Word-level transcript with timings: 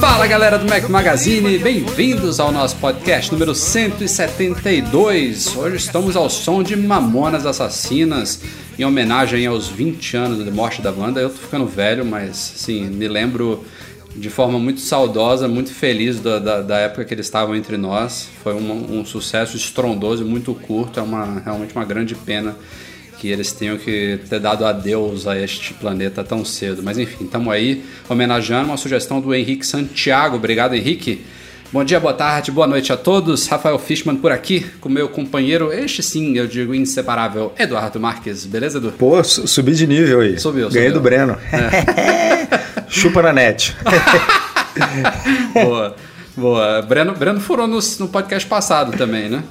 Fala 0.00 0.26
galera 0.26 0.58
do 0.58 0.68
Mac 0.68 0.88
Magazine, 0.88 1.56
bem-vindos 1.56 2.40
ao 2.40 2.50
nosso 2.50 2.74
podcast 2.76 3.30
número 3.30 3.54
172. 3.54 5.56
Hoje 5.56 5.76
estamos 5.76 6.16
ao 6.16 6.28
som 6.28 6.60
de 6.60 6.74
Mamonas 6.74 7.46
Assassinas, 7.46 8.42
em 8.76 8.84
homenagem 8.84 9.46
aos 9.46 9.68
20 9.68 10.16
anos 10.16 10.44
da 10.44 10.50
morte 10.50 10.82
da 10.82 10.90
banda. 10.90 11.20
Eu 11.20 11.30
tô 11.30 11.36
ficando 11.36 11.66
velho, 11.66 12.04
mas 12.04 12.36
sim, 12.36 12.86
me 12.86 13.06
lembro 13.06 13.64
de 14.16 14.28
forma 14.28 14.58
muito 14.58 14.80
saudosa, 14.80 15.46
muito 15.46 15.72
feliz 15.72 16.18
da, 16.18 16.40
da, 16.40 16.60
da 16.60 16.78
época 16.78 17.04
que 17.04 17.14
eles 17.14 17.26
estavam 17.26 17.54
entre 17.54 17.76
nós. 17.76 18.28
Foi 18.42 18.54
um, 18.54 18.98
um 18.98 19.04
sucesso 19.04 19.56
estrondoso 19.56 20.24
e 20.24 20.26
muito 20.26 20.52
curto, 20.52 20.98
é 20.98 21.02
uma, 21.02 21.40
realmente 21.44 21.76
uma 21.76 21.84
grande 21.84 22.16
pena 22.16 22.56
que 23.22 23.28
eles 23.28 23.52
tenham 23.52 23.78
que 23.78 24.18
ter 24.28 24.40
dado 24.40 24.66
adeus 24.66 25.28
a 25.28 25.38
este 25.38 25.72
planeta 25.74 26.24
tão 26.24 26.44
cedo. 26.44 26.82
Mas 26.82 26.98
enfim, 26.98 27.22
estamos 27.22 27.54
aí 27.54 27.84
homenageando 28.08 28.64
uma 28.64 28.76
sugestão 28.76 29.20
do 29.20 29.32
Henrique 29.32 29.64
Santiago. 29.64 30.34
Obrigado, 30.34 30.74
Henrique. 30.74 31.24
Bom 31.70 31.84
dia, 31.84 32.00
boa 32.00 32.12
tarde, 32.12 32.50
boa 32.50 32.66
noite 32.66 32.92
a 32.92 32.96
todos. 32.96 33.46
Rafael 33.46 33.78
Fishman 33.78 34.16
por 34.16 34.32
aqui, 34.32 34.66
com 34.80 34.88
meu 34.88 35.08
companheiro, 35.08 35.72
este 35.72 36.02
sim, 36.02 36.36
eu 36.36 36.48
digo 36.48 36.74
inseparável, 36.74 37.52
Eduardo 37.56 38.00
Marques. 38.00 38.44
Beleza, 38.44 38.78
Edu? 38.78 38.90
Pô, 38.90 39.22
subi 39.22 39.72
de 39.72 39.86
nível 39.86 40.18
aí. 40.18 40.36
Subiu, 40.36 40.68
Ganhei 40.68 40.88
subiu. 40.88 41.00
do 41.00 41.00
Breno. 41.00 41.38
É. 41.52 42.90
Chupa 42.90 43.22
na 43.22 43.32
net. 43.32 43.76
boa, 45.54 45.94
boa. 46.36 46.82
Breno, 46.82 47.14
Breno 47.14 47.40
furou 47.40 47.68
no, 47.68 47.78
no 48.00 48.08
podcast 48.08 48.48
passado 48.48 48.98
também, 48.98 49.28
né? 49.28 49.44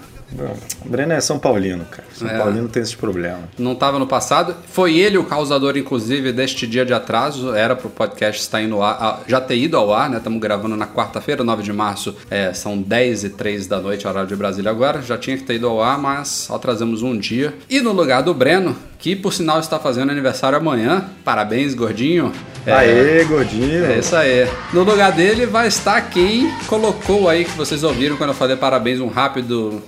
O 0.86 0.90
Breno 0.90 1.14
é 1.14 1.20
São 1.22 1.38
Paulino, 1.38 1.86
cara. 1.86 2.04
São 2.14 2.28
É. 2.28 2.38
Paulino 2.38 2.68
tem 2.68 2.82
esse 2.82 2.96
problema. 2.96 3.40
Não 3.58 3.74
estava 3.74 4.00
no 4.00 4.08
passado. 4.08 4.56
Foi 4.72 4.98
ele 4.98 5.18
o 5.18 5.24
causador, 5.26 5.78
inclusive, 5.78 6.32
deste 6.32 6.66
dia 6.66 6.86
de 6.86 6.94
atraso. 6.94 7.54
Era 7.54 7.76
para 7.76 7.88
o 7.88 7.90
podcast 7.90 8.42
estar 8.42 8.62
indo 8.62 8.82
ar, 8.82 9.24
já 9.28 9.42
ter 9.42 9.58
ido 9.58 9.78
ao 9.78 9.94
ar, 9.94 10.10
né? 10.10 10.18
Estamos 10.18 10.40
gravando 10.40 10.76
na 10.78 10.88
quarta-feira, 10.88 11.44
9 11.44 11.64
de 11.64 11.74
março. 11.74 12.16
É, 12.30 12.54
são 12.54 12.82
10 12.82 13.26
e 13.26 13.30
3 13.30 13.68
da 13.68 13.80
noite, 13.80 14.08
horário 14.08 14.28
de 14.30 14.36
Brasília 14.36 14.72
agora. 14.72 15.02
Já 15.02 15.18
tinha 15.18 15.38
que 15.38 15.44
ter 15.44 15.56
ido 15.56 15.68
ao 15.68 15.82
ar, 15.82 15.98
mas 15.98 16.48
atrasamos 16.50 17.02
um 17.04 17.18
dia. 17.18 17.54
E 17.70 17.82
no 17.82 17.92
lugar 17.92 18.22
do 18.24 18.34
Breno, 18.34 18.76
que 19.00 19.16
por 19.16 19.34
sinal 19.34 19.60
está 19.60 19.80
fazendo 19.80 20.12
aniversário 20.12 20.58
amanhã. 20.58 21.06
Parabéns, 21.26 21.74
gordinho. 21.74 22.32
É, 22.66 22.72
Aê, 22.72 23.24
gordinho. 23.26 23.86
é 23.86 23.98
isso 23.98 24.16
aí. 24.16 24.48
No 24.72 24.84
lugar 24.84 25.12
dele 25.12 25.46
vai 25.48 25.68
estar 25.68 26.00
quem 26.10 26.48
colocou 26.68 27.28
aí 27.28 27.44
que 27.44 27.52
vocês 27.58 27.84
ouviram 27.84 28.16
quando 28.16 28.30
eu 28.30 28.36
falei 28.36 28.56
parabéns, 28.56 29.00
um 29.00 29.08
rápido 29.08 29.82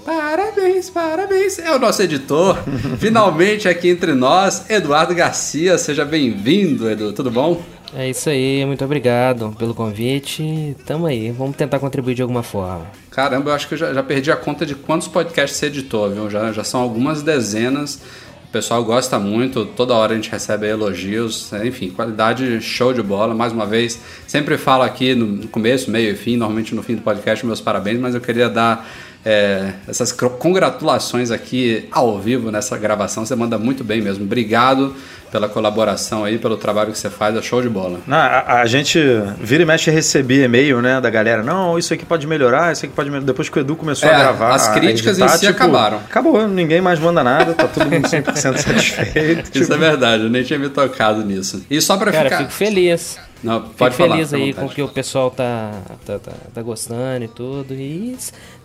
parabéns, 0.53 0.89
parabéns. 0.89 1.59
É 1.59 1.71
o 1.71 1.79
nosso 1.79 2.01
editor. 2.01 2.57
Finalmente 2.99 3.67
aqui 3.67 3.89
entre 3.89 4.13
nós, 4.13 4.69
Eduardo 4.69 5.13
Garcia. 5.15 5.77
Seja 5.77 6.05
bem-vindo, 6.05 6.89
Edu. 6.89 7.11
Tudo 7.11 7.31
bom? 7.31 7.61
É 7.95 8.09
isso 8.09 8.29
aí, 8.29 8.65
muito 8.65 8.83
obrigado 8.83 9.55
pelo 9.57 9.73
convite. 9.73 10.75
Tamo 10.85 11.05
aí, 11.05 11.31
vamos 11.31 11.55
tentar 11.55 11.79
contribuir 11.79 12.15
de 12.15 12.21
alguma 12.21 12.41
forma. 12.41 12.87
Caramba, 13.11 13.51
eu 13.51 13.55
acho 13.55 13.67
que 13.67 13.75
eu 13.75 13.77
já, 13.77 13.93
já 13.93 14.01
perdi 14.01 14.31
a 14.31 14.35
conta 14.35 14.65
de 14.65 14.73
quantos 14.73 15.07
podcasts 15.07 15.57
você 15.57 15.67
editou, 15.67 16.09
viu? 16.09 16.29
Já, 16.29 16.51
já 16.51 16.63
são 16.63 16.81
algumas 16.81 17.21
dezenas. 17.21 17.99
O 18.47 18.51
pessoal 18.53 18.83
gosta 18.83 19.17
muito, 19.17 19.65
toda 19.65 19.95
hora 19.95 20.13
a 20.13 20.15
gente 20.15 20.29
recebe 20.29 20.67
elogios, 20.67 21.51
enfim, 21.63 21.89
qualidade 21.89 22.61
show 22.61 22.93
de 22.93 23.01
bola. 23.01 23.33
Mais 23.33 23.51
uma 23.51 23.65
vez, 23.65 23.99
sempre 24.27 24.57
falo 24.57 24.83
aqui 24.83 25.15
no 25.15 25.47
começo, 25.47 25.89
meio 25.89 26.11
e 26.11 26.15
fim, 26.15 26.37
normalmente 26.37 26.75
no 26.75 26.83
fim 26.83 26.95
do 26.95 27.01
podcast, 27.01 27.43
meus 27.45 27.61
parabéns, 27.61 27.99
mas 27.99 28.13
eu 28.13 28.21
queria 28.21 28.49
dar 28.49 28.87
é, 29.25 29.73
essas 29.87 30.11
congratulações 30.11 31.31
aqui 31.31 31.87
ao 31.91 32.19
vivo 32.19 32.51
nessa 32.51 32.77
gravação. 32.77 33.25
Você 33.25 33.35
manda 33.35 33.57
muito 33.57 33.83
bem 33.83 34.01
mesmo. 34.01 34.23
Obrigado 34.23 34.95
pela 35.31 35.49
colaboração 35.49 36.23
aí, 36.23 36.37
pelo 36.37 36.55
trabalho 36.57 36.91
que 36.91 36.97
você 36.99 37.09
faz, 37.09 37.35
é 37.35 37.41
show 37.41 37.59
de 37.59 37.67
bola. 37.67 37.99
Não, 38.05 38.15
a, 38.15 38.61
a 38.61 38.65
gente 38.67 38.99
vira 39.39 39.63
e 39.63 39.65
mexe 39.65 39.89
a 39.89 39.93
receber 39.93 40.43
e-mail, 40.45 40.79
né, 40.79 41.01
da 41.01 41.09
galera. 41.09 41.41
Não, 41.41 41.75
isso 41.79 41.91
aqui 41.91 42.05
pode 42.05 42.27
melhorar, 42.27 42.71
isso 42.71 42.85
aqui 42.85 42.93
pode 42.93 43.09
melhorar. 43.09 43.25
Depois 43.25 43.49
que 43.49 43.57
o 43.57 43.61
Edu 43.61 43.75
começou 43.75 44.07
É, 44.07 44.13
a 44.13 44.19
gravar. 44.19 44.53
as 44.53 44.67
críticas 44.67 45.17
editar, 45.17 45.33
em 45.35 45.39
si 45.39 45.47
tipo, 45.47 45.51
acabaram. 45.53 45.97
Acabou, 45.97 46.47
ninguém 46.47 46.81
mais 46.81 46.99
manda 46.99 47.23
nada, 47.23 47.51
tá 47.55 47.67
todo 47.67 47.89
mundo 47.89 48.07
100% 48.07 48.31
satisfeito. 48.37 49.41
Isso 49.57 49.61
tipo, 49.63 49.73
é 49.73 49.77
verdade, 49.77 50.23
eu 50.23 50.29
nem 50.29 50.43
tinha 50.43 50.59
me 50.59 50.69
tocado 50.69 51.23
nisso. 51.25 51.65
E 51.67 51.81
só 51.81 51.97
pra 51.97 52.11
Cara, 52.11 52.25
ficar. 52.25 52.37
fico 52.37 52.51
feliz. 52.51 53.17
Não, 53.43 53.61
Fico 53.63 53.73
pode 53.75 53.95
falar. 53.97 54.11
feliz 54.15 54.33
aí 54.33 54.53
com 54.53 54.69
que 54.69 54.81
o 54.81 54.87
pessoal 54.87 55.29
tá, 55.29 55.71
tá, 56.05 56.17
tá, 56.17 56.31
tá 56.53 56.61
gostando 56.61 57.25
e 57.25 57.27
tudo. 57.27 57.73
E 57.73 58.15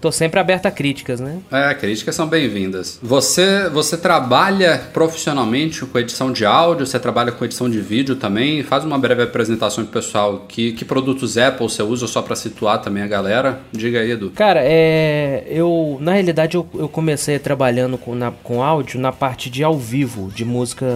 tô 0.00 0.12
sempre 0.12 0.38
aberto 0.38 0.66
a 0.66 0.70
críticas, 0.70 1.18
né? 1.20 1.38
É, 1.50 1.74
críticas 1.74 2.14
são 2.14 2.26
bem-vindas. 2.26 2.98
Você, 3.02 3.68
você 3.70 3.96
trabalha 3.96 4.80
profissionalmente 4.92 5.84
com 5.84 5.98
edição 5.98 6.32
de 6.32 6.44
áudio, 6.44 6.86
você 6.86 6.98
trabalha 7.00 7.32
com 7.32 7.44
edição 7.44 7.68
de 7.68 7.80
vídeo 7.80 8.14
também. 8.16 8.62
Faz 8.62 8.84
uma 8.84 8.98
breve 8.98 9.22
apresentação 9.22 9.84
pro 9.84 9.92
pessoal. 10.00 10.44
Que, 10.48 10.72
que 10.72 10.84
produtos 10.84 11.36
Apple 11.36 11.68
você 11.68 11.82
usa 11.82 12.06
só 12.06 12.22
pra 12.22 12.36
situar 12.36 12.80
também 12.80 13.02
a 13.02 13.06
galera? 13.08 13.60
Diga 13.72 14.00
aí, 14.00 14.12
Edu. 14.12 14.30
Cara, 14.30 14.60
é. 14.62 15.44
Eu. 15.48 15.98
Na 16.00 16.12
realidade, 16.12 16.56
eu, 16.56 16.66
eu 16.74 16.88
comecei 16.88 17.38
trabalhando 17.38 17.98
com, 17.98 18.14
na- 18.14 18.32
com 18.42 18.62
áudio 18.62 19.00
na 19.00 19.10
parte 19.12 19.50
de 19.50 19.64
ao 19.64 19.76
vivo, 19.76 20.30
de 20.34 20.44
música 20.44 20.86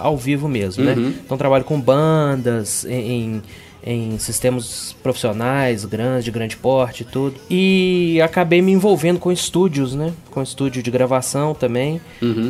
ao 0.00 0.16
vivo 0.16 0.48
mesmo, 0.48 0.84
né? 0.84 0.94
Então 1.24 1.36
trabalho 1.38 1.64
com 1.64 1.80
bandas, 1.80 2.84
em. 2.84 3.12
em 3.36 3.42
em 3.84 4.18
sistemas 4.18 4.94
profissionais 5.02 5.84
grandes, 5.84 6.24
de 6.24 6.30
grande 6.30 6.56
porte 6.56 7.02
e 7.02 7.04
tudo. 7.06 7.34
E 7.50 8.20
acabei 8.22 8.62
me 8.62 8.72
envolvendo 8.72 9.18
com 9.18 9.32
estúdios, 9.32 9.94
né? 9.94 10.12
Com 10.30 10.40
estúdio 10.42 10.82
de 10.82 10.90
gravação 10.90 11.52
também, 11.54 12.00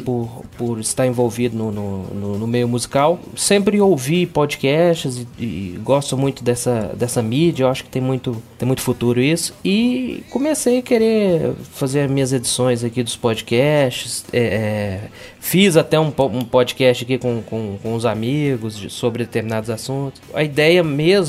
por, 0.04 0.44
por 0.59 0.78
estar 0.78 1.06
envolvido 1.06 1.56
no, 1.56 1.72
no, 1.72 2.03
no- 2.15 2.38
no 2.38 2.47
meio 2.47 2.69
musical. 2.69 3.19
Sempre 3.34 3.81
ouvi 3.81 4.26
podcasts 4.26 5.26
e, 5.38 5.43
e 5.44 5.78
gosto 5.82 6.16
muito 6.16 6.44
dessa, 6.44 6.93
dessa 6.97 7.22
mídia, 7.22 7.64
eu 7.64 7.69
acho 7.69 7.84
que 7.84 7.91
tem 7.91 8.03
muito, 8.03 8.41
tem 8.59 8.66
muito 8.66 8.82
futuro 8.82 9.20
isso. 9.20 9.54
E 9.64 10.22
comecei 10.31 10.78
a 10.78 10.82
querer 10.82 11.53
fazer 11.72 12.09
minhas 12.09 12.32
edições 12.32 12.84
aqui 12.84 13.03
dos 13.03 13.16
podcasts. 13.16 14.25
é, 14.32 14.38
é, 14.43 15.00
fiz 15.41 15.76
até 15.76 15.99
um, 15.99 16.06
um 16.32 16.44
podcast 16.44 17.03
aqui 17.04 17.19
com, 17.19 17.43
com, 17.43 17.78
com 17.82 17.94
os 17.94 18.04
amigos 18.06 18.76
de- 18.78 18.91
sobre 18.91 19.25
determinados 19.25 19.70
assuntos. 19.70 20.20
A 20.34 20.44
ideia 20.44 20.84
mesmo 20.84 21.21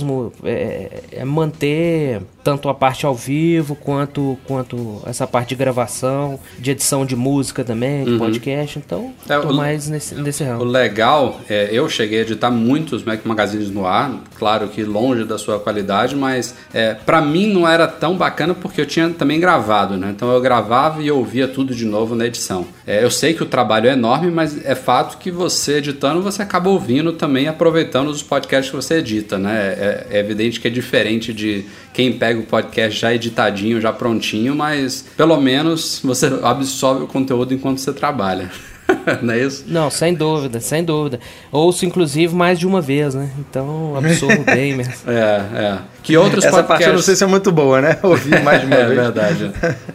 é, 0.43 1.03
é 1.11 1.25
manter 1.25 2.21
tanto 2.43 2.67
a 2.67 2.73
parte 2.73 3.05
ao 3.05 3.15
vivo 3.15 3.75
quanto, 3.75 4.37
quanto 4.45 5.01
essa 5.05 5.25
parte 5.25 5.49
de 5.49 5.55
gravação, 5.55 6.39
de 6.59 6.71
edição 6.71 7.05
de 7.05 7.15
música 7.15 7.63
também, 7.63 8.03
de 8.03 8.17
podcast. 8.17 8.79
Então, 8.79 9.13
É, 9.29 9.37
o- 9.39 9.53
mais 9.53 9.87
nesse, 9.87 10.15
nesse 10.15 10.43
O 10.43 10.47
ramo. 10.47 10.63
legal, 10.65 11.39
é, 11.49 11.69
eu 11.71 11.87
cheguei 11.87 12.19
a 12.19 12.21
editar 12.23 12.51
muitos 12.51 13.03
Mac 13.03 13.23
Magazines 13.25 13.69
no 13.69 13.85
ar, 13.85 14.11
claro 14.37 14.67
que 14.67 14.83
longe 14.83 15.23
da 15.23 15.37
sua 15.37 15.59
qualidade, 15.59 16.15
mas 16.15 16.53
é, 16.73 16.93
para 16.93 17.21
mim 17.21 17.47
não 17.53 17.67
era 17.67 17.87
tão 17.87 18.17
bacana 18.17 18.53
porque 18.53 18.81
eu 18.81 18.85
tinha 18.85 19.09
também 19.09 19.39
gravado, 19.39 19.95
né? 19.95 20.11
Então 20.13 20.31
eu 20.31 20.41
gravava 20.41 21.01
e 21.01 21.09
ouvia 21.09 21.47
tudo 21.47 21.73
de 21.73 21.85
novo 21.85 22.13
na 22.15 22.25
edição. 22.25 22.65
É, 22.85 23.03
eu 23.03 23.09
sei 23.11 23.33
que 23.33 23.43
o 23.43 23.45
trabalho 23.45 23.87
é 23.89 23.93
enorme, 23.93 24.29
mas 24.29 24.65
é 24.65 24.75
fato 24.75 25.17
que 25.17 25.31
você 25.31 25.77
editando, 25.77 26.21
você 26.21 26.41
acaba 26.41 26.69
ouvindo 26.69 27.13
também, 27.13 27.47
aproveitando 27.47 28.09
os 28.09 28.21
podcasts 28.21 28.69
que 28.69 28.75
você 28.75 28.95
edita, 28.95 29.37
né? 29.37 29.75
É, 29.83 30.07
é 30.11 30.19
evidente 30.19 30.59
que 30.59 30.67
é 30.67 30.71
diferente 30.71 31.33
de 31.33 31.65
quem 31.93 32.13
pega 32.13 32.39
o 32.39 32.43
podcast 32.43 32.99
já 32.99 33.13
editadinho, 33.13 33.81
já 33.81 33.91
prontinho, 33.91 34.55
mas 34.55 35.05
pelo 35.17 35.39
menos 35.39 35.99
você 36.03 36.27
absorve 36.43 37.03
o 37.03 37.07
conteúdo 37.07 37.53
enquanto 37.53 37.79
você 37.79 37.91
trabalha. 37.91 38.49
não 39.21 39.33
é 39.33 39.39
isso? 39.39 39.63
Não, 39.67 39.89
sem 39.89 40.13
dúvida, 40.13 40.59
sem 40.59 40.83
dúvida. 40.83 41.19
Ouço, 41.51 41.85
inclusive, 41.85 42.35
mais 42.35 42.59
de 42.59 42.67
uma 42.67 42.81
vez, 42.81 43.15
né? 43.15 43.29
Então, 43.39 43.95
absorvo 43.95 44.43
bem 44.45 44.75
mesmo. 44.75 44.93
É, 45.07 45.41
é. 45.55 45.77
Que 46.01 46.17
outros 46.17 46.43
Essa 46.43 46.57
parte 46.57 46.67
podcasts... 46.67 46.87
eu 46.87 46.93
não 46.93 47.01
sei 47.01 47.15
se 47.15 47.23
é 47.23 47.27
muito 47.27 47.51
boa, 47.51 47.81
né? 47.81 47.97
Ouvir 48.03 48.41
mais 48.43 48.61
de 48.61 48.67
uma 48.67 48.75
É 48.75 48.85
vez. 48.85 48.99
verdade. 48.99 49.51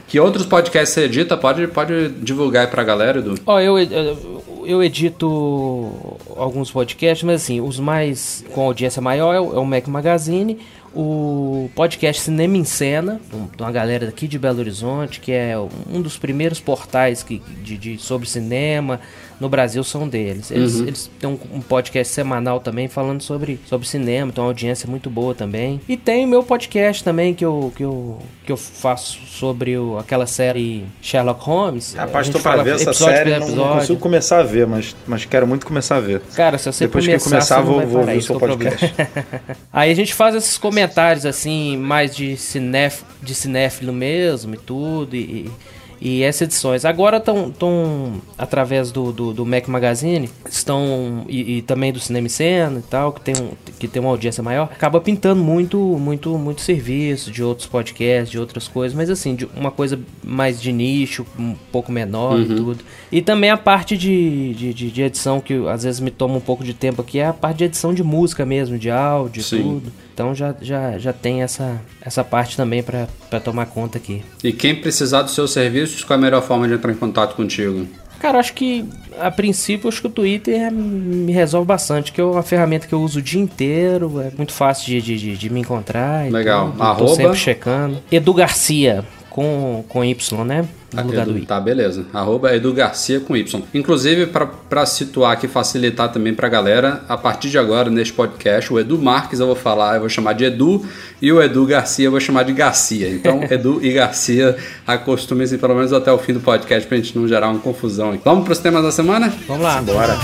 que 0.07 0.19
outros 0.19 0.47
podcasts 0.47 0.95
você 0.95 1.03
edita? 1.05 1.37
Pode, 1.37 1.67
pode 1.69 2.09
divulgar 2.23 2.65
aí 2.65 2.71
pra 2.71 2.83
galera, 2.83 3.19
Edu. 3.19 3.35
Ó, 3.47 3.61
eu, 3.61 3.79
eu, 3.79 4.58
eu 4.69 4.83
edito 4.83 5.91
alguns 6.37 6.71
podcasts, 6.71 7.25
mas 7.25 7.43
assim, 7.43 7.59
os 7.59 7.81
mais 7.81 8.45
com 8.53 8.61
audiência 8.67 9.01
maior 9.01 9.35
é 9.35 9.41
o, 9.41 9.57
é 9.57 9.59
o 9.59 9.65
Mac 9.65 9.89
Magazine. 9.89 10.59
o 10.95 11.71
podcast 11.75 12.21
Cinema 12.21 12.55
em 12.55 12.65
Cena, 12.65 13.19
de 13.57 13.63
uma 13.63 13.73
galera 13.73 14.11
aqui 14.11 14.29
de 14.29 14.39
Belo 14.39 14.59
Horizonte, 14.59 15.21
que 15.21 15.33
é 15.33 15.55
um 15.91 16.03
dos 16.03 16.19
primeiros 16.19 16.61
portais 16.61 17.23
que, 17.23 17.39
de, 17.63 17.79
de 17.79 17.99
sobre 17.99 18.29
cinema, 18.29 19.01
no 19.41 19.49
Brasil 19.49 19.83
são 19.85 20.09
deles. 20.09 20.51
Eles, 20.51 20.77
uhum. 20.77 20.87
eles 20.87 21.11
têm 21.19 21.31
um, 21.31 21.39
um, 21.55 21.61
podcast 21.61 22.13
semanal 22.13 22.61
também 22.61 22.89
falando 22.89 23.23
sobre, 23.23 23.61
sobre 23.67 23.87
cinema, 23.87 24.33
tem 24.33 24.43
uma 24.43 24.51
audiência 24.51 24.89
muito 24.89 25.09
boa 25.09 25.35
também. 25.35 25.81
E 25.89 25.97
tem 25.97 26.25
o 26.25 26.29
meu 26.29 26.43
podcast 26.43 27.05
também 27.05 27.35
que 27.35 27.45
eu, 27.45 27.73
que 27.77 27.85
eu, 27.85 28.19
que 28.45 28.53
eu 28.53 28.57
faço 28.57 29.19
sobre 29.27 29.77
o, 29.77 29.99
aquela 29.99 30.27
série 30.27 30.85
Sherlock 31.01 31.45
Holmes. 31.45 31.95
Rapaz, 31.95 32.29
tô 32.29 32.41
pra 32.41 32.63
ver 32.63 32.75
essa 32.75 32.93
série, 32.93 33.39
não, 33.39 33.49
não, 33.49 33.75
consigo 33.75 33.99
começar 34.01 34.41
a 34.41 34.43
ver, 34.43 34.67
mas, 34.67 34.97
mas 35.07 35.25
quero 35.25 35.47
muito 35.47 35.67
começar 35.67 35.97
a 35.97 36.01
ver. 36.01 36.21
Cara, 36.35 36.59
se 36.59 36.71
você 36.71 36.87
Depois 36.87 37.05
começar, 37.05 37.25
que 37.25 37.31
começar, 37.31 37.61
vou, 37.61 37.87
vou 37.87 38.05
ver 38.05 38.19
o 38.19 38.23
seu 38.23 38.39
podcast. 38.39 38.95
Aí 39.73 39.91
a 39.91 39.95
gente 39.95 40.15
faz 40.15 40.35
esses 40.35 40.59
comentários 40.59 41.25
assim, 41.25 41.77
mais 41.77 42.15
de, 42.15 42.37
cinéf, 42.37 43.03
de 43.23 43.35
cinéfilo 43.35 43.93
mesmo 43.93 44.55
e 44.55 44.59
tudo, 44.59 45.15
e, 45.15 45.19
e 45.19 45.51
essas 46.01 46.43
edições. 46.43 46.85
Agora 46.85 47.19
estão, 47.19 48.21
através 48.37 48.93
do, 48.93 49.13
do, 49.13 49.33
do, 49.33 49.47
Mac 49.47 49.67
Magazine, 49.69 50.31
estão, 50.49 51.25
e, 51.29 51.59
e, 51.59 51.63
também 51.63 51.93
do 51.93 52.01
Cinema 52.01 52.27
e 52.27 52.31
Cena 52.31 52.79
e 52.79 52.83
tal, 52.83 53.13
que 53.13 53.21
tem, 53.21 53.35
um, 53.37 53.51
que 53.79 53.89
tem 53.89 54.01
uma 54.01 54.11
audiência 54.11 54.43
maior, 54.43 54.65
acaba 54.65 55.01
pintando 55.01 55.43
muito, 55.43 55.79
muito, 55.79 56.37
muito 56.39 56.61
serviço 56.61 57.31
de 57.31 57.43
outros 57.43 57.67
podcasts, 57.67 58.31
de 58.31 58.39
outras 58.39 58.69
coisas, 58.69 58.97
mas 58.97 59.11
assim, 59.11 59.35
de 59.35 59.49
uma 59.57 59.71
coisa 59.71 59.99
mais 60.23 60.61
de 60.61 60.73
nicho, 60.73 61.27
um 61.39 61.55
pouco 61.73 61.91
menor 61.91 62.35
uhum. 62.35 62.43
e 62.43 62.47
tudo. 62.47 62.85
E 63.11 63.23
também 63.23 63.51
a 63.51 63.57
parte 63.57 63.97
de, 63.97 64.55
de, 64.55 64.75
de, 64.75 64.91
de, 64.91 65.03
edição, 65.03 65.41
que 65.41 65.55
às 65.69 65.83
vezes 65.83 66.01
me 66.01 66.11
toma 66.11 66.37
um 66.37 66.41
pouco 66.41 66.63
de 66.63 66.75
tempo 66.75 67.03
aqui, 67.03 67.19
é 67.19 67.27
a 67.27 67.33
parte 67.33 67.59
de 67.59 67.65
edição 67.65 67.93
de 67.93 68.03
música 68.03 68.47
mesmo, 68.47 68.79
de 68.79 68.91
áudio 68.91 69.41
e 69.41 69.45
tudo. 69.45 69.93
Então 70.19 70.35
já, 70.35 70.53
já, 70.61 70.99
já 70.99 71.13
tem 71.13 71.43
essa, 71.43 71.81
essa 72.01 72.25
parte 72.25 72.57
também 72.57 72.83
para 72.83 73.07
tomar 73.39 73.67
conta 73.67 73.99
aqui. 73.99 74.25
E 74.43 74.53
quem 74.53 74.75
precisar 74.75 75.23
dos 75.23 75.33
seus 75.33 75.53
serviços, 75.89 76.05
qual 76.05 76.19
é 76.19 76.21
a 76.21 76.25
melhor 76.25 76.43
forma 76.43 76.69
de 76.69 76.75
entrar 76.75 76.93
em 76.93 76.97
contato 76.97 77.35
contigo? 77.35 77.87
Cara, 78.21 78.39
acho 78.39 78.53
que 78.53 78.85
a 79.19 79.31
princípio 79.31 79.89
acho 79.89 80.01
que 80.01 80.07
o 80.09 80.11
Twitter 80.11 80.73
me 80.73 81.33
resolve 81.33 81.67
bastante, 81.67 82.13
que 82.13 82.21
é 82.21 82.25
uma 82.25 82.43
ferramenta 82.43 82.87
que 82.87 82.93
eu 82.93 83.01
uso 83.01 83.21
o 83.21 83.23
dia 83.23 83.41
inteiro, 83.41 84.21
é 84.21 84.33
muito 84.37 84.53
fácil 84.53 84.87
de, 84.87 85.01
de, 85.01 85.37
de 85.37 85.51
me 85.51 85.61
encontrar. 85.61 86.31
Legal. 86.31 86.75
Arroba... 86.79 87.07
Tô 87.07 87.15
sempre 87.15 87.37
checando. 87.37 87.99
Edu 88.11 88.35
Garcia, 88.35 89.05
com, 89.31 89.85
com 89.89 90.05
Y, 90.05 90.45
né? 90.45 90.65
No 90.93 91.03
lugar 91.03 91.23
Edu, 91.23 91.33
do 91.33 91.39
I. 91.39 91.47
Tá, 91.47 91.61
beleza. 91.61 92.07
Arroba 92.13 92.55
Edu 92.55 92.73
Garcia 92.73 93.21
com 93.21 93.37
Y. 93.37 93.63
Inclusive, 93.75 94.27
para 94.27 94.87
situar 94.87 95.33
aqui, 95.33 95.47
facilitar 95.47 96.11
também 96.11 96.35
pra 96.35 96.49
galera, 96.49 97.05
a 97.09 97.17
partir 97.17 97.51
de 97.51 97.59
agora, 97.59 97.91
neste 97.91 98.13
podcast, 98.15 98.73
o 98.73 98.81
Edu 98.81 98.99
Marques 98.99 99.41
eu 99.41 99.47
vou 99.47 99.57
falar, 99.57 99.97
eu 99.97 100.01
vou 100.01 100.09
chamar 100.09 100.33
de 100.33 100.45
Edu, 100.45 100.87
e 101.21 101.31
o 101.31 101.43
Edu 101.43 101.67
Garcia 101.67 102.07
eu 102.07 102.11
vou 102.11 102.21
chamar 102.21 102.45
de 102.45 102.53
Garcia. 102.53 103.11
Então, 103.11 103.43
Edu 103.51 103.85
e 103.85 103.93
Garcia, 103.93 104.57
acostumem-se 104.87 105.59
pelo 105.59 105.75
menos 105.75 105.93
até 105.93 106.11
o 106.11 106.19
fim 106.19 106.33
do 106.33 106.41
podcast 106.41 106.89
pra 106.89 106.97
gente 106.97 107.17
não 107.19 107.29
gerar 107.29 107.49
uma 107.49 107.61
confusão. 107.61 108.19
Vamos 108.25 108.45
pros 108.45 108.59
temas 108.59 108.83
da 108.83 108.91
semana? 108.93 109.29
Vamos 109.47 109.63
lá. 109.63 109.83
Bora. 109.83 110.17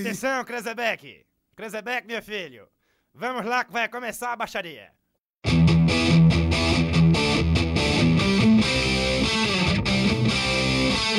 Atenção, 0.00 0.44
Krezebeck! 0.44 1.24
Krezebeck, 1.56 2.06
meu 2.06 2.22
filho! 2.22 2.66
Vamos 3.14 3.44
lá 3.44 3.64
que 3.64 3.72
vai 3.72 3.88
começar 3.88 4.32
a 4.32 4.36
baixaria. 4.36 4.93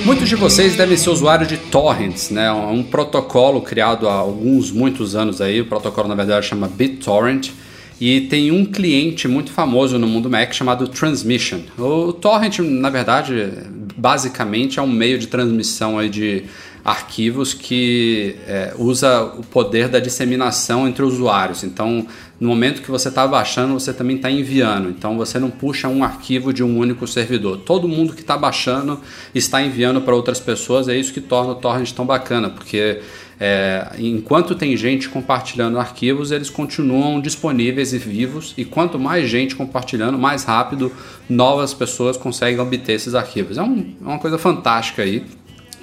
Muitos 0.03 0.27
de 0.27 0.35
vocês 0.35 0.75
devem 0.75 0.97
ser 0.97 1.09
usuários 1.09 1.47
de 1.47 1.57
torrents, 1.57 2.29
né? 2.29 2.51
Um 2.51 2.83
protocolo 2.83 3.61
criado 3.61 4.07
há 4.07 4.13
alguns, 4.13 4.71
muitos 4.71 5.15
anos 5.15 5.41
aí. 5.41 5.61
O 5.61 5.65
protocolo, 5.65 6.07
na 6.07 6.15
verdade, 6.15 6.45
chama 6.45 6.67
BitTorrent. 6.67 7.51
E 7.99 8.21
tem 8.21 8.51
um 8.51 8.65
cliente 8.65 9.27
muito 9.27 9.51
famoso 9.51 9.97
no 9.97 10.05
mundo 10.05 10.29
Mac 10.29 10.53
chamado 10.53 10.87
Transmission. 10.87 11.59
O 11.77 12.11
torrent, 12.11 12.59
na 12.59 12.89
verdade, 12.89 13.53
basicamente 13.95 14.79
é 14.79 14.81
um 14.81 14.87
meio 14.87 15.17
de 15.17 15.27
transmissão 15.27 15.97
aí 15.97 16.09
de 16.09 16.43
arquivos 16.85 17.51
que 17.51 18.35
é, 18.47 18.71
usa 18.77 19.23
o 19.23 19.41
poder 19.41 19.87
da 19.87 19.99
disseminação 19.99 20.87
entre 20.87 21.03
usuários. 21.03 21.63
Então, 21.63 22.05
no 22.39 22.47
momento 22.47 22.83
que 22.83 22.91
você 22.91 23.07
está 23.09 23.27
baixando, 23.27 23.73
você 23.73 23.91
também 23.91 24.17
está 24.17 24.29
enviando. 24.29 24.89
Então, 24.89 25.17
você 25.17 25.39
não 25.39 25.49
puxa 25.49 25.87
um 25.87 26.03
arquivo 26.03 26.53
de 26.53 26.63
um 26.63 26.77
único 26.77 27.07
servidor. 27.07 27.57
Todo 27.57 27.87
mundo 27.87 28.13
que 28.13 28.21
está 28.21 28.37
baixando 28.37 28.99
está 29.33 29.63
enviando 29.63 29.99
para 29.99 30.15
outras 30.15 30.39
pessoas. 30.39 30.87
É 30.87 30.95
isso 30.95 31.11
que 31.11 31.21
torna 31.21 31.53
o 31.53 31.55
torrent 31.55 31.91
tão 31.91 32.05
bacana, 32.05 32.51
porque 32.51 32.99
é, 33.39 33.87
enquanto 33.97 34.53
tem 34.53 34.77
gente 34.77 35.09
compartilhando 35.09 35.79
arquivos, 35.79 36.31
eles 36.31 36.51
continuam 36.51 37.19
disponíveis 37.19 37.93
e 37.93 37.97
vivos, 37.97 38.53
e 38.55 38.63
quanto 38.63 38.99
mais 38.99 39.27
gente 39.27 39.55
compartilhando, 39.55 40.19
mais 40.19 40.43
rápido 40.43 40.91
novas 41.27 41.73
pessoas 41.73 42.15
conseguem 42.15 42.59
obter 42.59 42.93
esses 42.93 43.15
arquivos. 43.15 43.57
É, 43.57 43.63
um, 43.63 43.95
é 43.99 44.07
uma 44.07 44.19
coisa 44.19 44.37
fantástica 44.37 45.01
aí. 45.01 45.23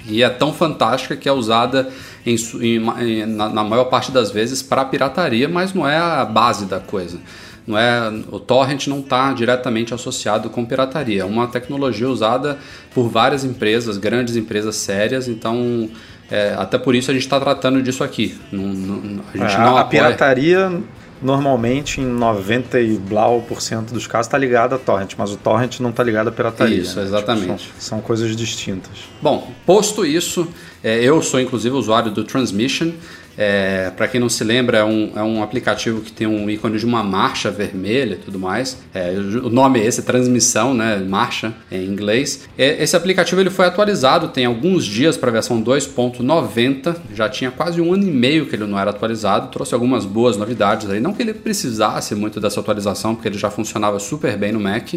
E 0.07 0.23
é 0.23 0.29
tão 0.29 0.53
fantástica 0.53 1.15
que 1.15 1.29
é 1.29 1.31
usada 1.31 1.89
em, 2.25 2.35
em, 2.61 3.25
na, 3.25 3.49
na, 3.49 3.63
maior 3.63 3.85
parte 3.85 4.11
das 4.11 4.31
vezes 4.31 4.61
para 4.61 4.83
pirataria, 4.85 5.47
mas 5.47 5.73
não 5.73 5.87
é 5.87 5.97
a 5.97 6.25
base 6.25 6.65
da 6.65 6.79
coisa. 6.79 7.19
Não 7.65 7.77
é, 7.77 8.11
o 8.29 8.39
torrent 8.39 8.87
não 8.87 8.99
está 8.99 9.31
diretamente 9.31 9.93
associado 9.93 10.49
com 10.49 10.65
pirataria. 10.65 11.21
É 11.21 11.25
uma 11.25 11.47
tecnologia 11.47 12.09
usada 12.09 12.57
por 12.93 13.07
várias 13.07 13.45
empresas, 13.45 13.97
grandes 13.97 14.35
empresas 14.35 14.75
sérias, 14.75 15.29
então 15.29 15.89
é, 16.29 16.53
até 16.57 16.77
por 16.77 16.93
isso 16.93 17.09
a 17.09 17.13
gente 17.13 17.23
está 17.23 17.39
tratando 17.39 17.81
disso 17.81 18.03
aqui. 18.03 18.37
Não, 18.51 18.63
não, 18.63 19.23
a 19.33 19.37
gente 19.37 19.55
é, 19.55 19.59
não 19.59 19.77
a 19.77 19.81
apoia... 19.81 20.03
pirataria 20.03 20.81
normalmente 21.23 22.01
em 22.01 22.05
90 22.05 22.79
e 22.81 22.97
blau 22.97 23.41
por 23.41 23.61
cento 23.61 23.93
dos 23.93 24.05
casos 24.05 24.27
está 24.27 24.37
ligado 24.37 24.75
a 24.75 24.77
torrent, 24.77 25.13
mas 25.17 25.31
o 25.31 25.37
torrent 25.37 25.79
não 25.79 25.89
está 25.89 26.03
ligado 26.03 26.27
à 26.27 26.31
pirataria. 26.31 26.81
Isso, 26.81 26.97
né? 26.97 27.03
exatamente. 27.03 27.63
Tipo, 27.63 27.73
são, 27.79 27.97
são, 27.97 28.01
coisas 28.01 28.35
distintas. 28.35 28.91
Bom, 29.21 29.51
posto 29.65 30.05
isso, 30.05 30.47
é, 30.83 31.01
eu 31.01 31.21
sou 31.21 31.39
inclusive 31.39 31.73
usuário 31.75 32.11
do 32.11 32.23
Transmission. 32.23 32.91
É, 33.37 33.91
para 33.95 34.07
quem 34.07 34.19
não 34.19 34.29
se 34.29 34.43
lembra, 34.43 34.79
é 34.79 34.83
um, 34.83 35.11
é 35.15 35.23
um 35.23 35.41
aplicativo 35.41 36.01
que 36.01 36.11
tem 36.11 36.27
um 36.27 36.49
ícone 36.49 36.77
de 36.77 36.85
uma 36.85 37.03
marcha 37.03 37.49
vermelha 37.49 38.13
e 38.13 38.17
tudo 38.17 38.37
mais. 38.37 38.77
É, 38.93 39.11
o 39.11 39.49
nome 39.49 39.79
é 39.79 39.85
esse, 39.85 40.03
transmissão, 40.03 40.73
né? 40.73 40.97
Marcha 40.97 41.53
em 41.71 41.85
inglês. 41.85 42.47
É, 42.57 42.83
esse 42.83 42.95
aplicativo 42.95 43.41
ele 43.41 43.49
foi 43.49 43.65
atualizado, 43.65 44.27
tem 44.27 44.45
alguns 44.45 44.85
dias 44.85 45.17
para 45.17 45.29
a 45.29 45.33
versão 45.33 45.61
2.90. 45.61 46.95
Já 47.13 47.27
tinha 47.27 47.49
quase 47.49 47.81
um 47.81 47.93
ano 47.93 48.03
e 48.03 48.11
meio 48.11 48.45
que 48.45 48.55
ele 48.55 48.65
não 48.65 48.77
era 48.77 48.91
atualizado. 48.91 49.49
Trouxe 49.49 49.73
algumas 49.73 50.05
boas 50.05 50.37
novidades 50.37 50.89
aí. 50.89 50.99
Não 50.99 51.13
que 51.13 51.21
ele 51.21 51.33
precisasse 51.33 52.13
muito 52.13 52.39
dessa 52.39 52.59
atualização, 52.59 53.15
porque 53.15 53.27
ele 53.27 53.37
já 53.37 53.49
funcionava 53.49 53.99
super 53.99 54.37
bem 54.37 54.51
no 54.51 54.59
Mac. 54.59 54.93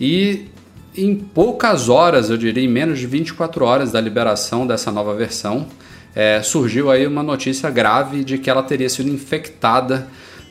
E 0.00 0.46
em 0.96 1.14
poucas 1.14 1.88
horas, 1.88 2.30
eu 2.30 2.36
diria, 2.36 2.62
em 2.62 2.68
menos 2.68 2.98
de 2.98 3.06
24 3.06 3.64
horas 3.64 3.92
da 3.92 4.00
liberação 4.00 4.66
dessa 4.66 4.90
nova 4.90 5.14
versão, 5.14 5.66
é, 6.16 6.40
surgiu 6.42 6.90
aí 6.90 7.06
uma 7.06 7.22
notícia 7.22 7.68
grave 7.68 8.24
de 8.24 8.38
que 8.38 8.48
ela 8.48 8.62
teria 8.62 8.88
sido 8.88 9.10
infectada 9.10 10.08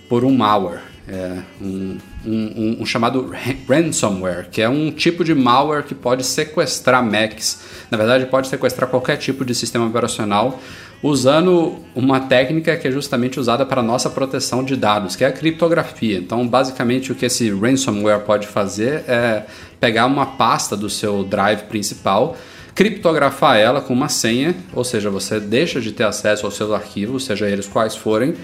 por 0.08 0.24
um 0.24 0.32
malware, 0.32 0.82
é, 1.08 1.40
um, 1.60 1.98
um, 2.24 2.78
um, 2.82 2.86
chamado 2.86 3.34
ransomware, 3.68 4.48
que 4.52 4.62
é 4.62 4.70
um 4.70 4.92
tipo 4.92 5.24
de 5.24 5.34
malware 5.34 5.84
que 5.84 5.96
pode 5.96 6.24
sequestrar 6.24 7.04
Macs. 7.04 7.62
Na 7.90 7.98
verdade, 7.98 8.28
pode 8.28 8.48
sequestrar 8.48 8.88
qualquer 8.88 9.18
tipo 9.18 9.44
de 9.44 9.56
sistema 9.56 9.88
operacional 9.88 10.60
usando 11.02 11.80
uma 11.96 12.20
técnica 12.20 12.78
que 12.78 12.88
é 12.88 12.92
justamente 12.92 13.40
usada 13.40 13.66
para 13.66 13.82
nossa 13.82 14.10
proteção 14.10 14.64
de 14.64 14.76
dados, 14.76 15.16
que 15.16 15.24
é 15.24 15.28
a 15.28 15.32
criptografia. 15.32 16.18
Então, 16.20 16.48
basicamente, 16.48 17.12
o 17.12 17.16
que 17.16 17.26
esse 17.26 17.52
ransomware 17.52 18.22
pode 18.22 18.46
fazer 18.46 19.04
é 19.08 19.46
pegar 19.80 20.06
uma 20.06 20.28
pasta 20.28 20.78
do 20.78 20.92
seu 20.92 21.24
drive 21.24 21.64
principal 21.64 22.38
criptografar 22.76 23.58
ela 23.58 23.80
com 23.80 23.94
uma 23.94 24.10
senha, 24.10 24.54
ou 24.74 24.84
seja, 24.84 25.10
você 25.10 25.40
deixa 25.40 25.80
de 25.80 25.94
ter 25.94 26.04
acesso 26.04 26.46
aos 26.46 26.56
seus 26.56 26.72
arquivos, 26.72 27.24
seja 27.24 27.50
eles 27.50 27.68
quais 27.68 27.96
forem, 27.96 28.36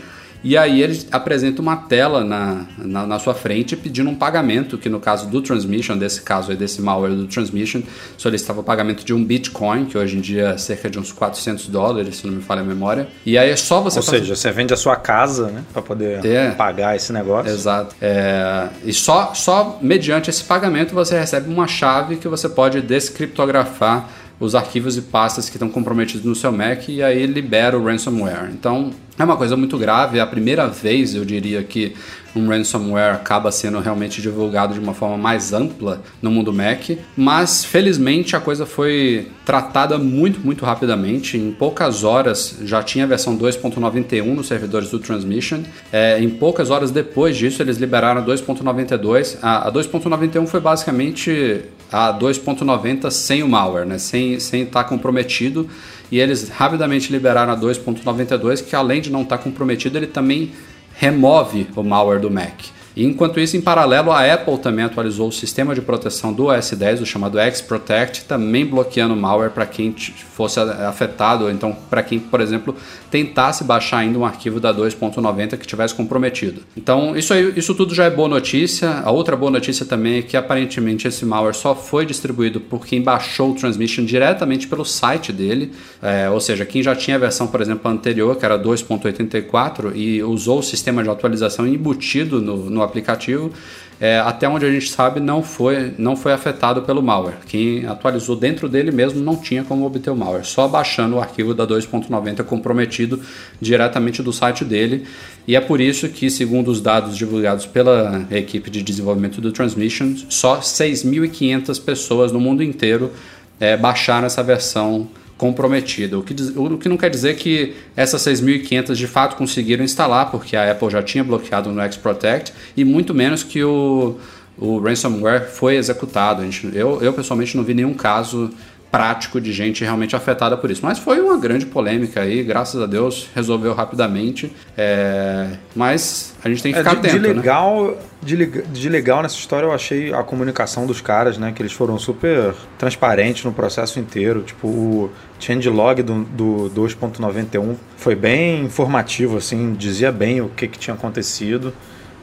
e 0.44 0.58
aí 0.58 0.82
ele 0.82 1.06
apresenta 1.12 1.62
uma 1.62 1.76
tela 1.76 2.24
na, 2.24 2.66
na, 2.78 3.06
na, 3.06 3.20
sua 3.20 3.34
frente 3.34 3.76
pedindo 3.76 4.10
um 4.10 4.16
pagamento, 4.16 4.78
que 4.78 4.90
no 4.90 5.00
caso 5.00 5.28
do 5.28 5.40
Transmission, 5.40 5.98
desse 5.98 6.22
caso 6.22 6.50
aí, 6.50 6.58
desse 6.58 6.82
malware 6.82 7.14
do 7.14 7.28
Transmission, 7.28 7.82
solicitava 8.18 8.62
o 8.62 8.64
pagamento 8.64 9.06
de 9.06 9.14
um 9.14 9.24
Bitcoin, 9.24 9.86
que 9.86 9.98
hoje 9.98 10.18
em 10.18 10.22
dia 10.22 10.50
é 10.50 10.58
cerca 10.58 10.90
de 10.90 10.98
uns 10.98 11.12
400 11.12 11.68
dólares, 11.68 12.18
se 12.18 12.28
não 12.28 12.34
me 12.34 12.42
falha 12.42 12.62
a 12.62 12.64
memória. 12.64 13.08
E 13.24 13.38
aí 13.38 13.52
é 13.52 13.56
só 13.56 13.82
você... 13.82 14.00
Ou 14.00 14.04
fazer... 14.04 14.20
seja, 14.20 14.36
você 14.36 14.52
vende 14.52 14.74
a 14.74 14.78
sua 14.78 14.96
casa, 14.96 15.48
né, 15.48 15.64
para 15.72 15.82
poder 15.82 16.26
é, 16.26 16.52
pagar 16.52 16.96
esse 16.96 17.14
negócio. 17.14 17.52
Exato. 17.52 17.96
É, 18.02 18.68
e 18.84 18.94
só, 18.94 19.36
só 19.36 19.78
mediante 19.80 20.30
esse 20.30 20.44
pagamento 20.44 20.96
você 20.96 21.20
recebe 21.20 21.54
uma 21.54 21.68
chave 21.68 22.16
que 22.16 22.28
você 22.28 22.50
pode 22.50 22.82
descriptografar 22.82 24.10
os 24.42 24.56
arquivos 24.56 24.98
e 24.98 25.04
pastas 25.04 25.48
que 25.48 25.56
estão 25.56 25.70
comprometidos 25.70 26.26
no 26.26 26.36
seu 26.36 26.52
Mac 26.52 26.90
e 26.90 27.04
aí 27.04 27.28
libera 27.28 27.78
o 27.78 27.86
ransomware. 27.86 28.50
Então 28.52 28.92
é 29.18 29.24
uma 29.24 29.38
coisa 29.38 29.56
muito 29.56 29.78
grave, 29.78 30.18
é 30.18 30.22
a 30.22 30.26
primeira 30.26 30.68
vez, 30.68 31.14
eu 31.14 31.24
diria, 31.24 31.62
que 31.64 31.94
um 32.36 32.48
ransomware 32.48 33.14
acaba 33.14 33.52
sendo 33.52 33.80
realmente 33.80 34.20
divulgado 34.20 34.74
de 34.74 34.80
uma 34.80 34.96
forma 34.96 35.16
mais 35.16 35.54
ampla 35.54 36.02
no 36.22 36.32
mundo 36.32 36.52
Mac, 36.52 36.90
mas 37.16 37.64
felizmente 37.64 38.36
a 38.36 38.40
coisa 38.40 38.66
foi 38.66 39.28
tratada 39.46 40.00
muito, 40.00 40.40
muito 40.40 40.66
rapidamente. 40.66 41.38
Em 41.38 41.52
poucas 41.52 42.04
horas 42.04 42.58
já 42.64 42.82
tinha 42.82 43.04
a 43.04 43.08
versão 43.08 43.38
2.91 43.38 44.24
nos 44.34 44.48
servidores 44.48 44.90
do 44.90 44.98
Transmission. 44.98 45.62
É, 45.92 46.20
em 46.20 46.30
poucas 46.30 46.72
horas 46.72 46.90
depois 46.90 47.38
disso, 47.38 47.62
eles 47.62 47.78
liberaram 47.78 48.22
a 48.22 48.26
2.92. 48.26 49.38
A, 49.42 49.68
a 49.68 49.72
2.91 49.72 50.48
foi 50.48 50.60
basicamente 50.60 51.62
a 51.92 52.18
2.90 52.18 53.12
sem 53.12 53.44
o 53.44 53.50
malware, 53.50 53.86
né? 53.86 53.98
sem 53.98 54.34
estar 54.34 54.50
sem 54.50 54.66
tá 54.66 54.84
comprometido. 54.84 55.70
E 56.12 56.20
eles 56.20 56.50
rapidamente 56.50 57.12
liberaram 57.12 57.54
a 57.54 57.58
2.92, 57.58 58.64
que 58.64 58.76
além 58.76 59.02
de 59.02 59.12
não 59.12 59.24
estar 59.24 59.38
tá 59.38 59.44
comprometido, 59.44 59.98
ele 59.98 60.08
também 60.08 60.52
remove 60.96 61.68
o 61.76 61.84
malware 61.84 62.20
do 62.20 62.30
Mac. 62.30 62.60
Enquanto 62.96 63.40
isso, 63.40 63.56
em 63.56 63.62
paralelo, 63.62 64.12
a 64.12 64.34
Apple 64.34 64.58
também 64.58 64.86
atualizou 64.86 65.30
o 65.30 65.32
sistema 65.32 65.74
de 65.74 65.82
proteção 65.82 66.34
do 66.34 66.46
OS 66.48 66.72
10, 66.72 67.02
o 67.02 67.06
chamado 67.06 67.40
X-Protect, 67.40 68.26
também 68.26 68.66
bloqueando 68.66 69.16
malware 69.16 69.52
para 69.52 69.66
quem 69.66 69.94
fosse 69.94 70.60
afetado, 70.60 71.46
ou 71.46 71.52
então 71.52 71.76
para 71.90 72.04
quem, 72.04 72.20
por 72.20 72.42
exemplo, 72.42 72.76
tentasse 73.10 73.64
baixar 73.64 74.00
ainda 74.00 74.18
um 74.18 74.26
arquivo 74.26 74.60
da 74.60 74.74
2.90 74.74 75.58
que 75.58 75.68
tivesse 75.68 75.94
comprometido. 75.94 76.62
Então, 76.76 77.16
isso, 77.16 77.34
aí, 77.34 77.54
isso 77.56 77.74
tudo 77.76 77.94
já 77.94 78.06
é 78.06 78.10
boa 78.10 78.28
notícia. 78.28 78.90
A 79.04 79.12
outra 79.12 79.36
boa 79.36 79.52
notícia 79.52 79.86
também 79.86 80.20
é 80.20 80.22
que 80.22 80.36
aparentemente 80.36 81.08
esse 81.08 81.26
malware 81.26 81.56
só 81.56 81.76
foi 81.76 82.06
distribuído 82.06 82.60
por 82.60 82.86
quem 82.86 83.02
baixou 83.02 83.52
o 83.52 83.56
Transmission 83.56 84.06
diretamente 84.06 84.68
pelo 84.68 84.86
site 84.86 85.32
dele, 85.32 85.72
é, 86.02 86.30
ou 86.30 86.40
seja, 86.40 86.66
quem 86.66 86.82
já 86.82 86.96
tinha 86.96 87.18
a 87.18 87.20
versão, 87.20 87.48
por 87.48 87.62
exemplo, 87.62 87.90
anterior, 87.92 88.36
que 88.36 88.46
era 88.46 88.58
2.84, 88.58 89.92
e 89.96 90.24
usou 90.24 90.60
o 90.60 90.64
sistema 90.64 91.04
de 91.04 91.10
atualização 91.10 91.68
embutido 91.68 92.42
no, 92.42 92.70
no 92.70 92.81
aplicativo, 92.84 93.52
é, 94.00 94.20
até 94.20 94.50
onde 94.50 94.66
a 94.66 94.72
gente 94.72 94.90
sabe, 94.90 95.20
não 95.20 95.44
foi, 95.44 95.94
não 95.96 96.16
foi 96.16 96.34
afetado 96.34 96.82
pelo 96.82 97.04
malware. 97.04 97.36
Quem 97.46 97.86
atualizou 97.86 98.36
dentro 98.36 98.68
dele 98.68 98.90
mesmo 98.90 99.22
não 99.22 99.36
tinha 99.36 99.64
como 99.64 99.86
obter 99.86 100.10
o 100.10 100.16
malware, 100.16 100.44
só 100.44 100.68
baixando 100.68 101.18
o 101.18 101.20
arquivo 101.20 101.54
da 101.54 101.68
2.90 101.68 102.44
comprometido 102.44 103.22
diretamente 103.62 104.24
do 104.24 104.34
site 104.34 104.66
dele. 104.66 105.06
E 105.48 105.56
é 105.56 105.62
por 105.62 105.80
isso 105.80 106.10
que, 106.10 106.32
segundo 106.32 106.70
os 106.70 106.82
dados 106.82 107.16
divulgados 107.16 107.68
pela 107.68 108.26
equipe 108.32 108.72
de 108.72 108.82
desenvolvimento 108.82 109.40
do 109.40 109.52
Transmission, 109.52 110.16
só 110.30 110.60
6.500 110.60 111.84
pessoas 111.84 112.32
no 112.32 112.40
mundo 112.40 112.64
inteiro 112.64 113.12
é, 113.60 113.78
baixaram 113.78 114.26
essa 114.26 114.42
versão 114.42 115.08
comprometida. 115.42 116.20
O 116.20 116.22
que, 116.22 116.36
o 116.56 116.78
que 116.78 116.88
não 116.88 116.96
quer 116.96 117.10
dizer 117.10 117.36
que 117.36 117.74
essas 117.96 118.22
6.500 118.22 118.94
de 118.94 119.08
fato 119.08 119.36
conseguiram 119.36 119.84
instalar, 119.84 120.30
porque 120.30 120.56
a 120.56 120.72
Apple 120.72 120.92
já 120.92 121.02
tinha 121.02 121.24
bloqueado 121.24 121.72
no 121.72 121.82
X-Protect, 121.82 122.54
e 122.78 122.86
muito 122.86 123.12
menos 123.12 123.44
que 123.44 123.64
o, 123.64 124.20
o 124.56 124.78
ransomware 124.78 125.50
foi 125.50 125.78
executado. 125.78 126.44
Gente, 126.44 126.70
eu, 126.78 127.02
eu 127.02 127.12
pessoalmente 127.12 127.58
não 127.58 127.64
vi 127.64 127.74
nenhum 127.74 127.96
caso 127.96 128.52
prático 128.92 129.40
de 129.40 129.54
gente 129.54 129.84
realmente 129.84 130.16
afetada 130.16 130.58
por 130.58 130.70
isso. 130.70 130.82
Mas 130.84 131.00
foi 131.00 131.22
uma 131.22 131.38
grande 131.38 131.66
polêmica 131.66 132.22
aí, 132.22 132.44
graças 132.44 132.80
a 132.82 132.86
Deus 132.86 133.30
resolveu 133.34 133.74
rapidamente. 133.74 134.52
É... 134.78 135.48
Mas 135.74 136.36
a 136.44 136.50
gente 136.50 136.62
tem 136.62 136.74
que 136.74 136.78
ficar 136.78 136.92
é, 136.92 136.94
de, 136.96 137.00
atento. 137.00 137.20
De 137.20 137.28
né? 137.28 137.34
legal, 137.34 137.92
né? 137.92 137.98
de, 138.22 138.64
de 138.64 138.90
legal 138.90 139.24
nessa 139.24 139.36
história 139.36 139.66
eu 139.66 139.72
achei 139.72 140.14
a 140.14 140.22
comunicação 140.24 140.86
dos 140.86 141.00
caras, 141.00 141.38
né? 141.38 141.54
Que 141.56 141.62
eles 141.62 141.72
foram 141.72 141.98
super 141.98 142.54
transparentes 142.78 143.46
no 143.46 143.54
processo 143.54 143.98
inteiro. 143.98 144.42
Tipo, 144.42 144.68
o 144.68 145.12
changelog 145.40 146.04
do, 146.04 146.24
do 146.26 146.72
2.91 146.76 147.76
foi 147.96 148.16
bem 148.16 148.66
informativo, 148.66 149.38
assim, 149.38 149.74
dizia 149.74 150.12
bem 150.12 150.42
o 150.42 150.50
que, 150.50 150.68
que 150.68 150.78
tinha 150.78 150.94
acontecido. 150.94 151.74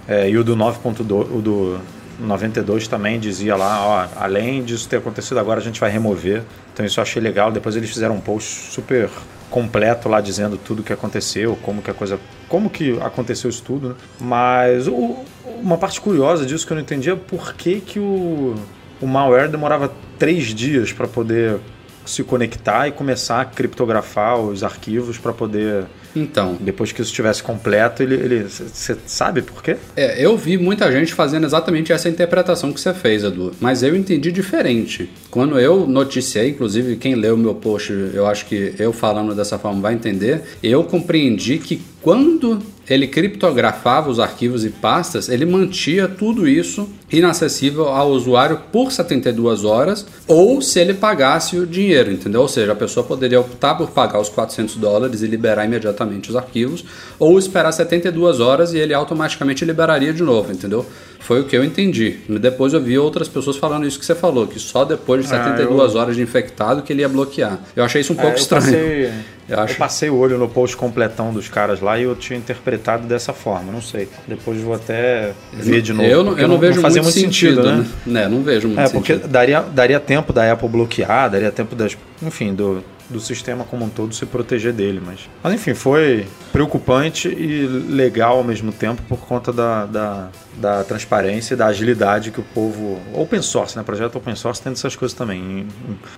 É, 0.07 0.29
e 0.29 0.37
o 0.37 0.45
do 0.45 0.57
9.2, 0.57 1.11
o 1.35 1.41
do 1.41 1.81
92 2.19 2.89
também 2.89 3.19
dizia 3.21 3.55
lá, 3.55 3.87
ó, 3.87 4.09
além 4.17 4.65
disso 4.65 4.89
ter 4.89 4.97
acontecido 4.97 5.39
agora 5.39 5.61
a 5.61 5.63
gente 5.63 5.81
vai 5.81 5.91
remover. 5.91 6.43
Então 6.73 6.85
isso 6.85 6.99
eu 6.99 7.03
achei 7.03 7.23
legal. 7.23 7.53
Depois 7.53 7.77
eles 7.77 7.91
fizeram 7.91 8.17
um 8.17 8.21
post 8.21 8.73
super 8.73 9.09
completo 9.51 10.09
lá 10.09 10.21
dizendo 10.21 10.57
tudo 10.57 10.81
o 10.81 10.83
que 10.83 10.93
aconteceu, 10.93 11.57
como 11.63 11.81
que 11.81 11.91
a 11.91 11.95
coisa, 11.95 12.19
como 12.49 12.69
que 12.69 12.99
aconteceu 13.01 13.49
isso 13.49 13.63
tudo. 13.63 13.91
Né? 13.91 13.95
Mas 14.21 14.89
o, 14.89 15.25
uma 15.63 15.79
parte 15.79 16.01
curiosa 16.01 16.45
disso 16.45 16.67
que 16.67 16.73
eu 16.73 16.77
não 16.77 16.83
entendia 16.83 17.13
é 17.13 17.17
por 17.17 17.55
que 17.55 17.81
que 17.81 17.99
o, 17.99 18.55
o 19.01 19.07
malware 19.07 19.49
demorava 19.49 19.93
três 20.19 20.47
dias 20.47 20.93
para 20.93 21.07
poder 21.07 21.59
se 22.05 22.25
conectar 22.25 22.89
e 22.89 22.93
começar 22.93 23.41
a 23.41 23.45
criptografar 23.45 24.39
os 24.39 24.65
arquivos 24.65 25.19
para 25.19 25.33
poder 25.33 25.85
então. 26.15 26.57
Depois 26.61 26.93
que 26.93 27.01
isso 27.01 27.11
estivesse 27.11 27.43
completo, 27.43 28.03
ele. 28.03 28.45
Você 28.45 28.97
sabe 29.07 29.43
por 29.43 29.63
quê? 29.63 29.77
É, 29.97 30.25
eu 30.25 30.37
vi 30.37 30.57
muita 30.59 30.91
gente 30.91 31.15
fazendo 31.15 31.45
exatamente 31.45 31.93
essa 31.93 32.09
interpretação 32.09 32.73
que 32.73 32.81
você 32.81 32.95
fez, 32.95 33.25
Edu. 33.25 33.53
Mas 33.61 33.83
eu 33.83 33.97
entendi 33.97 34.33
diferente. 34.33 35.11
Quando 35.39 35.57
eu 35.61 35.87
noticiei, 35.87 36.49
inclusive, 36.49 36.97
quem 36.97 37.15
leu 37.15 37.37
o 37.37 37.39
meu 37.39 37.55
post, 37.55 37.93
eu 37.93 38.27
acho 38.27 38.45
que 38.47 38.75
eu 38.77 38.93
falando 38.93 39.37
dessa 39.37 39.57
forma 39.57 39.81
vai 39.81 39.95
entender, 39.95 40.43
eu 40.61 40.83
compreendi 40.83 41.59
que 41.59 41.81
quando 42.03 42.61
ele 42.91 43.07
criptografava 43.07 44.11
os 44.11 44.19
arquivos 44.19 44.65
e 44.65 44.71
pastas, 44.71 45.29
ele 45.29 45.47
mantia 45.47 46.09
tudo 46.09 46.49
isso 46.49 46.89
inacessível 47.13 47.87
ao 47.87 48.11
usuário 48.11 48.63
por 48.73 48.91
72 48.91 49.65
horas 49.65 50.07
ou 50.27 50.61
se 50.61 50.81
ele 50.81 50.95
pagasse 50.95 51.57
o 51.57 51.67
dinheiro, 51.67 52.11
entendeu? 52.11 52.41
Ou 52.41 52.49
seja, 52.49 52.73
a 52.73 52.77
pessoa 52.77 53.07
poderia 53.07 53.41
optar 53.41 53.77
por 53.77 53.91
pagar 53.91 54.21
os 54.21 54.29
400 54.29 54.75
dólares 54.77 55.23
e 55.23 55.27
liberar 55.29 55.67
imediatamente 55.67 56.31
os 56.31 56.37
arquivos 56.37 56.85
ou 57.17 57.39
esperar 57.39 57.71
72 57.71 58.41
horas 58.41 58.73
e 58.73 58.79
ele 58.79 58.93
automaticamente 58.93 59.65
liberaria 59.65 60.13
de 60.13 60.23
novo, 60.23 60.51
entendeu? 60.51 60.85
Foi 61.21 61.41
o 61.41 61.45
que 61.45 61.57
eu 61.57 61.65
entendi. 61.65 62.17
Depois 62.41 62.73
eu 62.73 62.81
vi 62.81 62.99
outras 62.99 63.29
pessoas 63.29 63.57
falando 63.57 63.87
isso 63.87 63.99
que 63.99 64.07
você 64.07 64.15
falou, 64.15 64.47
que 64.47 64.59
só 64.59 64.85
depois 64.85 65.23
de 65.23 65.29
72 65.29 65.69
ah, 65.69 65.95
eu... 65.95 66.01
horas 66.01 66.17
de 66.17 66.23
infectado 66.23 66.83
que 66.83 66.93
ele 66.93 67.03
ia 67.03 67.09
bloquear. 67.09 67.59
Eu 67.75 67.85
achei 67.85 68.01
isso 68.01 68.13
um 68.13 68.19
é, 68.19 68.23
pouco 68.23 68.39
estranho. 68.39 68.65
Passei... 68.65 69.13
Eu, 69.49 69.59
acho... 69.61 69.73
eu 69.73 69.79
passei 69.79 70.11
o 70.11 70.17
olho 70.19 70.37
no 70.37 70.47
post 70.47 70.77
completão 70.77 71.33
dos 71.33 71.49
caras 71.49 71.81
lá 71.81 71.99
e 71.99 72.03
eu 72.03 72.15
tinha 72.15 72.39
interpretado 72.39 73.07
dessa 73.07 73.33
forma, 73.33 73.73
não 73.73 73.81
sei. 73.81 74.07
Depois 74.27 74.61
vou 74.61 74.75
até 74.75 75.33
ver 75.55 75.81
de 75.81 75.95
novo. 75.95 76.07
Eu 76.07 76.23
não, 76.23 76.33
eu 76.33 76.43
não, 76.43 76.57
não 76.57 76.59
vejo 76.59 76.83
não 76.83 76.83
muito, 76.83 77.03
muito 77.03 77.15
sentido, 77.15 77.63
sentido, 77.63 77.77
né? 77.79 77.87
né? 78.05 78.23
É, 78.25 78.29
não 78.29 78.43
vejo 78.43 78.69
muito 78.69 78.79
É, 78.79 78.91
porque 78.91 79.15
sentido. 79.15 79.31
daria, 79.31 79.63
daria 79.63 79.99
tempo 79.99 80.35
da 80.35 80.53
Apple 80.53 80.69
bloquear, 80.69 81.31
daria 81.31 81.51
tempo 81.51 81.75
das. 81.75 81.97
Enfim, 82.23 82.55
do, 82.55 82.85
do 83.09 83.21
sistema 83.21 83.65
como 83.65 83.85
um 83.85 83.89
todo 83.89 84.15
se 84.15 84.27
proteger 84.27 84.73
dele. 84.73 85.01
Mas, 85.05 85.29
mas 85.43 85.55
enfim, 85.55 85.75
foi 85.75 86.27
preocupante 86.53 87.29
e 87.29 87.67
legal 87.67 88.39
ao 88.39 88.45
mesmo 88.45 88.73
tempo 88.73 89.03
por 89.03 89.19
conta 89.19 89.53
da, 89.53 89.87
da, 89.87 90.29
da 90.57 90.85
transparência 90.85 91.55
e 91.55 91.57
da 91.57 91.67
agilidade 91.67 92.31
que 92.31 92.41
o 92.41 92.45
povo. 92.55 93.01
Open 93.15 93.43
source, 93.43 93.77
né? 93.77 93.83
Projeto 93.83 94.17
open 94.17 94.35
source 94.35 94.63
tem 94.63 94.73
essas 94.73 94.95
coisas 94.95 95.17
também. 95.17 95.67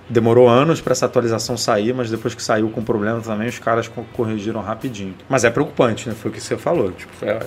Demorou 0.09 0.47
anos 0.47 0.81
para 0.81 0.91
essa 0.91 1.05
atualização 1.05 1.57
sair, 1.57 1.93
mas 1.93 2.09
depois 2.09 2.35
que 2.35 2.43
saiu 2.43 2.69
com 2.69 2.83
problema 2.83 3.21
também, 3.21 3.47
os 3.47 3.59
caras 3.59 3.89
corrigiram 4.13 4.61
rapidinho. 4.61 5.15
Mas 5.29 5.43
é 5.43 5.49
preocupante, 5.49 6.09
né? 6.09 6.15
Foi 6.15 6.29
o 6.31 6.33
que 6.33 6.41
você 6.41 6.57
falou. 6.57 6.91
Tipo, 6.91 7.13
é, 7.25 7.39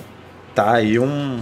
tá 0.53 0.73
aí 0.73 0.97
um, 0.97 1.39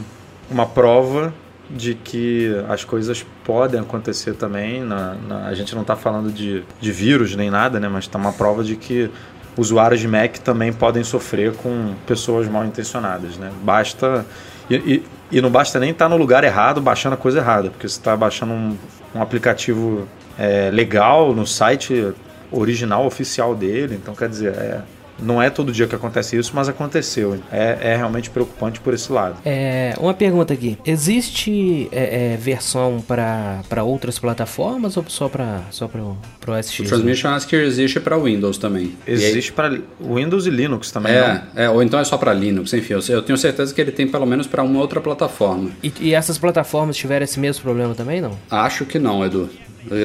uma 0.50 0.66
prova 0.66 1.34
de 1.70 1.96
que 1.96 2.54
as 2.70 2.84
coisas 2.84 3.26
podem 3.44 3.80
acontecer 3.80 4.34
também. 4.34 4.82
Na, 4.82 5.16
na, 5.16 5.48
a 5.48 5.54
gente 5.54 5.74
não 5.74 5.82
está 5.82 5.96
falando 5.96 6.32
de, 6.32 6.64
de 6.80 6.92
vírus 6.92 7.36
nem 7.36 7.50
nada, 7.50 7.80
né? 7.80 7.88
mas 7.88 8.06
está 8.06 8.18
uma 8.18 8.34
prova 8.34 8.64
de 8.64 8.76
que 8.76 9.10
usuários 9.58 10.00
de 10.00 10.08
Mac 10.08 10.38
também 10.38 10.74
podem 10.74 11.04
sofrer 11.04 11.54
com 11.54 11.94
pessoas 12.06 12.48
mal 12.48 12.66
intencionadas. 12.66 13.38
Né? 13.38 13.52
Basta. 13.64 14.26
E, 14.70 14.76
e, 14.76 15.04
e 15.32 15.42
não 15.42 15.50
basta 15.50 15.80
nem 15.80 15.92
estar 15.92 16.06
tá 16.06 16.10
no 16.10 16.18
lugar 16.18 16.44
errado 16.44 16.82
baixando 16.82 17.16
a 17.16 17.18
coisa 17.18 17.40
errada, 17.40 17.70
porque 17.70 17.88
você 17.88 17.98
está 17.98 18.16
baixando 18.16 18.54
um, 18.54 18.78
um 19.16 19.22
aplicativo 19.22 20.08
é, 20.38 20.70
legal 20.72 21.34
no 21.34 21.46
site 21.46 22.14
original, 22.52 23.06
oficial 23.06 23.56
dele. 23.56 23.96
Então, 23.96 24.16
quer 24.16 24.30
dizer, 24.30 24.54
é, 24.54 24.82
não 25.24 25.42
é 25.42 25.50
todo 25.50 25.72
dia 25.72 25.88
que 25.88 25.96
acontece 25.96 26.38
isso, 26.38 26.52
mas 26.54 26.70
aconteceu. 26.70 27.40
É, 27.52 27.78
é 27.82 27.96
realmente 27.96 28.30
preocupante 28.30 28.80
por 28.80 28.94
esse 28.94 29.12
lado. 29.12 29.38
É, 29.46 29.94
uma 30.00 30.14
pergunta 30.14 30.54
aqui: 30.54 30.78
existe 30.86 31.88
é, 31.92 32.34
é, 32.34 32.38
versão 32.38 33.04
para 33.08 33.84
outras 33.84 34.20
plataformas 34.20 34.98
ou 34.98 35.06
só 35.08 35.30
para 35.30 35.62
só 35.72 35.88
para 35.88 36.02
o 36.02 36.18
OS 36.48 36.80
O 36.80 36.84
Transmission 36.84 37.30
acho 37.30 37.48
que 37.48 37.56
existe 37.56 38.00
para 38.00 38.18
Windows 38.18 38.58
também. 38.58 38.94
Existe 39.08 39.52
para 39.52 39.80
Windows 40.00 40.46
e 40.46 40.50
Linux 40.50 40.92
também. 40.92 41.14
É, 41.14 41.44
é, 41.56 41.70
ou 41.70 41.82
então 41.82 42.00
é 42.00 42.04
só 42.04 42.18
para 42.18 42.34
Linux, 42.34 42.74
enfim. 42.74 42.94
Eu, 42.94 43.02
eu, 43.10 43.22
tenho 43.22 43.38
certeza 43.38 43.74
que 43.74 43.82
ele 43.82 43.92
tem 43.92 44.08
pelo 44.08 44.26
menos 44.26 44.48
para 44.48 44.64
uma 44.64 44.80
outra 44.80 45.00
plataforma. 45.02 45.72
E, 45.82 45.92
e 46.00 46.14
essas 46.14 46.38
plataformas 46.38 46.96
tiveram 46.96 47.24
esse 47.24 47.40
mesmo 47.40 47.64
problema 47.64 47.96
também, 47.96 48.22
não? 48.22 48.38
Acho 48.50 48.86
que 48.86 49.00
não, 49.00 49.26
Edu. 49.26 49.50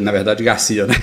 Na 0.00 0.12
verdade, 0.12 0.42
Garcia, 0.42 0.87
né? 0.87 0.94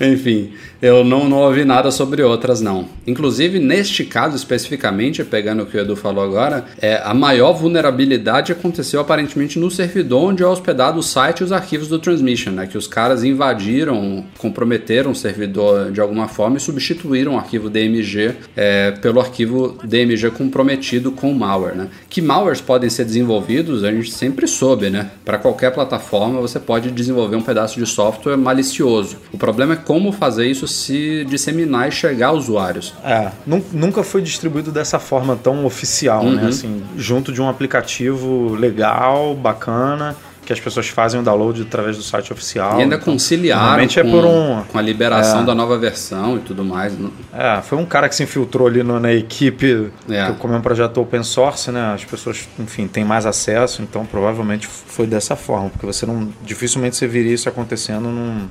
Enfim, 0.00 0.52
eu 0.80 1.04
não, 1.04 1.28
não 1.28 1.38
ouvi 1.38 1.64
nada 1.64 1.90
sobre 1.90 2.22
outras, 2.22 2.60
não. 2.60 2.88
Inclusive, 3.06 3.58
neste 3.58 4.04
caso 4.04 4.36
especificamente, 4.36 5.24
pegando 5.24 5.62
o 5.62 5.66
que 5.66 5.76
o 5.76 5.80
Edu 5.80 5.96
falou 5.96 6.22
agora, 6.22 6.64
é, 6.80 7.00
a 7.02 7.14
maior 7.14 7.52
vulnerabilidade 7.52 8.52
aconteceu 8.52 9.00
aparentemente 9.00 9.58
no 9.58 9.70
servidor 9.70 10.30
onde 10.30 10.42
é 10.42 10.46
hospedado 10.46 10.98
o 10.98 11.02
site 11.02 11.40
e 11.40 11.44
os 11.44 11.52
arquivos 11.52 11.88
do 11.88 11.98
Transmission, 11.98 12.52
né? 12.52 12.66
Que 12.66 12.76
os 12.76 12.86
caras 12.86 13.24
invadiram, 13.24 14.24
comprometeram 14.38 15.12
o 15.12 15.14
servidor 15.14 15.90
de 15.90 16.00
alguma 16.00 16.28
forma 16.28 16.56
e 16.56 16.60
substituíram 16.60 17.34
o 17.34 17.38
arquivo 17.38 17.70
DMG 17.70 18.34
é, 18.54 18.90
pelo 18.90 19.20
arquivo 19.20 19.78
DMG 19.82 20.30
comprometido 20.30 21.10
com 21.10 21.32
malware, 21.32 21.76
né? 21.76 21.88
Que 22.08 22.20
malwares 22.20 22.60
podem 22.60 22.90
ser 22.90 23.04
desenvolvidos, 23.04 23.82
a 23.82 23.90
gente 23.90 24.12
sempre 24.12 24.46
soube, 24.46 24.90
né? 24.90 25.10
Para 25.24 25.38
qualquer 25.38 25.72
plataforma 25.72 26.40
você 26.46 26.60
pode 26.60 26.90
desenvolver 26.90 27.36
um 27.36 27.42
pedaço 27.42 27.78
de 27.78 27.86
software 27.86 28.36
malicioso. 28.36 29.16
O 29.32 29.38
problema 29.38 29.74
é 29.74 29.76
como 29.76 30.12
fazer 30.12 30.46
isso 30.46 30.66
se 30.66 31.24
disseminar 31.24 31.88
e 31.88 31.92
chegar 31.92 32.28
a 32.28 32.32
usuários. 32.32 32.94
É, 33.04 33.30
nunca 33.72 34.02
foi 34.02 34.22
distribuído 34.22 34.70
dessa 34.70 34.98
forma 34.98 35.36
tão 35.36 35.64
oficial, 35.64 36.24
né? 36.24 36.30
uhum. 36.30 36.36
né? 36.36 36.48
Assim, 36.48 36.82
junto 36.96 37.32
de 37.32 37.40
um 37.40 37.48
aplicativo 37.48 38.54
legal, 38.54 39.34
bacana 39.34 40.16
que 40.46 40.52
as 40.52 40.60
pessoas 40.60 40.88
fazem 40.88 41.18
o 41.18 41.24
download 41.24 41.60
através 41.60 41.96
do 41.96 42.04
site 42.04 42.32
oficial. 42.32 42.78
E 42.78 42.82
ainda 42.82 42.94
então, 42.94 43.12
conciliaram 43.12 43.82
é 43.82 43.86
com, 43.88 44.00
é 44.00 44.04
por 44.04 44.24
um, 44.24 44.62
com 44.62 44.78
a 44.78 44.80
liberação 44.80 45.42
é, 45.42 45.44
da 45.44 45.54
nova 45.56 45.76
versão 45.76 46.36
e 46.36 46.40
tudo 46.40 46.64
mais. 46.64 46.96
Né? 46.96 47.10
É, 47.34 47.60
foi 47.60 47.76
um 47.76 47.84
cara 47.84 48.08
que 48.08 48.14
se 48.14 48.22
infiltrou 48.22 48.68
ali 48.68 48.84
no, 48.84 49.00
na 49.00 49.12
equipe, 49.12 49.90
é. 50.08 50.32
como 50.38 50.54
é 50.54 50.56
um 50.56 50.60
projeto 50.62 50.98
open 51.00 51.24
source, 51.24 51.72
né? 51.72 51.94
As 51.94 52.04
pessoas, 52.04 52.48
enfim, 52.60 52.86
têm 52.86 53.04
mais 53.04 53.26
acesso, 53.26 53.82
então 53.82 54.06
provavelmente 54.06 54.68
foi 54.68 55.06
dessa 55.06 55.34
forma, 55.34 55.68
porque 55.68 55.84
você 55.84 56.06
não 56.06 56.28
dificilmente 56.44 56.94
você 56.94 57.08
viria 57.08 57.34
isso 57.34 57.48
acontecendo 57.48 58.08
num, 58.08 58.46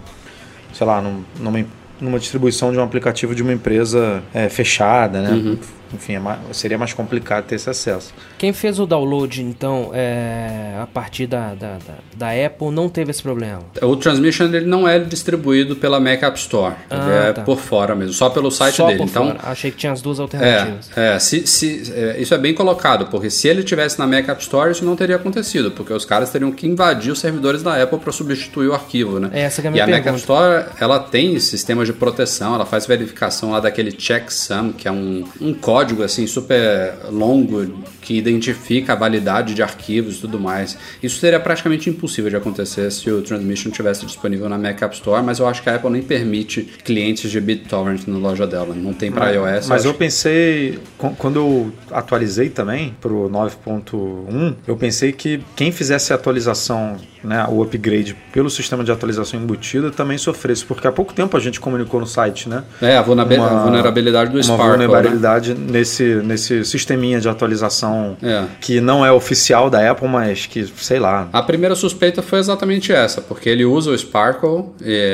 sei 0.73 0.85
lá, 0.85 1.01
num, 1.01 1.23
numa 1.39 1.65
numa 1.97 2.19
distribuição 2.19 2.73
de 2.73 2.77
um 2.77 2.83
aplicativo 2.83 3.33
de 3.33 3.41
uma 3.41 3.53
empresa 3.53 4.21
é, 4.33 4.49
fechada, 4.49 5.21
né? 5.21 5.31
Uhum 5.31 5.57
enfim, 5.93 6.13
é 6.13 6.19
mais, 6.19 6.39
seria 6.53 6.77
mais 6.77 6.93
complicado 6.93 7.45
ter 7.45 7.55
esse 7.55 7.69
acesso. 7.69 8.13
Quem 8.37 8.53
fez 8.53 8.79
o 8.79 8.85
download, 8.85 9.41
então, 9.41 9.91
é, 9.93 10.77
a 10.81 10.87
partir 10.87 11.27
da, 11.27 11.53
da, 11.53 11.77
da, 11.77 11.95
da, 12.15 12.45
Apple, 12.45 12.71
não 12.71 12.89
teve 12.89 13.11
esse 13.11 13.21
problema? 13.21 13.61
O 13.81 13.95
Transmission 13.95 14.45
ele 14.45 14.65
não 14.65 14.87
é 14.87 14.99
distribuído 14.99 15.75
pela 15.75 15.99
Mac 15.99 16.21
App 16.23 16.37
Store. 16.37 16.75
Ah, 16.89 16.95
ele 16.95 17.29
é 17.29 17.33
tá. 17.33 17.41
por 17.43 17.59
fora 17.59 17.95
mesmo, 17.95 18.13
só 18.13 18.29
pelo 18.29 18.51
site 18.51 18.75
só 18.75 18.87
dele. 18.87 18.99
Por 18.99 19.07
então, 19.07 19.27
fora. 19.27 19.39
Achei 19.43 19.71
que 19.71 19.77
tinha 19.77 19.91
as 19.91 20.01
duas 20.01 20.19
alternativas. 20.19 20.89
É, 20.95 21.15
é, 21.15 21.19
se, 21.19 21.47
se, 21.47 21.93
é, 21.95 22.19
isso 22.19 22.33
é 22.33 22.37
bem 22.37 22.53
colocado, 22.53 23.07
porque 23.07 23.29
se 23.29 23.47
ele 23.47 23.63
tivesse 23.63 23.97
na 23.99 24.07
Mac 24.07 24.27
App 24.27 24.41
Store, 24.41 24.71
isso 24.71 24.83
não 24.83 24.95
teria 24.95 25.15
acontecido, 25.15 25.71
porque 25.71 25.93
os 25.93 26.05
caras 26.05 26.29
teriam 26.29 26.51
que 26.51 26.67
invadir 26.67 27.11
os 27.11 27.19
servidores 27.19 27.63
da 27.63 27.81
Apple 27.81 27.99
para 27.99 28.11
substituir 28.11 28.67
o 28.67 28.73
arquivo, 28.73 29.19
né? 29.19 29.29
Essa 29.33 29.61
que 29.61 29.67
é 29.67 29.69
a 29.69 29.71
minha 29.71 29.87
e 29.87 29.93
a 29.93 29.97
Mac 29.97 30.05
App 30.05 30.17
Store, 30.17 30.65
ela 30.79 30.99
tem 30.99 31.39
sistemas 31.39 31.87
de 31.87 31.93
proteção, 31.93 32.55
ela 32.55 32.65
faz 32.65 32.85
verificação 32.85 33.51
lá 33.51 33.59
daquele 33.59 33.91
checksum, 33.91 34.71
que 34.71 34.87
é 34.87 34.91
um, 34.91 35.23
um 35.39 35.53
código 35.53 35.74
código 35.75 36.03
assim 36.03 36.25
super 36.25 36.93
longo 37.11 37.83
que 37.99 38.17
identifica 38.17 38.93
a 38.93 38.95
validade 38.95 39.53
de 39.53 39.61
arquivos 39.61 40.15
e 40.15 40.21
tudo 40.21 40.39
mais. 40.39 40.77
Isso 41.03 41.19
seria 41.19 41.37
praticamente 41.37 41.89
impossível 41.89 42.29
de 42.29 42.37
acontecer 42.37 42.89
se 42.93 43.11
o 43.11 43.21
Transmission 43.21 43.71
tivesse 43.71 44.05
disponível 44.05 44.47
na 44.47 44.57
Mac 44.57 44.81
App 44.81 44.95
Store, 44.95 45.21
mas 45.21 45.39
eu 45.39 45.47
acho 45.47 45.61
que 45.61 45.69
a 45.69 45.75
Apple 45.75 45.89
nem 45.89 46.01
permite 46.01 46.61
clientes 46.85 47.29
de 47.29 47.41
BitTorrent 47.41 48.07
na 48.07 48.17
loja 48.17 48.47
dela. 48.47 48.73
Não 48.73 48.93
tem 48.93 49.11
para 49.11 49.31
iOS. 49.31 49.67
Mas 49.67 49.83
eu, 49.83 49.91
eu 49.91 49.97
pensei, 49.97 50.79
quando 51.17 51.39
eu 51.39 51.73
atualizei 51.91 52.49
também 52.49 52.95
para 53.01 53.11
o 53.11 53.29
9.1, 53.29 54.55
eu 54.65 54.77
pensei 54.77 55.11
que 55.11 55.43
quem 55.57 55.73
fizesse 55.73 56.13
a 56.13 56.15
atualização, 56.15 56.95
né, 57.25 57.45
o 57.49 57.61
upgrade 57.61 58.15
pelo 58.31 58.49
sistema 58.49 58.83
de 58.83 58.91
atualização 58.91 59.39
embutida 59.39 59.91
também 59.91 60.17
sofresse, 60.17 60.65
porque 60.65 60.87
há 60.87 60.91
pouco 60.91 61.13
tempo 61.13 61.35
a 61.35 61.39
gente 61.39 61.59
comunicou 61.59 61.99
no 61.99 62.07
site, 62.07 62.47
né? 62.47 62.63
É, 62.81 62.97
a 62.97 63.01
vulnerabilidade 63.01 64.31
do 64.31 64.41
Sparkle. 64.41 64.65
Uma 64.65 64.77
vulnerabilidade 64.77 65.53
né? 65.53 65.67
nesse, 65.71 66.03
nesse 66.23 66.63
sisteminha 66.65 67.19
de 67.19 67.27
atualização 67.27 68.17
é. 68.21 68.45
que 68.61 68.79
não 68.79 69.05
é 69.05 69.11
oficial 69.11 69.69
da 69.69 69.89
Apple, 69.91 70.07
mas 70.07 70.45
que, 70.45 70.65
sei 70.77 70.99
lá. 70.99 71.27
A 71.33 71.41
primeira 71.41 71.75
suspeita 71.75 72.21
foi 72.21 72.39
exatamente 72.39 72.91
essa, 72.91 73.21
porque 73.21 73.49
ele 73.49 73.65
usa 73.65 73.91
o 73.91 73.97
Sparkle, 73.97 74.65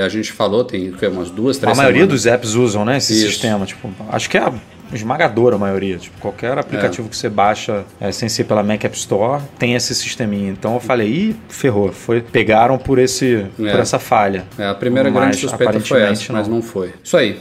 a 0.03 0.09
gente 0.09 0.31
falou, 0.31 0.63
tem 0.63 0.93
umas 1.11 1.29
duas, 1.29 1.57
três 1.57 1.77
A 1.77 1.81
maioria 1.81 2.01
semanas. 2.01 2.21
dos 2.23 2.25
apps 2.25 2.53
usam, 2.55 2.85
né, 2.85 2.97
esse 2.97 3.13
Isso. 3.13 3.27
sistema. 3.27 3.65
Tipo, 3.65 3.89
acho 4.09 4.29
que 4.29 4.37
é 4.37 4.41
a 4.41 4.53
esmagadora 4.93 5.55
a 5.55 5.59
maioria. 5.59 5.97
Tipo, 5.97 6.17
qualquer 6.19 6.57
aplicativo 6.57 7.07
é. 7.07 7.09
que 7.09 7.17
você 7.17 7.29
baixa 7.29 7.85
é, 7.99 8.11
sem 8.11 8.29
ser 8.29 8.45
pela 8.45 8.63
Mac 8.63 8.83
App 8.83 8.95
Store 8.95 9.41
tem 9.57 9.75
esse 9.75 9.93
sisteminha. 9.95 10.51
Então 10.51 10.73
eu 10.73 10.79
falei, 10.79 11.07
ih, 11.07 11.35
ferrou. 11.49 11.91
Foi, 11.91 12.21
pegaram 12.21 12.77
por, 12.77 12.99
esse, 12.99 13.45
é. 13.59 13.71
por 13.71 13.79
essa 13.79 13.99
falha. 13.99 14.45
É, 14.57 14.67
a 14.67 14.75
primeira 14.75 15.09
mas, 15.09 15.21
grande 15.21 15.37
suspeita 15.37 15.79
foi 15.79 16.01
essa, 16.01 16.31
não. 16.31 16.39
mas 16.39 16.47
não 16.47 16.61
foi. 16.61 16.93
Isso 17.03 17.17
aí. 17.17 17.39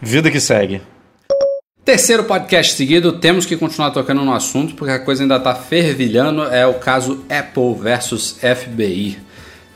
Vida 0.00 0.30
que 0.30 0.40
segue. 0.40 0.80
Terceiro 1.84 2.24
podcast 2.24 2.72
seguido, 2.74 3.12
temos 3.12 3.44
que 3.44 3.58
continuar 3.58 3.90
tocando 3.90 4.24
no 4.24 4.32
assunto 4.32 4.74
porque 4.74 4.90
a 4.90 4.98
coisa 4.98 5.22
ainda 5.22 5.36
está 5.36 5.54
fervilhando. 5.54 6.44
É 6.44 6.66
o 6.66 6.74
caso 6.74 7.22
Apple 7.28 7.74
versus 7.74 8.38
FBI. 8.40 9.18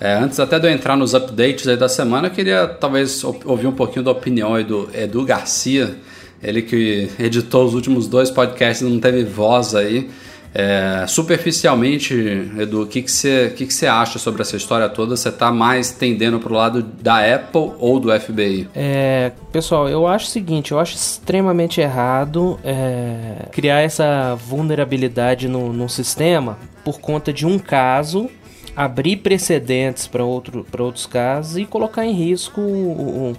É, 0.00 0.14
antes 0.14 0.38
até 0.38 0.58
de 0.58 0.66
eu 0.66 0.70
entrar 0.70 0.96
nos 0.96 1.12
updates 1.12 1.66
da 1.76 1.88
semana, 1.88 2.28
eu 2.28 2.30
queria 2.30 2.66
talvez 2.66 3.22
ouvir 3.24 3.66
um 3.66 3.72
pouquinho 3.72 4.04
da 4.04 4.10
opinião 4.12 4.62
do 4.62 4.88
Edu 4.94 5.24
Garcia, 5.24 5.96
ele 6.42 6.62
que 6.62 7.10
editou 7.18 7.64
os 7.64 7.74
últimos 7.74 8.06
dois 8.06 8.30
podcasts, 8.30 8.88
não 8.88 9.00
teve 9.00 9.24
voz 9.24 9.74
aí. 9.74 10.08
É, 10.54 11.04
superficialmente, 11.06 12.14
Edu, 12.58 12.82
o 12.82 12.86
que, 12.86 13.02
que, 13.02 13.10
você, 13.10 13.52
que, 13.54 13.66
que 13.66 13.72
você 13.72 13.86
acha 13.86 14.18
sobre 14.18 14.40
essa 14.42 14.56
história 14.56 14.88
toda? 14.88 15.16
Você 15.16 15.28
está 15.28 15.52
mais 15.52 15.90
tendendo 15.92 16.40
para 16.40 16.52
o 16.52 16.56
lado 16.56 16.82
da 16.82 17.18
Apple 17.34 17.72
ou 17.78 18.00
do 18.00 18.18
FBI? 18.18 18.68
É, 18.74 19.32
pessoal, 19.52 19.88
eu 19.88 20.06
acho 20.06 20.26
o 20.26 20.30
seguinte: 20.30 20.72
eu 20.72 20.80
acho 20.80 20.94
extremamente 20.94 21.80
errado 21.80 22.58
é, 22.64 23.46
criar 23.52 23.80
essa 23.80 24.34
vulnerabilidade 24.34 25.48
no, 25.48 25.72
no 25.72 25.88
sistema 25.88 26.58
por 26.82 26.98
conta 26.98 27.32
de 27.32 27.44
um 27.46 27.58
caso 27.58 28.30
abrir 28.78 29.16
precedentes 29.16 30.06
para 30.06 30.24
outro, 30.24 30.64
outros 30.78 31.04
casos 31.04 31.58
e 31.58 31.64
colocar 31.64 32.06
em 32.06 32.12
risco 32.12 32.62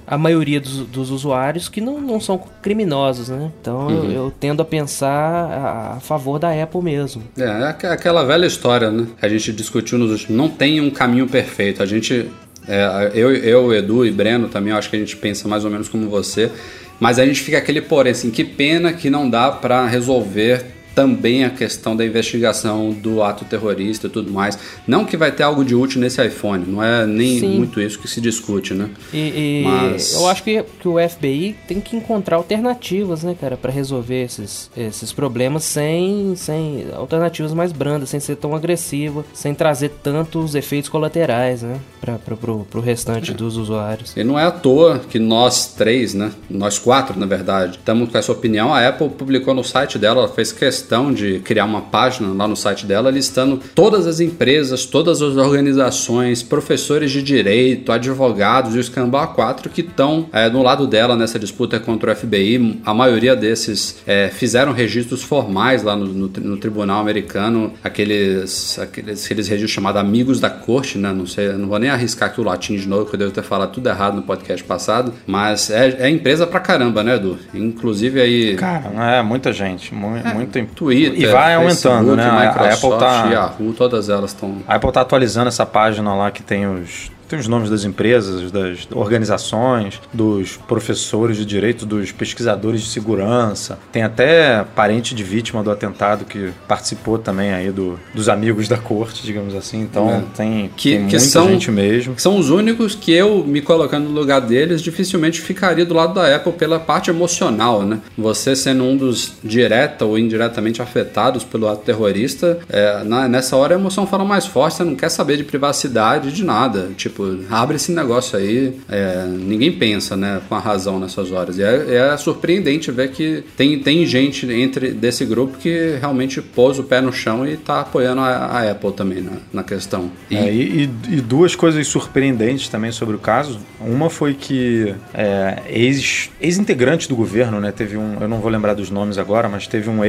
a 0.05 0.17
maioria 0.17 0.59
dos, 0.59 0.79
dos 0.87 1.11
usuários 1.11 1.69
que 1.69 1.79
não, 1.79 2.01
não 2.01 2.19
são 2.19 2.37
criminosos, 2.61 3.29
né? 3.29 3.49
Então 3.61 3.87
uhum. 3.87 4.03
eu, 4.03 4.11
eu, 4.11 4.33
tendo 4.37 4.61
a 4.61 4.65
pensar 4.65 5.95
a, 5.95 5.99
favor 6.01 6.39
da 6.39 6.51
Apple 6.51 6.81
mesmo. 6.81 7.23
É, 7.37 7.45
é 7.83 7.87
aquela 7.87 8.25
velha 8.25 8.45
história, 8.45 8.91
né? 8.91 9.07
A 9.21 9.29
gente 9.29 9.53
discutiu 9.53 9.97
nos 9.97 10.11
últimos. 10.11 10.35
Não 10.35 10.49
tem 10.49 10.81
um 10.81 10.91
caminho 10.91 11.25
perfeito. 11.25 11.81
A 11.81 11.85
gente. 11.85 12.29
É, 12.67 13.11
eu, 13.13 13.33
eu, 13.33 13.73
Edu 13.73 14.05
e 14.05 14.11
Breno 14.11 14.49
também, 14.49 14.73
eu 14.73 14.77
acho 14.77 14.89
que 14.89 14.97
a 14.97 14.99
gente 14.99 15.15
pensa 15.15 15.47
mais 15.47 15.63
ou 15.63 15.71
menos 15.71 15.87
como 15.87 16.09
você. 16.09 16.51
Mas 16.99 17.17
a 17.17 17.25
gente 17.25 17.39
fica 17.39 17.57
aquele 17.57 17.81
porém, 17.81 18.11
assim, 18.11 18.29
que 18.29 18.43
pena 18.43 18.91
que 18.91 19.09
não 19.09 19.29
dá 19.29 19.49
para 19.49 19.87
resolver 19.87 20.65
também 20.99 21.45
a 21.45 21.49
questão 21.49 21.95
da 21.95 22.05
investigação 22.05 22.91
do 22.91 23.23
ato 23.23 23.45
terrorista 23.45 24.07
e 24.07 24.09
tudo 24.09 24.29
mais. 24.29 24.59
Não 24.85 25.05
que 25.05 25.15
vai 25.15 25.31
ter 25.31 25.43
algo 25.43 25.63
de 25.63 25.73
útil 25.73 26.01
nesse 26.01 26.21
iPhone, 26.21 26.65
não 26.67 26.83
é 26.83 27.07
nem 27.07 27.39
Sim. 27.39 27.55
muito 27.55 27.79
isso 27.79 27.97
que 27.97 28.05
se 28.05 28.19
discute, 28.19 28.73
né? 28.73 28.89
E, 29.13 29.17
e 29.17 29.63
Mas... 29.63 30.13
eu 30.15 30.27
acho 30.27 30.43
que, 30.43 30.61
que 30.61 30.87
o 30.89 30.97
FBI 31.09 31.55
tem 31.65 31.79
que 31.79 31.95
encontrar 31.95 32.35
alternativas, 32.35 33.23
né, 33.23 33.33
cara, 33.39 33.55
para 33.55 33.71
resolver 33.71 34.23
esses, 34.23 34.69
esses 34.75 35.13
problemas 35.13 35.63
sem, 35.63 36.33
sem 36.35 36.87
alternativas 36.93 37.53
mais 37.53 37.71
brandas, 37.71 38.09
sem 38.09 38.19
ser 38.19 38.35
tão 38.35 38.53
agressiva, 38.53 39.23
sem 39.33 39.53
trazer 39.53 39.91
tantos 40.03 40.53
efeitos 40.53 40.89
colaterais, 40.89 41.61
né, 41.61 41.79
para 42.01 42.17
pro, 42.17 42.67
pro 42.69 42.81
restante 42.81 43.31
é. 43.31 43.33
dos 43.33 43.55
usuários. 43.55 44.17
E 44.17 44.23
não 44.23 44.37
é 44.37 44.43
à 44.43 44.51
toa 44.51 44.99
que 44.99 45.17
nós 45.17 45.67
três, 45.67 46.13
né, 46.13 46.33
nós 46.49 46.77
quatro, 46.77 47.17
na 47.17 47.25
verdade, 47.25 47.77
estamos 47.77 48.09
com 48.09 48.17
essa 48.17 48.33
opinião. 48.33 48.73
A 48.73 48.85
Apple 48.85 49.07
publicou 49.07 49.53
no 49.53 49.63
site 49.63 49.97
dela, 49.97 50.23
ela 50.23 50.27
fez 50.27 50.51
questão 50.51 50.88
questão 50.89 51.13
de 51.13 51.39
criar 51.39 51.65
uma 51.65 51.81
página 51.81 52.33
lá 52.33 52.47
no 52.47 52.55
site 52.55 52.83
dela 52.83 53.11
listando 53.11 53.59
todas 53.75 54.07
as 54.07 54.19
empresas, 54.19 54.85
todas 54.85 55.21
as 55.21 55.37
organizações, 55.37 56.41
professores 56.41 57.11
de 57.11 57.21
direito, 57.21 57.91
advogados 57.91 58.75
e 58.75 58.79
os 58.79 58.89
Cambá 58.89 59.27
4 59.27 59.69
que 59.69 59.81
estão 59.81 60.27
é, 60.33 60.49
no 60.49 60.63
lado 60.63 60.87
dela 60.87 61.15
nessa 61.15 61.37
disputa 61.37 61.79
contra 61.79 62.11
o 62.11 62.15
FBI. 62.15 62.81
A 62.83 62.91
maioria 62.91 63.35
desses 63.35 63.97
é, 64.07 64.29
fizeram 64.29 64.71
registros 64.71 65.21
formais 65.21 65.83
lá 65.83 65.95
no, 65.95 66.05
no, 66.07 66.27
no, 66.27 66.57
tribunal 66.57 66.99
americano, 66.99 67.71
aqueles, 67.83 68.79
aqueles, 68.79 69.25
aqueles 69.25 69.47
registros 69.47 69.71
chamados 69.71 70.01
amigos 70.01 70.39
da 70.39 70.49
corte, 70.49 70.97
né? 70.97 71.13
Não 71.13 71.27
sei, 71.27 71.49
não 71.49 71.67
vou 71.67 71.77
nem 71.77 71.91
arriscar 71.91 72.29
aqui 72.29 72.41
o 72.41 72.43
latim 72.43 72.75
de 72.77 72.87
novo, 72.87 73.05
que 73.05 73.13
eu 73.13 73.19
devo 73.19 73.31
ter 73.31 73.43
falado 73.43 73.71
tudo 73.73 73.87
errado 73.89 74.15
no 74.15 74.23
podcast 74.23 74.63
passado, 74.63 75.13
mas 75.27 75.69
é, 75.69 75.97
é 75.99 76.09
empresa 76.09 76.47
pra 76.47 76.59
caramba, 76.59 77.03
né, 77.03 77.15
Edu? 77.15 77.37
Inclusive 77.53 78.19
aí. 78.19 78.55
Cara, 78.55 78.89
é 79.17 79.21
muita 79.21 79.53
gente, 79.53 79.93
muito, 79.93 80.27
é, 80.27 80.33
muito 80.33 80.57
Twitter, 80.79 81.19
e 81.19 81.25
vai 81.25 81.55
aumentando, 81.55 82.15
Facebook, 82.15 82.15
né? 82.15 82.47
Microsoft, 82.47 82.71
a 82.71 82.73
Apple 82.73 82.99
tá, 82.99 83.29
Yahoo, 83.29 83.73
todas 83.73 84.07
elas 84.07 84.31
estão. 84.31 84.59
A 84.65 84.75
Apple 84.75 84.91
tá 84.93 85.01
atualizando 85.01 85.49
essa 85.49 85.65
página 85.65 86.15
lá 86.15 86.31
que 86.31 86.41
tem 86.41 86.65
os 86.65 87.11
tem 87.29 87.39
os 87.39 87.47
nomes 87.47 87.69
das 87.69 87.83
empresas, 87.85 88.51
das 88.51 88.87
organizações, 88.91 90.01
dos 90.13 90.57
professores 90.67 91.37
de 91.37 91.45
direito, 91.45 91.85
dos 91.85 92.11
pesquisadores 92.11 92.81
de 92.81 92.87
segurança. 92.89 93.77
Tem 93.91 94.03
até 94.03 94.63
parente 94.75 95.13
de 95.13 95.23
vítima 95.23 95.61
do 95.63 95.69
atentado 95.71 96.25
que 96.25 96.49
participou 96.67 97.17
também 97.19 97.53
aí 97.53 97.71
do, 97.71 97.99
dos 98.13 98.27
amigos 98.29 98.67
da 98.67 98.77
corte, 98.77 99.23
digamos 99.23 99.55
assim. 99.55 99.81
Então 99.81 100.09
É. 100.09 100.23
tem, 100.35 100.69
Que- 100.75 100.89
tem 100.91 100.97
que 101.07 101.15
muita 101.15 101.19
são- 101.19 101.47
gente 101.49 101.71
mesmo. 101.71 102.15
São 102.17 102.37
os 102.37 102.49
únicos 102.49 102.95
que 102.95 103.11
eu, 103.11 103.43
me 103.45 103.61
colocando 103.61 104.09
no 104.09 104.11
lugar 104.19 104.41
deles, 104.41 104.81
dificilmente 104.81 105.39
ficaria 105.39 105.85
do 105.85 105.93
lado 105.93 106.13
da 106.15 106.35
Apple 106.35 106.53
pela 106.53 106.79
parte 106.79 107.09
emocional, 107.09 107.83
né? 107.83 107.99
Você 108.17 108.55
sendo 108.55 108.83
um 108.83 108.97
dos 108.97 109.33
direta 109.43 110.05
ou 110.05 110.17
indiretamente 110.17 110.81
afetados 110.81 111.43
pelo 111.43 111.67
ato 111.67 111.83
terrorista, 111.83 112.59
é, 112.69 113.03
na- 113.03 113.27
nessa 113.27 113.55
hora 113.55 113.75
a 113.75 113.79
emoção 113.79 114.07
fala 114.07 114.25
mais 114.25 114.45
forte, 114.45 114.77
você 114.77 114.83
não 114.83 114.95
quer 114.95 115.09
saber 115.09 115.37
de 115.37 115.43
privacidade, 115.43 116.31
de 116.31 116.43
nada. 116.43 116.89
Tipo, 116.97 117.18
abre 117.49 117.75
esse 117.75 117.91
negócio 117.91 118.37
aí, 118.37 118.73
é, 118.89 119.25
ninguém 119.25 119.71
pensa, 119.71 120.15
né, 120.15 120.41
com 120.47 120.55
a 120.55 120.59
razão 120.59 120.99
nessas 120.99 121.31
horas. 121.31 121.57
E 121.57 121.63
é, 121.63 121.95
é 122.13 122.17
surpreendente 122.17 122.91
ver 122.91 123.11
que 123.11 123.43
tem, 123.57 123.79
tem 123.79 124.05
gente 124.05 124.45
entre 124.51 124.91
desse 124.91 125.25
grupo 125.25 125.57
que 125.57 125.97
realmente 125.99 126.41
pôs 126.41 126.79
o 126.79 126.83
pé 126.83 127.01
no 127.01 127.11
chão 127.13 127.47
e 127.47 127.57
tá 127.57 127.81
apoiando 127.81 128.21
a, 128.21 128.29
a 128.29 128.71
Apple 128.71 128.91
também 128.93 129.21
na, 129.21 129.31
na 129.53 129.63
questão. 129.63 130.11
E, 130.29 130.35
É, 130.35 130.53
e, 130.53 130.89
e- 131.09 131.21
duas 131.21 131.55
coisas 131.55 131.85
surpreendentes 131.87 132.69
também 132.69 132.91
sobre 132.91 133.15
o 133.15 133.19
caso. 133.19 133.59
Uma 133.79 134.09
foi 134.09 134.33
que 134.33 134.93
é, 135.13 135.61
ex- 135.69 136.29
ex-integrante 136.41 137.07
do 137.07 137.15
governo, 137.15 137.59
né? 137.59 137.71
Teve 137.71 137.97
um, 137.97 138.17
eu 138.19 138.27
não 138.27 138.39
vou 138.39 138.49
lembrar 138.49 138.73
dos 138.73 138.89
nomes 138.89 139.17
agora, 139.17 139.47
mas 139.47 139.67
teve 139.67 139.89
um 139.89 140.03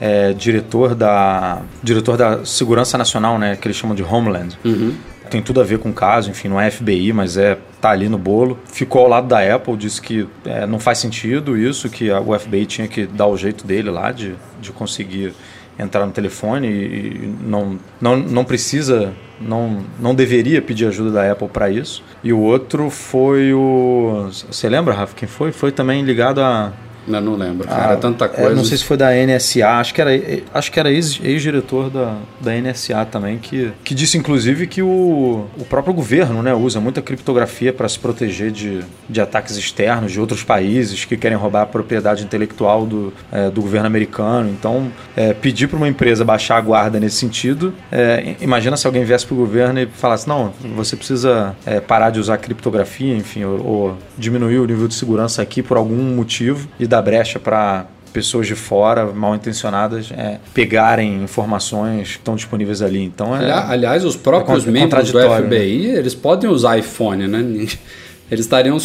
ex-diretor 0.00 0.94
da 0.94 1.62
diretor 1.82 2.16
da 2.16 2.44
Segurança 2.44 2.96
Nacional, 2.98 3.38
né? 3.38 3.56
Que 3.60 3.66
eles 3.66 3.76
chamam 3.76 3.94
de 3.94 4.02
Homeland. 4.02 4.56
Tem 5.32 5.40
tudo 5.40 5.62
a 5.62 5.64
ver 5.64 5.78
com 5.78 5.88
o 5.88 5.94
caso, 5.94 6.28
enfim, 6.28 6.48
não 6.48 6.60
é 6.60 6.70
FBI, 6.70 7.10
mas 7.10 7.38
é 7.38 7.56
tá 7.80 7.88
ali 7.88 8.06
no 8.06 8.18
bolo. 8.18 8.58
Ficou 8.66 9.00
ao 9.00 9.08
lado 9.08 9.28
da 9.28 9.54
Apple, 9.54 9.74
disse 9.78 9.98
que 9.98 10.28
é, 10.44 10.66
não 10.66 10.78
faz 10.78 10.98
sentido 10.98 11.56
isso, 11.56 11.88
que 11.88 12.10
o 12.10 12.38
FBI 12.38 12.66
tinha 12.66 12.86
que 12.86 13.06
dar 13.06 13.26
o 13.28 13.34
jeito 13.34 13.66
dele 13.66 13.90
lá 13.90 14.12
de, 14.12 14.34
de 14.60 14.70
conseguir 14.72 15.32
entrar 15.78 16.04
no 16.04 16.12
telefone 16.12 16.68
e 16.68 17.02
e 17.22 17.34
não, 17.40 17.78
não, 17.98 18.16
não 18.18 18.44
precisa, 18.44 19.14
não, 19.40 19.82
não 19.98 20.14
deveria 20.14 20.60
pedir 20.60 20.86
ajuda 20.86 21.10
da 21.10 21.32
Apple 21.32 21.48
para 21.48 21.70
isso. 21.70 22.04
E 22.22 22.30
o 22.30 22.38
outro 22.38 22.90
foi 22.90 23.54
o. 23.54 24.28
Você 24.30 24.68
lembra, 24.68 24.92
Rafa, 24.92 25.14
quem 25.16 25.26
foi? 25.26 25.50
Foi 25.50 25.72
também 25.72 26.02
ligado 26.02 26.42
a. 26.42 26.74
eu 27.06 27.20
não 27.20 27.34
lembro, 27.36 27.66
cara, 27.66 27.94
a- 27.94 27.96
tanta 27.96 28.24
é, 28.26 28.28
coisa. 28.28 28.54
não 28.54 28.64
sei 28.64 28.78
se 28.78 28.84
foi 28.84 28.96
da 28.96 29.10
NSA, 29.14 29.68
acho 29.80 29.94
que 29.94 30.00
era, 30.00 30.10
acho 30.54 30.70
que 30.72 30.78
era 30.80 30.90
ex- 30.90 31.20
ex-diretor 31.22 31.90
da, 31.90 32.16
da 32.40 32.52
NSA 32.54 33.04
também, 33.04 33.38
que, 33.38 33.72
que 33.84 33.94
disse 33.94 34.16
inclusive 34.18 34.66
que 34.66 34.82
o, 34.82 35.46
o 35.58 35.64
próprio 35.68 35.92
governo 35.94 36.42
né, 36.42 36.54
usa 36.54 36.80
muita 36.80 37.02
criptografia 37.02 37.72
para 37.72 37.88
se 37.88 37.98
proteger 37.98 38.50
de, 38.50 38.80
de 39.08 39.20
ataques 39.20 39.56
externos 39.56 40.12
de 40.12 40.20
outros 40.20 40.42
países 40.44 41.04
que 41.04 41.16
querem 41.16 41.36
roubar 41.36 41.62
a 41.62 41.66
propriedade 41.66 42.22
intelectual 42.24 42.86
do, 42.86 43.12
é, 43.30 43.50
do 43.50 43.60
governo 43.62 43.86
americano. 43.86 44.48
Então, 44.50 44.90
é, 45.16 45.32
pedir 45.32 45.68
para 45.68 45.76
uma 45.76 45.88
empresa 45.88 46.24
baixar 46.24 46.56
a 46.56 46.60
guarda 46.60 47.00
nesse 47.00 47.16
sentido, 47.16 47.72
é, 47.90 48.36
imagina 48.40 48.76
se 48.76 48.86
alguém 48.86 49.04
viesse 49.04 49.26
para 49.26 49.34
o 49.34 49.38
governo 49.38 49.80
e 49.80 49.86
falasse: 49.86 50.28
não, 50.28 50.52
você 50.76 50.96
precisa 50.96 51.54
é, 51.66 51.80
parar 51.80 52.10
de 52.10 52.20
usar 52.20 52.38
criptografia, 52.38 53.14
enfim, 53.16 53.44
ou, 53.44 53.66
ou 53.66 53.98
diminuir 54.16 54.58
o 54.58 54.64
nível 54.66 54.86
de 54.88 54.94
segurança 54.94 55.42
aqui 55.42 55.62
por 55.62 55.76
algum 55.76 55.96
motivo 56.14 56.68
e 56.78 56.86
dar 56.92 57.02
brecha 57.02 57.38
para 57.40 57.86
pessoas 58.12 58.46
de 58.46 58.54
fora, 58.54 59.06
mal 59.06 59.34
intencionadas, 59.34 60.10
é, 60.12 60.38
pegarem 60.52 61.22
informações 61.22 62.08
que 62.12 62.16
estão 62.18 62.36
disponíveis 62.36 62.82
ali. 62.82 63.02
Então, 63.02 63.34
é, 63.34 63.50
Ali- 63.50 63.72
Aliás, 63.72 64.04
os 64.04 64.16
próprios 64.16 64.66
é 64.66 64.70
membros 64.70 65.10
do 65.10 65.18
FBI, 65.18 65.86
eles 65.86 66.14
podem 66.14 66.48
usar 66.50 66.76
iPhone, 66.78 67.26
né? 67.26 67.66
Eles 68.30 68.46
estariam 68.46 68.78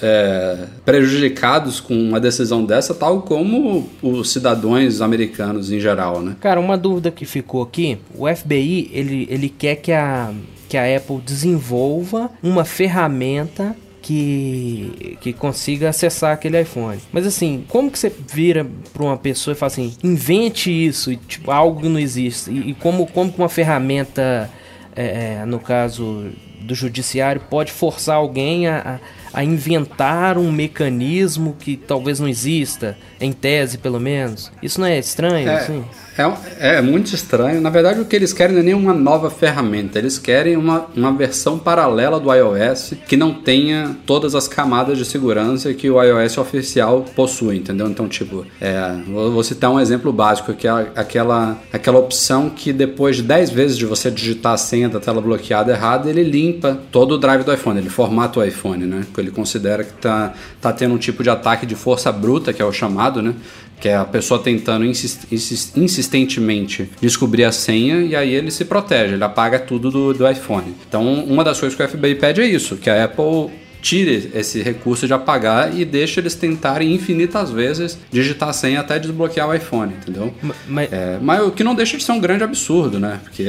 é, 0.00 0.58
prejudicados 0.84 1.80
com 1.80 1.94
uma 1.94 2.20
decisão 2.20 2.64
dessa, 2.64 2.94
tal 2.94 3.22
como 3.22 3.88
os 4.00 4.30
cidadãos 4.30 5.00
americanos 5.00 5.72
em 5.72 5.80
geral, 5.80 6.20
né? 6.20 6.36
Cara, 6.40 6.60
uma 6.60 6.78
dúvida 6.78 7.10
que 7.10 7.24
ficou 7.24 7.62
aqui, 7.62 7.98
o 8.16 8.32
FBI, 8.32 8.88
ele, 8.92 9.26
ele 9.28 9.48
quer 9.48 9.76
que 9.76 9.90
a, 9.90 10.30
que 10.68 10.76
a 10.76 10.96
Apple 10.96 11.18
desenvolva 11.26 12.30
uma 12.40 12.64
ferramenta 12.64 13.74
que, 14.08 15.18
que 15.20 15.34
consiga 15.34 15.90
acessar 15.90 16.32
aquele 16.32 16.58
iPhone. 16.58 16.98
Mas 17.12 17.26
assim, 17.26 17.66
como 17.68 17.90
que 17.90 17.98
você 17.98 18.10
vira 18.32 18.66
para 18.90 19.02
uma 19.02 19.18
pessoa 19.18 19.52
e 19.52 19.54
fala 19.54 19.70
assim, 19.70 19.94
invente 20.02 20.70
isso, 20.70 21.12
e, 21.12 21.16
tipo, 21.16 21.50
algo 21.50 21.82
que 21.82 21.88
não 21.90 22.00
existe, 22.00 22.50
e, 22.50 22.70
e 22.70 22.74
como, 22.74 23.06
como 23.06 23.30
que 23.30 23.38
uma 23.38 23.50
ferramenta, 23.50 24.50
é, 24.96 25.40
é, 25.40 25.44
no 25.44 25.60
caso 25.60 26.30
do 26.58 26.74
judiciário, 26.74 27.42
pode 27.50 27.70
forçar 27.70 28.16
alguém 28.16 28.66
a, 28.66 28.98
a, 29.34 29.40
a 29.40 29.44
inventar 29.44 30.38
um 30.38 30.50
mecanismo 30.50 31.54
que 31.60 31.76
talvez 31.76 32.18
não 32.18 32.26
exista, 32.26 32.96
em 33.20 33.30
tese 33.30 33.76
pelo 33.76 34.00
menos? 34.00 34.50
Isso 34.62 34.80
não 34.80 34.86
é 34.86 34.98
estranho, 34.98 35.50
assim? 35.52 35.84
É, 36.18 36.26
um- 36.26 36.34
é 36.58 36.82
muito 36.82 37.14
estranho. 37.14 37.60
Na 37.60 37.70
verdade, 37.70 38.00
o 38.00 38.04
que 38.04 38.16
eles 38.16 38.32
querem 38.32 38.52
não 38.54 38.60
é 38.60 38.64
nenhuma 38.64 38.92
nova 38.92 39.30
ferramenta. 39.30 39.98
Eles 40.00 40.18
querem 40.18 40.56
uma, 40.56 40.86
uma 40.96 41.12
versão 41.12 41.58
paralela 41.58 42.18
do 42.18 42.32
iOS 42.34 42.94
que 43.06 43.16
não 43.16 43.32
tenha 43.32 43.96
todas 44.04 44.34
as 44.34 44.48
camadas 44.48 44.98
de 44.98 45.04
segurança 45.04 45.72
que 45.72 45.88
o 45.88 46.02
iOS 46.02 46.36
oficial 46.38 47.04
possui, 47.14 47.56
entendeu? 47.58 47.86
Então, 47.88 48.08
tipo, 48.08 48.44
é, 48.60 48.94
vou, 49.06 49.30
vou 49.30 49.44
citar 49.44 49.70
um 49.70 49.78
exemplo 49.78 50.12
básico, 50.12 50.52
que 50.54 50.66
é 50.66 50.88
aquela, 50.96 51.56
aquela 51.72 51.98
opção 52.00 52.50
que 52.50 52.72
depois 52.72 53.14
de 53.16 53.22
10 53.22 53.50
vezes 53.50 53.78
de 53.78 53.86
você 53.86 54.10
digitar 54.10 54.54
a 54.54 54.56
senha 54.58 54.88
da 54.88 54.98
tela 54.98 55.20
bloqueada 55.20 55.70
errada, 55.72 56.10
ele 56.10 56.24
limpa 56.24 56.76
todo 56.90 57.12
o 57.12 57.18
drive 57.18 57.44
do 57.44 57.54
iPhone, 57.54 57.78
ele 57.78 57.88
formata 57.90 58.40
o 58.40 58.44
iPhone, 58.44 58.84
né? 58.86 59.02
Ele 59.16 59.30
considera 59.30 59.84
que 59.84 59.92
tá, 59.92 60.32
tá 60.60 60.72
tendo 60.72 60.94
um 60.94 60.98
tipo 60.98 61.22
de 61.22 61.30
ataque 61.30 61.64
de 61.64 61.76
força 61.76 62.10
bruta, 62.10 62.52
que 62.52 62.60
é 62.60 62.64
o 62.64 62.72
chamado, 62.72 63.22
né? 63.22 63.34
Que 63.80 63.88
é 63.88 63.96
a 63.96 64.04
pessoa 64.04 64.40
tentando 64.42 64.84
insis- 64.84 65.20
insis- 65.30 65.72
insistentemente 65.76 66.90
descobrir 67.00 67.44
a 67.44 67.52
senha 67.52 68.02
e 68.02 68.16
aí 68.16 68.34
ele 68.34 68.50
se 68.50 68.64
protege, 68.64 69.14
ele 69.14 69.24
apaga 69.24 69.58
tudo 69.58 69.90
do, 69.90 70.12
do 70.14 70.28
iPhone. 70.28 70.74
Então, 70.88 71.24
uma 71.24 71.44
das 71.44 71.58
coisas 71.60 71.76
que 71.76 71.82
o 71.82 71.88
FBI 71.88 72.14
pede 72.16 72.40
é 72.40 72.46
isso, 72.46 72.76
que 72.76 72.90
a 72.90 73.04
Apple 73.04 73.50
tire 73.80 74.32
esse 74.34 74.60
recurso 74.60 75.06
de 75.06 75.12
apagar 75.12 75.72
e 75.72 75.84
deixe 75.84 76.18
eles 76.18 76.34
tentarem 76.34 76.92
infinitas 76.92 77.48
vezes 77.52 77.96
digitar 78.10 78.48
a 78.48 78.52
senha 78.52 78.80
até 78.80 78.98
desbloquear 78.98 79.48
o 79.48 79.54
iPhone, 79.54 79.92
entendeu? 79.94 80.34
Ma- 80.42 80.54
Mas, 80.66 80.92
É, 80.92 81.16
mas 81.22 81.40
o 81.46 81.52
que 81.52 81.62
não 81.62 81.76
deixa 81.76 81.96
de 81.96 82.02
ser 82.02 82.10
um 82.10 82.18
grande 82.18 82.42
absurdo, 82.42 82.98
né? 82.98 83.20
Porque 83.22 83.46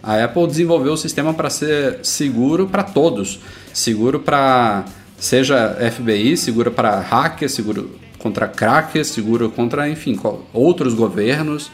a 0.00 0.22
Apple 0.24 0.46
desenvolveu 0.46 0.92
o 0.92 0.96
sistema 0.96 1.34
para 1.34 1.50
ser 1.50 1.98
seguro 2.04 2.68
para 2.68 2.84
todos. 2.84 3.40
Seguro 3.72 4.20
para 4.20 4.84
seja 5.18 5.76
FBI, 5.90 6.36
seguro 6.36 6.70
para 6.70 7.00
hacker, 7.00 7.50
seguro 7.50 7.90
contra 8.24 8.48
crackers, 8.48 9.08
seguro 9.08 9.50
contra, 9.50 9.86
enfim, 9.86 10.18
outros 10.50 10.94
governos. 10.94 11.70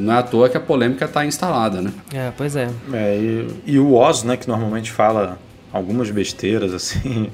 Não 0.00 0.14
é 0.14 0.16
à 0.16 0.22
toa 0.22 0.48
que 0.48 0.56
a 0.56 0.60
polêmica 0.60 1.04
está 1.04 1.26
instalada, 1.26 1.82
né? 1.82 1.92
é, 2.10 2.32
pois 2.34 2.56
é. 2.56 2.70
É, 2.90 3.18
e, 3.18 3.48
e 3.66 3.78
o 3.78 3.92
Oz, 3.92 4.22
né, 4.22 4.38
que 4.38 4.48
normalmente 4.48 4.90
fala 4.90 5.38
algumas 5.70 6.10
besteiras 6.10 6.72
assim 6.74 7.28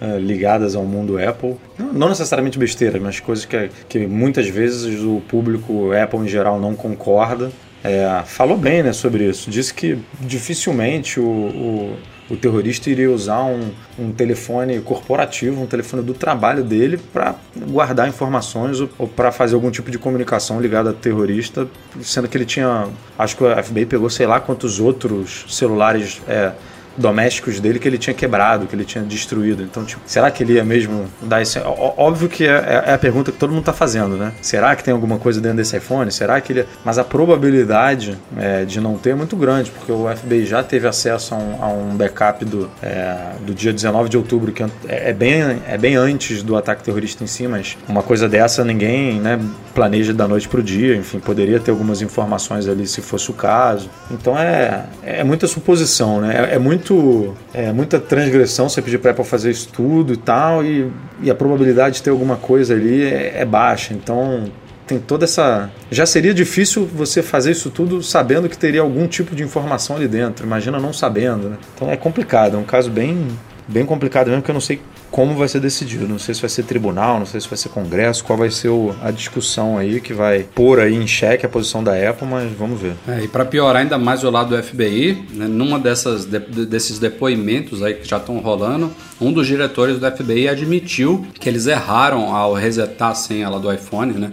eh, 0.00 0.18
ligadas 0.18 0.74
ao 0.74 0.84
mundo 0.84 1.16
Apple, 1.16 1.54
não, 1.78 1.92
não 1.92 2.08
necessariamente 2.08 2.58
besteiras, 2.58 3.00
mas 3.00 3.20
coisas 3.20 3.44
que, 3.44 3.70
que 3.88 4.04
muitas 4.04 4.48
vezes 4.48 5.00
o 5.04 5.22
público 5.28 5.92
Apple 5.92 6.18
em 6.18 6.28
geral 6.28 6.58
não 6.58 6.74
concorda. 6.74 7.52
É, 7.84 8.22
falou 8.26 8.58
bem 8.58 8.82
né, 8.82 8.92
sobre 8.92 9.28
isso. 9.28 9.48
Disse 9.48 9.72
que 9.72 9.96
dificilmente 10.18 11.20
o, 11.20 11.24
o, 11.24 11.96
o 12.30 12.36
terrorista 12.36 12.90
iria 12.90 13.10
usar 13.10 13.42
um, 13.44 13.70
um 13.98 14.12
telefone 14.12 14.80
corporativo, 14.80 15.62
um 15.62 15.66
telefone 15.66 16.02
do 16.02 16.12
trabalho 16.12 16.62
dele, 16.62 16.98
para 17.12 17.34
guardar 17.56 18.08
informações 18.08 18.80
ou, 18.80 18.88
ou 18.98 19.08
para 19.08 19.32
fazer 19.32 19.54
algum 19.54 19.70
tipo 19.70 19.90
de 19.90 19.98
comunicação 19.98 20.60
ligada 20.60 20.90
a 20.90 20.92
terrorista, 20.92 21.66
sendo 22.02 22.28
que 22.28 22.36
ele 22.36 22.44
tinha. 22.44 22.88
Acho 23.18 23.36
que 23.36 23.46
a 23.46 23.62
FBI 23.62 23.86
pegou 23.86 24.10
sei 24.10 24.26
lá 24.26 24.40
quantos 24.40 24.78
outros 24.78 25.46
celulares. 25.48 26.20
é, 26.28 26.52
domésticos 26.98 27.60
dele 27.60 27.78
que 27.78 27.86
ele 27.88 27.96
tinha 27.98 28.12
quebrado, 28.14 28.66
que 28.66 28.74
ele 28.74 28.84
tinha 28.84 29.02
destruído. 29.04 29.62
Então, 29.62 29.84
tipo, 29.84 30.02
será 30.06 30.30
que 30.30 30.42
ele 30.42 30.54
ia 30.54 30.64
mesmo 30.64 31.06
dar 31.22 31.40
ó- 31.64 31.94
Óbvio 31.96 32.28
que 32.28 32.44
é, 32.46 32.84
é 32.86 32.92
a 32.94 32.98
pergunta 32.98 33.30
que 33.32 33.38
todo 33.38 33.50
mundo 33.50 33.60
está 33.60 33.72
fazendo, 33.72 34.16
né? 34.16 34.32
Será 34.42 34.74
que 34.76 34.82
tem 34.84 34.92
alguma 34.92 35.18
coisa 35.18 35.40
dentro 35.40 35.58
desse 35.58 35.76
iPhone? 35.76 36.10
Será 36.10 36.40
que 36.40 36.52
ele. 36.52 36.66
Mas 36.84 36.98
a 36.98 37.04
probabilidade 37.04 38.18
é, 38.36 38.64
de 38.64 38.80
não 38.80 38.96
ter 38.98 39.10
é 39.10 39.14
muito 39.14 39.36
grande, 39.36 39.70
porque 39.70 39.90
o 39.92 40.06
FBI 40.14 40.44
já 40.46 40.62
teve 40.62 40.86
acesso 40.86 41.34
a 41.34 41.38
um, 41.38 41.62
a 41.62 41.68
um 41.68 41.96
backup 41.96 42.44
do, 42.44 42.68
é, 42.82 43.16
do 43.46 43.54
dia 43.54 43.72
19 43.72 44.08
de 44.08 44.16
outubro, 44.16 44.52
que 44.52 44.62
é, 44.62 44.68
é 44.88 45.12
bem, 45.12 45.60
é 45.66 45.78
bem 45.78 45.96
antes 45.96 46.42
do 46.42 46.56
ataque 46.56 46.82
terrorista 46.82 47.24
em 47.24 47.26
si, 47.26 47.46
mas 47.46 47.76
uma 47.88 48.02
coisa 48.02 48.28
dessa 48.28 48.64
ninguém 48.64 49.20
né, 49.20 49.38
planeja 49.74 50.12
da 50.12 50.26
noite 50.28 50.48
para 50.48 50.60
o 50.60 50.62
dia. 50.62 50.96
Enfim, 50.96 51.18
poderia 51.20 51.58
ter 51.60 51.70
algumas 51.70 52.02
informações 52.02 52.66
ali 52.68 52.86
se 52.86 53.00
fosse 53.00 53.30
o 53.30 53.34
caso. 53.34 53.88
Então 54.10 54.38
é, 54.38 54.84
é 55.02 55.24
muita 55.24 55.46
suposição, 55.46 56.20
né? 56.20 56.48
É, 56.50 56.54
é 56.56 56.58
muito 56.88 57.36
é 57.52 57.72
muita 57.72 57.98
transgressão 57.98 58.68
você 58.68 58.80
pedir 58.80 58.98
para 58.98 59.10
Apple 59.10 59.24
fazer 59.24 59.50
estudo 59.50 60.12
e 60.12 60.16
tal, 60.16 60.64
e, 60.64 60.90
e 61.22 61.30
a 61.30 61.34
probabilidade 61.34 61.96
de 61.96 62.02
ter 62.02 62.10
alguma 62.10 62.36
coisa 62.36 62.74
ali 62.74 63.04
é, 63.04 63.40
é 63.40 63.44
baixa. 63.44 63.94
Então 63.94 64.50
tem 64.86 64.98
toda 64.98 65.24
essa. 65.24 65.70
Já 65.90 66.06
seria 66.06 66.32
difícil 66.32 66.86
você 66.86 67.22
fazer 67.22 67.52
isso 67.52 67.70
tudo 67.70 68.02
sabendo 68.02 68.48
que 68.48 68.56
teria 68.56 68.80
algum 68.80 69.06
tipo 69.06 69.34
de 69.34 69.42
informação 69.42 69.96
ali 69.96 70.08
dentro. 70.08 70.46
Imagina 70.46 70.78
não 70.78 70.92
sabendo, 70.92 71.50
né? 71.50 71.56
Então 71.74 71.90
é 71.90 71.96
complicado, 71.96 72.56
é 72.56 72.58
um 72.58 72.64
caso 72.64 72.90
bem, 72.90 73.28
bem 73.66 73.84
complicado 73.84 74.28
mesmo, 74.28 74.42
que 74.42 74.50
eu 74.50 74.54
não 74.54 74.60
sei 74.60 74.80
como 75.10 75.34
vai 75.34 75.48
ser 75.48 75.60
decidido. 75.60 76.06
Não 76.06 76.18
sei 76.18 76.34
se 76.34 76.40
vai 76.40 76.50
ser 76.50 76.64
tribunal, 76.64 77.18
não 77.18 77.26
sei 77.26 77.40
se 77.40 77.48
vai 77.48 77.56
ser 77.56 77.68
congresso, 77.70 78.24
qual 78.24 78.38
vai 78.38 78.50
ser 78.50 78.68
o, 78.68 78.94
a 79.02 79.10
discussão 79.10 79.78
aí 79.78 80.00
que 80.00 80.12
vai 80.12 80.42
pôr 80.42 80.80
aí 80.80 80.94
em 80.94 81.06
xeque 81.06 81.46
a 81.46 81.48
posição 81.48 81.82
da 81.82 81.92
Apple, 81.92 82.26
mas 82.26 82.52
vamos 82.52 82.80
ver. 82.80 82.94
É, 83.06 83.24
e 83.24 83.28
para 83.28 83.44
piorar 83.44 83.82
ainda 83.82 83.98
mais 83.98 84.24
o 84.24 84.30
lado 84.30 84.54
do 84.56 84.62
FBI, 84.62 85.26
né, 85.32 85.46
numa 85.46 85.78
dessas 85.78 86.24
de, 86.24 86.38
desses 86.38 86.98
depoimentos 86.98 87.82
aí 87.82 87.94
que 87.94 88.08
já 88.08 88.18
estão 88.18 88.38
rolando, 88.38 88.92
um 89.20 89.32
dos 89.32 89.46
diretores 89.46 89.98
do 89.98 90.10
FBI 90.10 90.48
admitiu 90.48 91.26
que 91.38 91.48
eles 91.48 91.66
erraram 91.66 92.34
ao 92.34 92.54
resetar 92.54 93.10
a 93.10 93.14
senha 93.14 93.48
lá 93.48 93.58
do 93.58 93.72
iPhone, 93.72 94.12
né? 94.12 94.32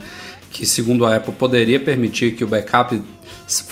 Que 0.52 0.66
segundo 0.66 1.06
a 1.06 1.16
Apple 1.16 1.34
poderia 1.34 1.80
permitir 1.80 2.32
que 2.32 2.44
o 2.44 2.48
backup 2.48 3.02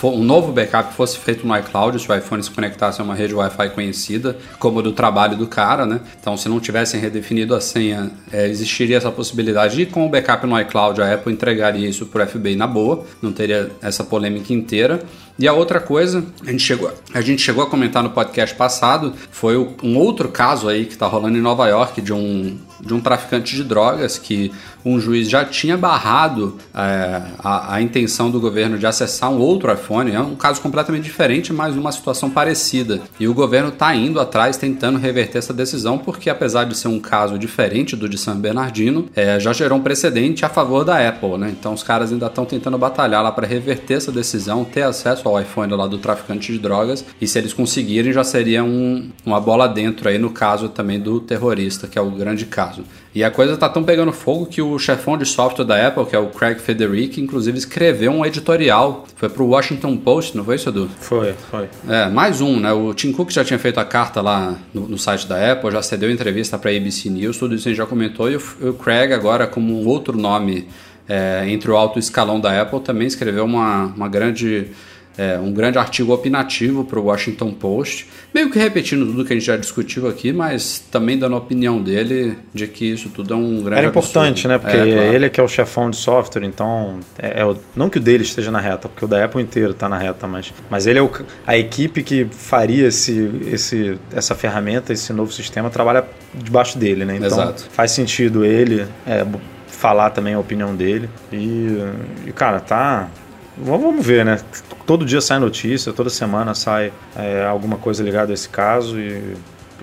um 0.04 0.22
novo 0.22 0.52
backup 0.52 0.94
fosse 0.94 1.18
feito 1.18 1.46
no 1.46 1.56
iCloud, 1.56 2.00
se 2.00 2.10
o 2.10 2.14
iPhone 2.14 2.42
se 2.42 2.50
conectasse 2.50 3.00
a 3.00 3.04
uma 3.04 3.14
rede 3.14 3.34
Wi-Fi 3.34 3.70
conhecida, 3.70 4.36
como 4.58 4.82
do 4.82 4.92
trabalho 4.92 5.36
do 5.36 5.46
cara, 5.46 5.84
né? 5.86 6.00
Então, 6.20 6.36
se 6.36 6.48
não 6.48 6.60
tivessem 6.60 7.00
redefinido 7.00 7.54
a 7.54 7.60
senha, 7.60 8.10
é, 8.32 8.46
existiria 8.48 8.96
essa 8.96 9.10
possibilidade 9.10 9.76
de, 9.76 9.86
com 9.86 10.06
o 10.06 10.08
backup 10.08 10.46
no 10.46 10.58
iCloud, 10.60 11.00
a 11.00 11.14
Apple 11.14 11.32
entregaria 11.32 11.88
isso 11.88 12.06
para 12.06 12.24
o 12.24 12.26
FBI 12.26 12.56
na 12.56 12.66
boa, 12.66 13.04
não 13.20 13.32
teria 13.32 13.70
essa 13.82 14.04
polêmica 14.04 14.52
inteira. 14.52 15.02
E 15.36 15.48
a 15.48 15.52
outra 15.52 15.80
coisa, 15.80 16.24
a 16.46 16.50
gente 16.50 16.62
chegou, 16.62 16.92
a 17.12 17.20
gente 17.20 17.42
chegou 17.42 17.64
a 17.64 17.66
comentar 17.66 18.04
no 18.04 18.10
podcast 18.10 18.54
passado, 18.54 19.12
foi 19.32 19.56
um 19.82 19.96
outro 19.98 20.28
caso 20.28 20.68
aí 20.68 20.84
que 20.84 20.92
está 20.92 21.08
rolando 21.08 21.36
em 21.36 21.40
Nova 21.40 21.66
York 21.66 22.00
de 22.00 22.12
um, 22.12 22.56
de 22.80 22.94
um 22.94 23.00
traficante 23.00 23.56
de 23.56 23.64
drogas 23.64 24.16
que 24.16 24.52
um 24.84 25.00
juiz 25.00 25.28
já 25.28 25.44
tinha 25.44 25.76
barrado 25.76 26.56
é, 26.72 27.22
a, 27.38 27.74
a, 27.74 27.82
intenção 27.82 28.30
do 28.30 28.38
governo 28.38 28.78
de 28.78 28.86
acessar 28.86 29.30
um 29.30 29.40
outro 29.44 29.72
iPhone. 29.72 30.12
É 30.12 30.20
um 30.20 30.34
caso 30.34 30.60
completamente 30.60 31.04
diferente, 31.04 31.52
mas 31.52 31.76
uma 31.76 31.92
situação 31.92 32.30
parecida. 32.30 33.00
E 33.18 33.28
o 33.28 33.34
governo 33.34 33.68
está 33.68 33.94
indo 33.94 34.20
atrás, 34.20 34.56
tentando 34.56 34.98
reverter 34.98 35.38
essa 35.38 35.52
decisão, 35.52 35.98
porque 35.98 36.30
apesar 36.30 36.64
de 36.64 36.76
ser 36.76 36.88
um 36.88 37.00
caso 37.00 37.38
diferente 37.38 37.96
do 37.96 38.08
de 38.08 38.18
San 38.18 38.36
Bernardino, 38.36 39.08
é, 39.14 39.38
já 39.38 39.52
gerou 39.52 39.78
um 39.78 39.82
precedente 39.82 40.44
a 40.44 40.48
favor 40.48 40.84
da 40.84 41.08
Apple, 41.08 41.38
né? 41.38 41.50
Então 41.50 41.72
os 41.72 41.82
caras 41.82 42.12
ainda 42.12 42.26
estão 42.26 42.44
tentando 42.44 42.78
batalhar 42.78 43.22
lá 43.22 43.32
para 43.32 43.46
reverter 43.46 43.94
essa 43.94 44.12
decisão, 44.12 44.64
ter 44.64 44.82
acesso 44.82 45.28
ao 45.28 45.40
iPhone 45.40 45.72
lá 45.74 45.86
do 45.86 45.98
traficante 45.98 46.52
de 46.52 46.58
drogas. 46.58 47.04
E 47.20 47.26
se 47.26 47.38
eles 47.38 47.52
conseguirem, 47.52 48.12
já 48.12 48.24
seria 48.24 48.64
um, 48.64 49.10
uma 49.24 49.40
bola 49.40 49.68
dentro 49.68 50.08
aí 50.08 50.18
no 50.18 50.30
caso 50.30 50.68
também 50.68 51.00
do 51.00 51.20
terrorista, 51.20 51.86
que 51.86 51.98
é 51.98 52.02
o 52.02 52.10
grande 52.10 52.46
caso. 52.46 52.84
E 53.14 53.22
a 53.22 53.30
coisa 53.30 53.56
tá 53.56 53.68
tão 53.68 53.84
pegando 53.84 54.12
fogo 54.12 54.44
que 54.44 54.60
o 54.60 54.76
chefão 54.76 55.16
de 55.16 55.24
software 55.24 55.64
da 55.64 55.86
Apple, 55.86 56.04
que 56.04 56.16
é 56.16 56.18
o 56.18 56.26
Craig 56.26 56.58
Federici, 56.58 57.20
inclusive 57.20 57.56
escreveu 57.56 58.10
um 58.10 58.26
editorial. 58.26 59.06
Foi 59.14 59.28
pro 59.28 59.46
Washington 59.46 59.96
Post, 59.96 60.36
não 60.36 60.44
foi 60.44 60.56
isso, 60.56 60.68
Edu? 60.68 60.90
Foi, 60.98 61.32
foi. 61.48 61.68
É, 61.88 62.08
mais 62.08 62.40
um, 62.40 62.58
né? 62.58 62.72
O 62.72 62.92
Tim 62.92 63.12
Cook 63.12 63.30
já 63.30 63.44
tinha 63.44 63.58
feito 63.58 63.78
a 63.78 63.84
carta 63.84 64.20
lá 64.20 64.56
no, 64.74 64.88
no 64.88 64.98
site 64.98 65.28
da 65.28 65.52
Apple, 65.52 65.70
já 65.70 65.80
cedeu 65.80 66.10
entrevista 66.10 66.58
pra 66.58 66.72
ABC 66.72 67.08
News, 67.08 67.38
tudo 67.38 67.54
isso 67.54 67.68
a 67.68 67.70
gente 67.70 67.78
já 67.78 67.86
comentou. 67.86 68.28
E 68.28 68.34
o, 68.34 68.42
o 68.62 68.72
Craig, 68.72 69.12
agora, 69.12 69.46
como 69.46 69.80
um 69.80 69.86
outro 69.86 70.18
nome 70.18 70.66
é, 71.08 71.44
entre 71.46 71.70
o 71.70 71.76
alto 71.76 72.00
escalão 72.00 72.40
da 72.40 72.60
Apple, 72.60 72.80
também 72.80 73.06
escreveu 73.06 73.44
uma, 73.44 73.92
uma 73.96 74.08
grande 74.08 74.72
é, 75.16 75.38
um 75.38 75.52
grande 75.52 75.78
artigo 75.78 76.12
opinativo 76.12 76.84
para 76.84 76.98
o 76.98 77.04
Washington 77.04 77.52
Post, 77.52 78.08
meio 78.32 78.50
que 78.50 78.58
repetindo 78.58 79.06
tudo 79.06 79.24
que 79.24 79.32
a 79.32 79.36
gente 79.36 79.46
já 79.46 79.56
discutiu 79.56 80.08
aqui, 80.08 80.32
mas 80.32 80.84
também 80.90 81.18
dando 81.18 81.34
a 81.34 81.38
opinião 81.38 81.80
dele 81.80 82.36
de 82.52 82.66
que 82.66 82.92
isso 82.92 83.08
tudo 83.08 83.34
é 83.34 83.36
um 83.36 83.62
grande 83.62 83.78
Era 83.78 83.88
importante, 83.88 84.46
absurdo. 84.46 84.48
né? 84.48 84.58
Porque 84.58 84.76
é, 84.76 84.94
claro. 84.94 85.14
ele 85.14 85.26
é 85.26 85.28
que 85.28 85.40
é 85.40 85.42
o 85.42 85.48
chefão 85.48 85.88
de 85.88 85.96
software, 85.96 86.44
então 86.44 86.98
é, 87.18 87.40
é 87.40 87.44
o, 87.44 87.56
não 87.76 87.88
que 87.88 87.98
o 87.98 88.00
dele 88.00 88.24
esteja 88.24 88.50
na 88.50 88.60
reta, 88.60 88.88
porque 88.88 89.04
o 89.04 89.08
da 89.08 89.24
Apple 89.24 89.40
inteiro 89.40 89.70
está 89.70 89.88
na 89.88 89.98
reta, 89.98 90.26
mas, 90.26 90.52
mas 90.68 90.86
ele 90.86 90.98
é 90.98 91.02
o, 91.02 91.10
a 91.46 91.56
equipe 91.56 92.02
que 92.02 92.26
faria 92.30 92.88
esse, 92.88 93.30
esse, 93.46 93.98
essa 94.12 94.34
ferramenta, 94.34 94.92
esse 94.92 95.12
novo 95.12 95.32
sistema, 95.32 95.70
trabalha 95.70 96.04
debaixo 96.34 96.76
dele, 96.76 97.04
né? 97.04 97.16
Então 97.16 97.28
Exato. 97.28 97.66
faz 97.70 97.92
sentido 97.92 98.44
ele 98.44 98.84
é, 99.06 99.24
falar 99.68 100.10
também 100.10 100.34
a 100.34 100.38
opinião 100.38 100.74
dele 100.74 101.08
e, 101.32 101.78
e 102.26 102.32
cara, 102.32 102.58
tá 102.58 103.08
Vamos 103.56 104.04
ver, 104.04 104.24
né? 104.24 104.40
Todo 104.86 105.04
dia 105.04 105.20
sai 105.20 105.38
notícia, 105.38 105.92
toda 105.92 106.10
semana 106.10 106.54
sai 106.54 106.92
é, 107.16 107.44
alguma 107.44 107.76
coisa 107.76 108.02
ligada 108.02 108.32
a 108.32 108.34
esse 108.34 108.48
caso 108.48 108.98
e 108.98 109.34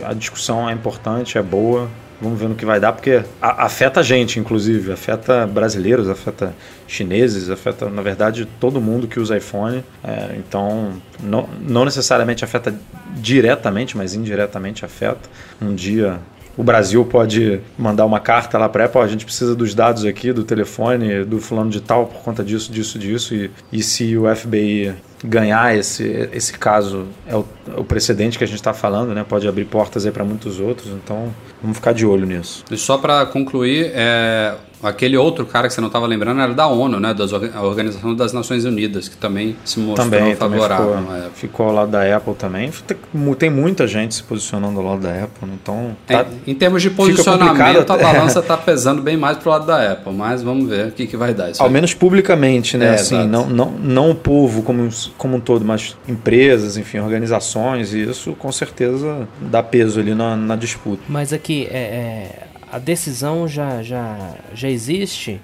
a 0.04 0.14
discussão 0.14 0.70
é 0.70 0.74
importante, 0.74 1.38
é 1.38 1.42
boa. 1.42 1.90
Vamos 2.22 2.40
ver 2.40 2.50
no 2.50 2.54
que 2.54 2.66
vai 2.66 2.80
dar, 2.80 2.92
porque 2.92 3.24
afeta 3.42 4.02
a 4.02 4.04
gente, 4.04 4.40
inclusive, 4.40 4.92
afeta 4.92 5.48
brasileiros, 5.48 6.08
afeta 6.08 6.54
chineses, 6.88 7.50
afeta, 7.50 7.90
na 7.90 8.04
verdade, 8.04 8.46
todo 8.60 8.80
mundo 8.80 9.08
que 9.08 9.20
usa 9.20 9.36
iPhone. 9.38 9.84
É, 10.04 10.36
então, 10.38 11.02
não, 11.20 11.50
não 11.60 11.84
necessariamente 11.84 12.44
afeta 12.44 12.76
diretamente, 13.16 13.98
mas 13.98 14.14
indiretamente 14.14 14.86
afeta. 14.86 15.28
Um 15.60 15.74
dia 15.74 16.20
o 16.58 16.64
Brasil 16.64 17.04
pode 17.06 17.60
mandar 17.78 18.06
uma 18.06 18.20
carta 18.20 18.58
lá 18.58 18.68
para 18.68 18.86
Apple, 18.86 19.02
a 19.02 19.08
gente 19.08 19.26
precisa 19.26 19.56
dos 19.56 19.74
dados 19.74 20.06
aqui, 20.06 20.34
do 20.34 20.44
telefone, 20.44 21.24
do 21.24 21.40
fulano 21.40 21.70
de 21.70 21.82
tal, 21.82 22.08
por 22.08 22.22
conta 22.22 22.44
disso, 22.44 22.72
disso, 22.72 23.00
disso. 23.00 23.34
E, 23.34 23.52
e 23.72 23.82
se 23.82 24.18
o 24.18 24.34
FBI 24.36 24.94
ganhar 25.24 25.78
esse, 25.78 26.30
esse 26.34 26.54
caso, 26.54 27.06
é 27.28 27.36
o, 27.36 27.46
é 27.76 27.80
o 27.80 27.84
precedente 27.84 28.38
que 28.38 28.44
a 28.44 28.48
gente 28.48 28.58
está 28.58 28.74
falando, 28.74 29.14
né? 29.14 29.26
Pode 29.28 29.48
abrir 29.48 29.66
portas 29.66 30.06
aí 30.06 30.12
para 30.12 30.24
muitos 30.24 30.60
outros, 30.60 30.88
então 30.88 31.34
vamos 31.62 31.78
ficar 31.78 31.94
de 31.94 32.06
olho 32.06 32.26
nisso. 32.26 32.64
E 32.72 32.78
só 32.78 32.98
para 32.98 33.26
concluir, 33.26 33.92
é, 33.94 34.56
Aquele 34.84 35.16
outro 35.16 35.46
cara 35.46 35.68
que 35.68 35.74
você 35.74 35.82
não 35.82 35.88
estava 35.88 36.08
lembrando 36.08 36.42
era 36.42 36.54
da 36.54 36.68
ONU, 36.68 37.00
né? 37.00 37.14
Das, 37.14 37.32
a 37.34 37.62
Organização 37.62 38.16
das 38.16 38.34
Nações 38.34 38.66
Unidas, 38.66 39.08
que 39.08 39.16
também 39.16 39.56
se 39.64 39.80
mostrou 39.80 40.10
também, 40.10 40.36
favorável. 40.36 40.94
Também 40.94 41.06
ficou, 41.06 41.32
ficou 41.36 41.66
ao 41.68 41.74
lado 41.74 41.92
da 41.92 42.18
Apple 42.18 42.34
também. 42.34 42.72
Tem 43.38 43.50
muita 43.50 43.86
gente 43.86 44.16
se 44.16 44.24
posicionando 44.24 44.80
ao 44.80 44.86
lado 44.86 45.02
da 45.02 45.24
Apple, 45.24 45.48
né? 45.48 45.54
então... 45.62 45.96
Tá, 46.08 46.26
em, 46.48 46.52
em, 46.52 46.56
termos 46.56 46.82
de 46.82 46.90
posicionamento, 46.90 47.92
a 47.92 47.98
balança 47.98 48.40
está 48.40 48.58
pesando 48.58 49.04
bem 49.04 49.16
mais 49.16 49.38
pro 49.38 49.52
lado 49.52 49.68
da 49.68 49.92
Apple, 49.92 50.14
mas 50.14 50.42
vamos 50.42 50.68
ver 50.68 50.88
o 50.88 50.92
que, 50.92 51.06
que 51.06 51.16
vai 51.16 51.34
dar. 51.34 51.52
Ao 51.60 51.68
aí. 51.68 51.72
menos 51.72 51.94
publicamente, 51.94 52.76
né? 52.76 52.88
É, 52.88 52.94
assim, 52.96 53.28
não, 53.28 53.48
não, 53.48 53.72
não 53.72 54.12
o 54.12 54.16
povo 54.16 54.64
como, 54.64 54.90
como 55.18 55.38
um 55.38 55.40
todo, 55.40 55.64
mas 55.66 55.98
empresas, 56.08 56.78
enfim, 56.78 57.00
organizações, 57.00 57.94
e 57.94 58.02
isso 58.04 58.34
com 58.34 58.52
certeza 58.52 59.28
dá 59.40 59.62
peso 59.62 60.00
ali 60.00 60.14
na, 60.14 60.36
na 60.36 60.56
disputa. 60.56 61.02
Mas 61.08 61.34
aqui, 61.34 61.68
é, 61.72 61.78
é 61.78 62.48
a 62.72 62.80
decisão 62.80 63.50
já, 63.50 63.84
já, 63.84 64.36
já 64.54 64.70
existe, 64.70 65.42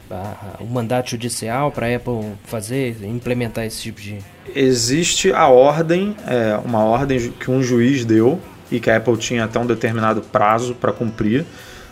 o 0.62 0.65
mandato 0.65 1.12
judicial 1.12 1.69
para 1.71 1.88
a 1.88 1.95
Apple 1.97 2.32
fazer, 2.45 2.95
implementar 3.03 3.65
esse 3.65 3.82
tipo 3.82 3.99
de. 3.99 4.19
Existe 4.56 5.34
a 5.34 5.47
ordem, 5.47 6.15
é, 6.25 6.58
uma 6.63 6.86
ordem 6.86 7.30
que 7.32 7.51
um 7.51 7.62
juiz 7.62 8.06
deu 8.06 8.39
e 8.71 8.80
que 8.80 8.89
a 8.89 8.95
Apple 8.95 9.17
tinha 9.17 9.43
até 9.43 9.60
um 9.60 9.65
determinado 9.65 10.21
prazo 10.21 10.73
para 10.73 10.93
cumprir, 10.93 11.45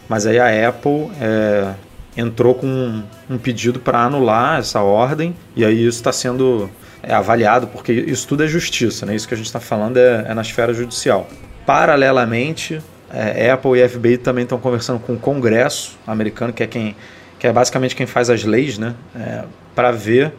mas 0.07 0.25
aí 0.25 0.39
a 0.39 0.69
Apple 0.69 1.11
é, 1.19 1.73
entrou 2.15 2.55
com 2.55 2.67
um, 2.67 3.03
um 3.29 3.37
pedido 3.37 3.77
para 3.77 4.05
anular 4.05 4.59
essa 4.59 4.81
ordem 4.81 5.35
e 5.53 5.65
aí 5.65 5.85
isso 5.85 5.97
está 5.97 6.13
sendo 6.13 6.69
é, 7.07 7.13
avaliado 7.13 7.67
porque 7.67 7.91
isso 7.91 8.27
tudo 8.27 8.43
é 8.43 8.47
justiça, 8.47 9.05
né? 9.05 9.15
Isso 9.15 9.27
que 9.27 9.33
a 9.33 9.37
gente 9.37 9.47
está 9.47 9.59
falando 9.59 9.97
é, 9.97 10.25
é 10.27 10.33
na 10.33 10.41
esfera 10.41 10.73
judicial. 10.73 11.27
Paralelamente, 11.65 12.81
é, 13.13 13.51
Apple 13.51 13.79
e 13.79 13.87
FBI 13.87 14.17
também 14.17 14.43
estão 14.43 14.59
conversando 14.59 14.99
com 14.99 15.13
o 15.13 15.19
Congresso 15.19 15.97
americano, 16.05 16.51
que 16.51 16.63
é 16.63 16.67
quem 16.67 16.95
que 17.37 17.47
é 17.47 17.51
basicamente 17.51 17.95
quem 17.95 18.05
faz 18.05 18.29
as 18.29 18.43
leis, 18.43 18.77
né, 18.77 18.95
é, 19.15 19.43
para 19.75 19.91
ver 19.91 20.33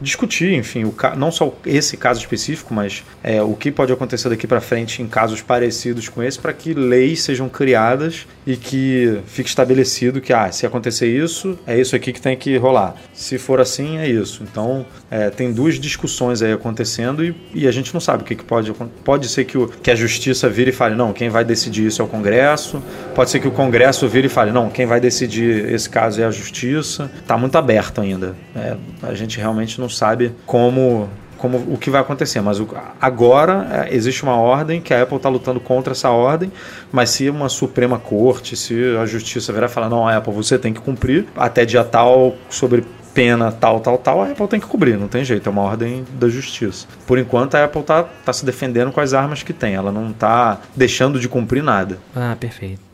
discutir, 0.00 0.54
enfim, 0.54 0.84
o, 0.84 0.94
não 1.16 1.30
só 1.30 1.54
esse 1.66 1.96
caso 1.96 2.20
específico, 2.20 2.72
mas 2.72 3.04
é, 3.22 3.42
o 3.42 3.54
que 3.54 3.70
pode 3.70 3.92
acontecer 3.92 4.28
daqui 4.28 4.46
para 4.46 4.60
frente 4.60 5.02
em 5.02 5.06
casos 5.06 5.42
parecidos 5.42 6.08
com 6.08 6.22
esse, 6.22 6.38
para 6.38 6.52
que 6.52 6.74
leis 6.74 7.22
sejam 7.22 7.48
criadas 7.48 8.26
e 8.46 8.56
que 8.56 9.20
fique 9.26 9.48
estabelecido 9.48 10.20
que, 10.20 10.32
ah, 10.32 10.50
se 10.50 10.66
acontecer 10.66 11.06
isso, 11.06 11.58
é 11.66 11.78
isso 11.78 11.94
aqui 11.94 12.12
que 12.12 12.20
tem 12.20 12.36
que 12.36 12.56
rolar. 12.56 12.94
Se 13.12 13.38
for 13.38 13.60
assim, 13.60 13.98
é 13.98 14.08
isso. 14.08 14.42
Então, 14.42 14.86
é, 15.10 15.30
tem 15.30 15.52
duas 15.52 15.78
discussões 15.78 16.42
aí 16.42 16.52
acontecendo 16.52 17.24
e, 17.24 17.34
e, 17.54 17.66
a 17.66 17.70
gente 17.70 17.92
não 17.92 18.00
sabe 18.00 18.22
o 18.22 18.26
que, 18.26 18.34
que 18.34 18.44
pode 18.44 18.72
Pode 19.04 19.28
ser 19.28 19.44
que, 19.44 19.56
o, 19.56 19.68
que 19.68 19.90
a 19.90 19.94
justiça 19.94 20.48
vire 20.48 20.70
e 20.70 20.72
fale, 20.72 20.94
não, 20.94 21.12
quem 21.12 21.28
vai 21.28 21.44
decidir 21.44 21.86
isso 21.86 22.02
é 22.02 22.04
o 22.04 22.08
Congresso. 22.08 22.82
Pode 23.14 23.30
ser 23.30 23.40
que 23.40 23.48
o 23.48 23.50
Congresso 23.50 24.06
vire 24.08 24.26
e 24.26 24.30
fale, 24.30 24.50
não, 24.50 24.68
quem 24.70 24.86
vai 24.86 25.00
decidir 25.00 25.72
esse 25.72 25.88
caso 25.88 26.20
é 26.20 26.24
a 26.24 26.30
justiça. 26.30 27.10
Está 27.18 27.36
muito 27.36 27.56
aberto 27.56 28.00
ainda. 28.00 28.36
É, 28.54 28.76
a 29.02 29.14
gente 29.14 29.38
realmente 29.38 29.80
não 29.80 29.87
não 29.88 29.94
sabe 29.94 30.34
como 30.44 31.08
como 31.38 31.56
o 31.72 31.78
que 31.78 31.88
vai 31.88 32.00
acontecer, 32.00 32.40
mas 32.40 32.58
o, 32.58 32.68
agora 33.00 33.86
é, 33.88 33.94
existe 33.94 34.24
uma 34.24 34.34
ordem 34.34 34.80
que 34.80 34.92
a 34.92 35.04
Apple 35.04 35.18
está 35.18 35.28
lutando 35.28 35.60
contra 35.60 35.92
essa 35.92 36.10
ordem, 36.10 36.50
mas 36.90 37.10
se 37.10 37.30
uma 37.30 37.48
Suprema 37.48 37.96
Corte, 37.96 38.56
se 38.56 38.74
a 39.00 39.06
Justiça 39.06 39.52
virar 39.52 39.66
e 39.66 39.68
falar, 39.68 39.88
não, 39.88 40.08
Apple, 40.08 40.32
você 40.32 40.58
tem 40.58 40.74
que 40.74 40.80
cumprir 40.80 41.26
até 41.36 41.64
dia 41.64 41.84
tal 41.84 42.34
sobre 42.50 42.84
pena 43.14 43.52
tal, 43.52 43.78
tal, 43.78 43.98
tal, 43.98 44.22
a 44.22 44.32
Apple 44.32 44.48
tem 44.48 44.58
que 44.58 44.66
cobrir, 44.66 44.98
não 44.98 45.06
tem 45.06 45.24
jeito, 45.24 45.48
é 45.48 45.52
uma 45.52 45.62
ordem 45.62 46.04
da 46.18 46.28
Justiça. 46.28 46.88
Por 47.06 47.20
enquanto 47.20 47.54
a 47.54 47.62
Apple 47.62 47.82
está 47.82 48.02
tá 48.02 48.32
se 48.32 48.44
defendendo 48.44 48.90
com 48.90 49.00
as 49.00 49.14
armas 49.14 49.44
que 49.44 49.52
tem, 49.52 49.76
ela 49.76 49.92
não 49.92 50.10
está 50.10 50.58
deixando 50.74 51.20
de 51.20 51.28
cumprir 51.28 51.62
nada. 51.62 51.98
Ah, 52.16 52.36
perfeito. 52.38 52.87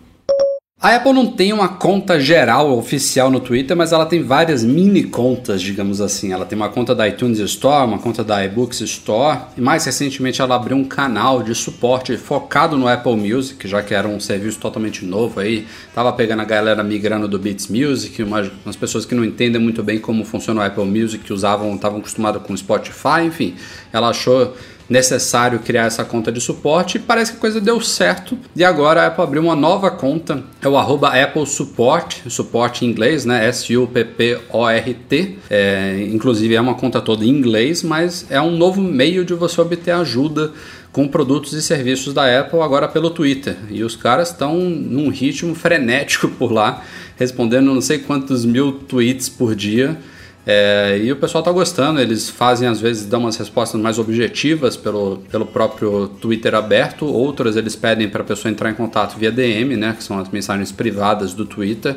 A 0.84 0.96
Apple 0.96 1.14
não 1.14 1.28
tem 1.28 1.50
uma 1.50 1.66
conta 1.66 2.20
geral 2.20 2.76
oficial 2.76 3.30
no 3.30 3.40
Twitter, 3.40 3.74
mas 3.74 3.90
ela 3.90 4.04
tem 4.04 4.22
várias 4.22 4.62
mini 4.62 5.04
contas, 5.04 5.62
digamos 5.62 5.98
assim. 5.98 6.30
Ela 6.30 6.44
tem 6.44 6.54
uma 6.54 6.68
conta 6.68 6.94
da 6.94 7.08
iTunes 7.08 7.38
Store, 7.38 7.86
uma 7.86 7.98
conta 7.98 8.22
da 8.22 8.44
iBooks 8.44 8.82
Store, 8.82 9.44
e 9.56 9.62
mais 9.62 9.86
recentemente 9.86 10.42
ela 10.42 10.54
abriu 10.54 10.76
um 10.76 10.84
canal 10.84 11.42
de 11.42 11.54
suporte 11.54 12.14
focado 12.18 12.76
no 12.76 12.86
Apple 12.86 13.16
Music, 13.16 13.66
já 13.66 13.82
que 13.82 13.94
era 13.94 14.06
um 14.06 14.20
serviço 14.20 14.58
totalmente 14.58 15.06
novo 15.06 15.40
aí. 15.40 15.66
Tava 15.94 16.12
pegando 16.12 16.42
a 16.42 16.44
galera 16.44 16.84
migrando 16.84 17.26
do 17.26 17.38
Beats 17.38 17.68
Music, 17.68 18.22
umas, 18.22 18.50
umas 18.62 18.76
pessoas 18.76 19.06
que 19.06 19.14
não 19.14 19.24
entendem 19.24 19.58
muito 19.58 19.82
bem 19.82 19.98
como 19.98 20.22
funciona 20.22 20.60
o 20.60 20.64
Apple 20.66 20.84
Music, 20.84 21.24
que 21.24 21.32
usavam, 21.32 21.74
estavam 21.74 22.00
acostumadas 22.00 22.42
com 22.42 22.52
o 22.52 22.58
Spotify, 22.58 23.22
enfim. 23.24 23.54
Ela 23.90 24.10
achou 24.10 24.54
necessário 24.88 25.58
criar 25.60 25.84
essa 25.84 26.04
conta 26.04 26.30
de 26.30 26.40
suporte 26.40 26.96
e 26.96 27.00
parece 27.00 27.32
que 27.32 27.38
a 27.38 27.40
coisa 27.40 27.60
deu 27.60 27.80
certo. 27.80 28.38
E 28.54 28.64
agora 28.64 29.02
a 29.02 29.06
Apple 29.06 29.22
abriu 29.22 29.42
uma 29.42 29.56
nova 29.56 29.90
conta, 29.90 30.44
é 30.60 30.68
o 30.68 30.76
arroba 30.76 31.08
Apple 31.08 31.46
Support, 31.46 32.28
suporte 32.28 32.84
em 32.84 32.90
inglês, 32.90 33.24
né? 33.24 33.46
S-U-P-P-O-R-T. 33.48 35.38
É, 35.50 36.08
inclusive 36.12 36.54
é 36.54 36.60
uma 36.60 36.74
conta 36.74 37.00
toda 37.00 37.24
em 37.24 37.28
inglês, 37.28 37.82
mas 37.82 38.26
é 38.30 38.40
um 38.40 38.56
novo 38.56 38.80
meio 38.80 39.24
de 39.24 39.34
você 39.34 39.60
obter 39.60 39.92
ajuda 39.92 40.52
com 40.92 41.08
produtos 41.08 41.52
e 41.54 41.60
serviços 41.60 42.14
da 42.14 42.40
Apple 42.40 42.60
agora 42.60 42.86
pelo 42.86 43.10
Twitter. 43.10 43.56
E 43.68 43.82
os 43.82 43.96
caras 43.96 44.30
estão 44.30 44.56
num 44.56 45.08
ritmo 45.08 45.54
frenético 45.54 46.28
por 46.28 46.52
lá, 46.52 46.84
respondendo 47.16 47.74
não 47.74 47.80
sei 47.80 47.98
quantos 47.98 48.44
mil 48.44 48.72
tweets 48.72 49.28
por 49.28 49.56
dia 49.56 49.98
é, 50.46 51.00
e 51.02 51.10
o 51.10 51.16
pessoal 51.16 51.40
está 51.40 51.50
gostando, 51.50 52.00
eles 52.00 52.28
fazem 52.28 52.68
às 52.68 52.80
vezes 52.80 53.06
dão 53.06 53.20
umas 53.20 53.36
respostas 53.36 53.80
mais 53.80 53.98
objetivas 53.98 54.76
pelo, 54.76 55.18
pelo 55.30 55.46
próprio 55.46 56.08
Twitter 56.08 56.54
aberto, 56.54 57.06
outras 57.06 57.56
eles 57.56 57.74
pedem 57.74 58.08
para 58.08 58.20
a 58.20 58.24
pessoa 58.24 58.52
entrar 58.52 58.70
em 58.70 58.74
contato 58.74 59.16
via 59.16 59.32
DM, 59.32 59.76
né, 59.76 59.94
que 59.96 60.04
são 60.04 60.18
as 60.18 60.28
mensagens 60.28 60.70
privadas 60.70 61.32
do 61.32 61.46
Twitter 61.46 61.96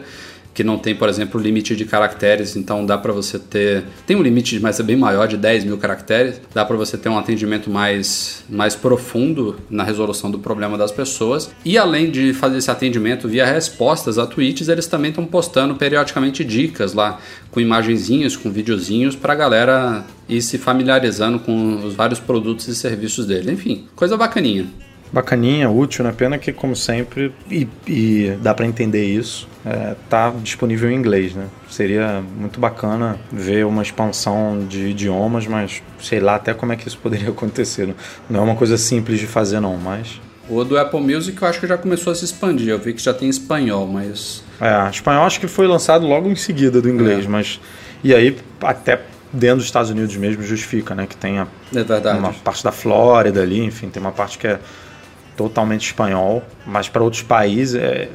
que 0.58 0.64
não 0.64 0.80
tem, 0.80 0.96
por 0.96 1.08
exemplo, 1.08 1.40
limite 1.40 1.76
de 1.76 1.86
caracteres, 1.86 2.56
então 2.56 2.84
dá 2.84 2.98
para 2.98 3.14
você 3.14 3.38
ter. 3.38 3.84
Tem 4.08 4.18
um 4.18 4.24
limite, 4.24 4.60
mas 4.60 4.80
é 4.80 4.84
bem 4.84 4.96
maior, 4.96 5.28
de 5.28 5.38
10 5.38 5.66
mil 5.66 5.78
caracteres, 5.78 6.42
dá 6.52 6.66
para 6.66 6.76
você 6.76 6.98
ter 6.98 7.10
um 7.10 7.18
atendimento 7.20 7.70
mais, 7.70 8.44
mais 8.50 8.76
profundo 8.76 9.56
na 9.70 9.84
resolução 9.84 10.32
do 10.32 10.40
problema 10.40 10.76
das 10.76 10.92
pessoas. 10.92 11.52
E 11.64 11.78
além 11.78 12.10
de 12.10 12.34
fazer 12.34 12.58
esse 12.58 12.72
atendimento 12.72 13.28
via 13.28 13.46
respostas 13.46 14.18
a 14.18 14.26
tweets, 14.26 14.68
eles 14.68 14.88
também 14.88 15.10
estão 15.10 15.28
postando 15.28 15.76
periodicamente 15.76 16.44
dicas 16.44 16.92
lá, 16.92 17.20
com 17.52 17.60
imagenzinhos, 17.60 18.36
com 18.36 18.50
videozinhos, 18.50 19.16
para 19.16 19.34
a 19.34 19.36
galera 19.36 20.06
ir 20.28 20.42
se 20.42 20.58
familiarizando 20.58 21.38
com 21.38 21.86
os 21.86 21.94
vários 21.94 22.20
produtos 22.20 22.68
e 22.68 22.74
serviços 22.74 23.28
dele. 23.28 23.52
Enfim, 23.52 23.86
coisa 23.96 24.18
bacaninha. 24.18 24.66
Bacaninha, 25.12 25.70
útil, 25.70 26.04
né? 26.04 26.14
Pena 26.16 26.38
que, 26.38 26.52
como 26.52 26.76
sempre, 26.76 27.34
e, 27.50 27.68
e 27.88 28.38
dá 28.42 28.54
para 28.54 28.66
entender 28.66 29.06
isso, 29.06 29.48
é, 29.66 29.96
tá 30.10 30.34
disponível 30.42 30.92
em 30.92 30.96
inglês, 30.96 31.34
né? 31.34 31.46
Seria 31.70 32.22
muito 32.38 32.60
bacana 32.60 33.18
ver 33.32 33.66
uma 33.66 33.82
expansão 33.82 34.66
de 34.68 34.88
idiomas, 34.88 35.48
mas 35.48 35.82
sei 36.02 36.20
lá 36.20 36.36
até 36.36 36.54
como 36.54 36.74
é 36.74 36.76
que 36.76 36.88
isso 36.88 36.98
poderia 36.98 37.30
acontecer. 37.32 37.94
Não 38.30 38.42
é 38.42 38.44
uma 38.44 38.56
coisa 38.56 38.78
simples 38.78 39.20
de 39.20 39.28
fazer, 39.28 39.60
não, 39.60 39.78
mas. 39.78 40.20
O 40.50 40.64
do 40.64 40.78
Apple 40.78 41.02
Music 41.02 41.42
eu 41.42 41.48
acho 41.48 41.60
que 41.60 41.68
já 41.68 41.78
começou 41.78 42.12
a 42.12 42.16
se 42.16 42.24
expandir. 42.24 42.70
Eu 42.70 42.80
vi 42.80 42.94
que 42.94 43.02
já 43.02 43.14
tem 43.14 43.30
espanhol, 43.30 43.88
mas. 43.88 44.44
É, 44.60 44.90
espanhol 44.90 45.26
acho 45.26 45.40
que 45.40 45.48
foi 45.48 45.68
lançado 45.68 46.06
logo 46.06 46.30
em 46.30 46.36
seguida 46.36 46.82
do 46.82 46.90
inglês, 46.90 47.26
é. 47.26 47.28
mas. 47.28 47.60
E 48.04 48.14
aí, 48.14 48.38
até 48.62 49.02
dentro 49.32 49.58
dos 49.58 49.66
Estados 49.66 49.90
Unidos 49.90 50.16
mesmo, 50.16 50.44
justifica, 50.44 50.96
né? 50.96 51.06
Que 51.06 51.16
tem 51.16 51.40
a, 51.40 51.48
é 51.74 52.14
uma 52.14 52.34
parte 52.34 52.64
da 52.64 52.72
Flórida 52.72 53.42
ali, 53.42 53.64
enfim, 53.64 53.90
tem 53.90 54.02
uma 54.02 54.12
parte 54.12 54.38
que 54.38 54.48
é 54.48 54.60
totalmente 55.38 55.86
espanhol, 55.86 56.44
mas 56.66 56.90
para 56.90 57.04
outros 57.04 57.22
países 57.22 57.76
é, 57.76 58.10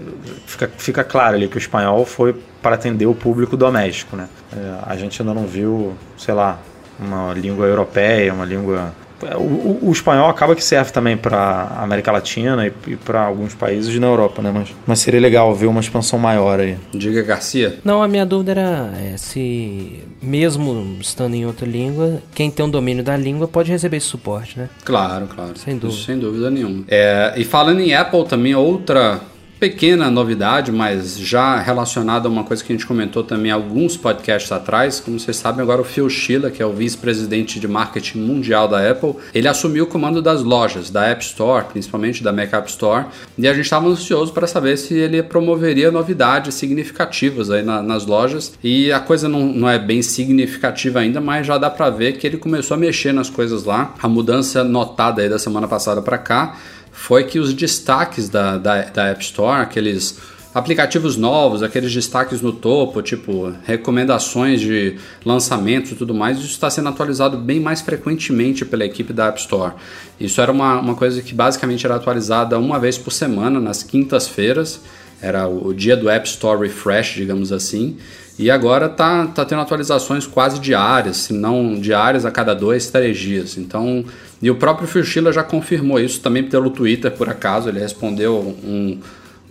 fica, 0.45 0.71
fica 0.77 1.05
claro 1.05 1.37
ali 1.37 1.49
que 1.49 1.57
o 1.57 1.59
espanhol 1.59 2.05
foi 2.05 2.35
para 2.61 2.75
atender 2.75 3.07
o 3.07 3.15
público 3.15 3.57
doméstico, 3.57 4.17
né? 4.17 4.29
É, 4.55 4.79
a 4.83 4.97
gente 4.97 5.23
ainda 5.23 5.33
não 5.33 5.47
viu, 5.47 5.95
sei 6.19 6.35
lá, 6.35 6.59
uma 6.99 7.33
língua 7.33 7.67
europeia, 7.67 8.35
uma 8.35 8.45
língua 8.45 8.93
o, 9.37 9.79
o, 9.83 9.93
espanhol 9.93 10.29
acaba 10.29 10.55
que 10.55 10.65
serve 10.65 10.91
também 10.93 11.17
para 11.17 11.77
América 11.79 12.11
Latina 12.11 12.67
e, 12.67 12.73
e 12.93 12.97
para 12.97 13.23
alguns 13.23 13.55
países 13.55 13.99
na 13.99 14.07
Europa, 14.07 14.43
né? 14.43 14.51
Mas, 14.53 14.69
mas 14.87 14.99
seria 15.01 15.21
legal 15.21 15.55
ver 15.55 15.67
uma 15.67 15.81
expansão 15.81 16.19
maior 16.19 16.61
aí. 16.61 16.77
Diga, 16.93 17.23
Garcia. 17.23 17.79
Não, 17.85 18.03
a 18.03 18.09
minha 18.09 18.27
dúvida 18.27 18.53
era 18.53 18.93
é, 19.01 19.17
se, 19.17 20.01
mesmo 20.21 20.99
estando 21.01 21.35
em 21.35 21.47
outra 21.47 21.67
língua, 21.67 22.23
quem 22.35 22.51
tem 22.51 22.65
um 22.65 22.71
domínio 22.71 23.05
da 23.05 23.17
língua 23.17 23.47
pode 23.47 23.71
receber 23.71 23.99
esse 23.99 24.07
suporte, 24.07 24.59
né? 24.59 24.69
Claro, 24.85 25.27
claro. 25.27 25.53
Sem 25.57 25.77
dúvida. 25.77 26.03
Sem 26.03 26.19
dúvida 26.19 26.51
nenhuma. 26.51 26.85
É, 26.89 27.35
e 27.37 27.45
falando 27.45 27.81
em 27.81 27.95
Apple 27.95 28.25
também, 28.27 28.55
outra 28.55 29.21
pequena 29.63 30.11
novidade, 30.11 30.73
mas 30.73 31.17
já 31.17 31.57
relacionada 31.61 32.27
a 32.27 32.31
uma 32.31 32.43
coisa 32.43 32.65
que 32.65 32.73
a 32.73 32.75
gente 32.75 32.85
comentou 32.85 33.23
também 33.23 33.53
alguns 33.53 33.97
podcasts 33.97 34.51
atrás. 34.51 34.99
Como 34.99 35.21
vocês 35.21 35.37
sabem, 35.37 35.63
agora 35.63 35.81
o 35.81 35.85
Phil 35.85 36.11
Schiller, 36.11 36.51
que 36.51 36.61
é 36.61 36.67
o 36.67 36.73
vice-presidente 36.73 37.61
de 37.61 37.69
marketing 37.69 38.23
mundial 38.23 38.67
da 38.67 38.91
Apple, 38.91 39.15
ele 39.33 39.47
assumiu 39.47 39.85
o 39.85 39.87
comando 39.87 40.21
das 40.21 40.43
lojas, 40.43 40.91
da 40.91 41.07
App 41.07 41.23
Store, 41.23 41.67
principalmente 41.67 42.25
da 42.25 42.33
Mac 42.33 42.53
App 42.53 42.69
Store, 42.69 43.07
e 43.39 43.47
a 43.47 43.55
gente 43.55 43.63
estava 43.63 43.87
ansioso 43.87 44.33
para 44.33 44.49
saber 44.49 44.77
se 44.77 44.95
ele 44.95 45.23
promoveria 45.23 45.93
novidades 45.93 46.57
significativas 46.57 47.49
aí 47.49 47.63
na, 47.63 47.81
nas 47.81 48.05
lojas. 48.05 48.55
E 48.65 48.91
a 48.91 48.99
coisa 48.99 49.29
não, 49.29 49.47
não 49.47 49.69
é 49.69 49.79
bem 49.79 50.03
significativa 50.03 50.99
ainda, 50.99 51.21
mas 51.21 51.47
já 51.47 51.57
dá 51.57 51.71
para 51.71 51.89
ver 51.89 52.15
que 52.15 52.27
ele 52.27 52.37
começou 52.37 52.75
a 52.75 52.79
mexer 52.79 53.13
nas 53.13 53.31
coisas 53.31 53.63
lá. 53.63 53.95
A 54.03 54.09
mudança 54.09 54.65
notada 54.65 55.23
aí 55.23 55.29
da 55.29 55.39
semana 55.39 55.69
passada 55.69 56.03
para 56.03 56.19
cá 56.19 56.57
foi 57.03 57.25
que 57.25 57.41
os 57.41 57.53
destaques 57.53 58.29
da, 58.29 58.57
da, 58.57 58.83
da 58.83 59.07
App 59.09 59.25
Store, 59.25 59.61
aqueles 59.61 60.21
aplicativos 60.55 61.17
novos, 61.17 61.61
aqueles 61.61 61.93
destaques 61.93 62.41
no 62.41 62.53
topo, 62.53 63.03
tipo 63.03 63.53
recomendações 63.65 64.61
de 64.61 64.99
lançamento 65.25 65.91
e 65.91 65.95
tudo 65.97 66.15
mais, 66.15 66.39
isso 66.39 66.47
está 66.47 66.71
sendo 66.71 66.91
atualizado 66.91 67.37
bem 67.37 67.59
mais 67.59 67.81
frequentemente 67.81 68.65
pela 68.65 68.85
equipe 68.85 69.13
da 69.13 69.27
App 69.27 69.41
Store. 69.41 69.73
Isso 70.21 70.41
era 70.41 70.53
uma, 70.53 70.79
uma 70.79 70.95
coisa 70.95 71.21
que 71.21 71.35
basicamente 71.35 71.85
era 71.85 71.97
atualizada 71.97 72.57
uma 72.57 72.79
vez 72.79 72.97
por 72.97 73.11
semana, 73.11 73.59
nas 73.59 73.83
quintas-feiras, 73.83 74.81
era 75.21 75.49
o 75.49 75.75
dia 75.75 75.97
do 75.97 76.09
App 76.09 76.29
Store 76.29 76.61
Refresh, 76.61 77.15
digamos 77.17 77.51
assim. 77.51 77.97
E 78.39 78.49
agora 78.49 78.89
tá, 78.89 79.27
tá 79.27 79.45
tendo 79.45 79.61
atualizações 79.61 80.25
quase 80.25 80.61
diárias, 80.61 81.17
se 81.17 81.33
não 81.33 81.75
diárias 81.75 82.25
a 82.25 82.31
cada 82.31 82.55
dois, 82.55 82.89
três 82.91 83.19
dias. 83.19 83.59
Então, 83.59 84.05
e 84.43 84.51
o 84.51 84.57
próprio 84.57 85.05
Schiller 85.05 85.33
já 85.33 85.45
confirmou 85.45 86.01
isso 86.01 86.21
também 86.21 86.43
pelo 86.43 86.69
Twitter, 86.69 87.13
por 87.13 87.29
acaso. 87.29 87.69
Ele 87.69 87.79
respondeu 87.79 88.37
um, 88.37 88.99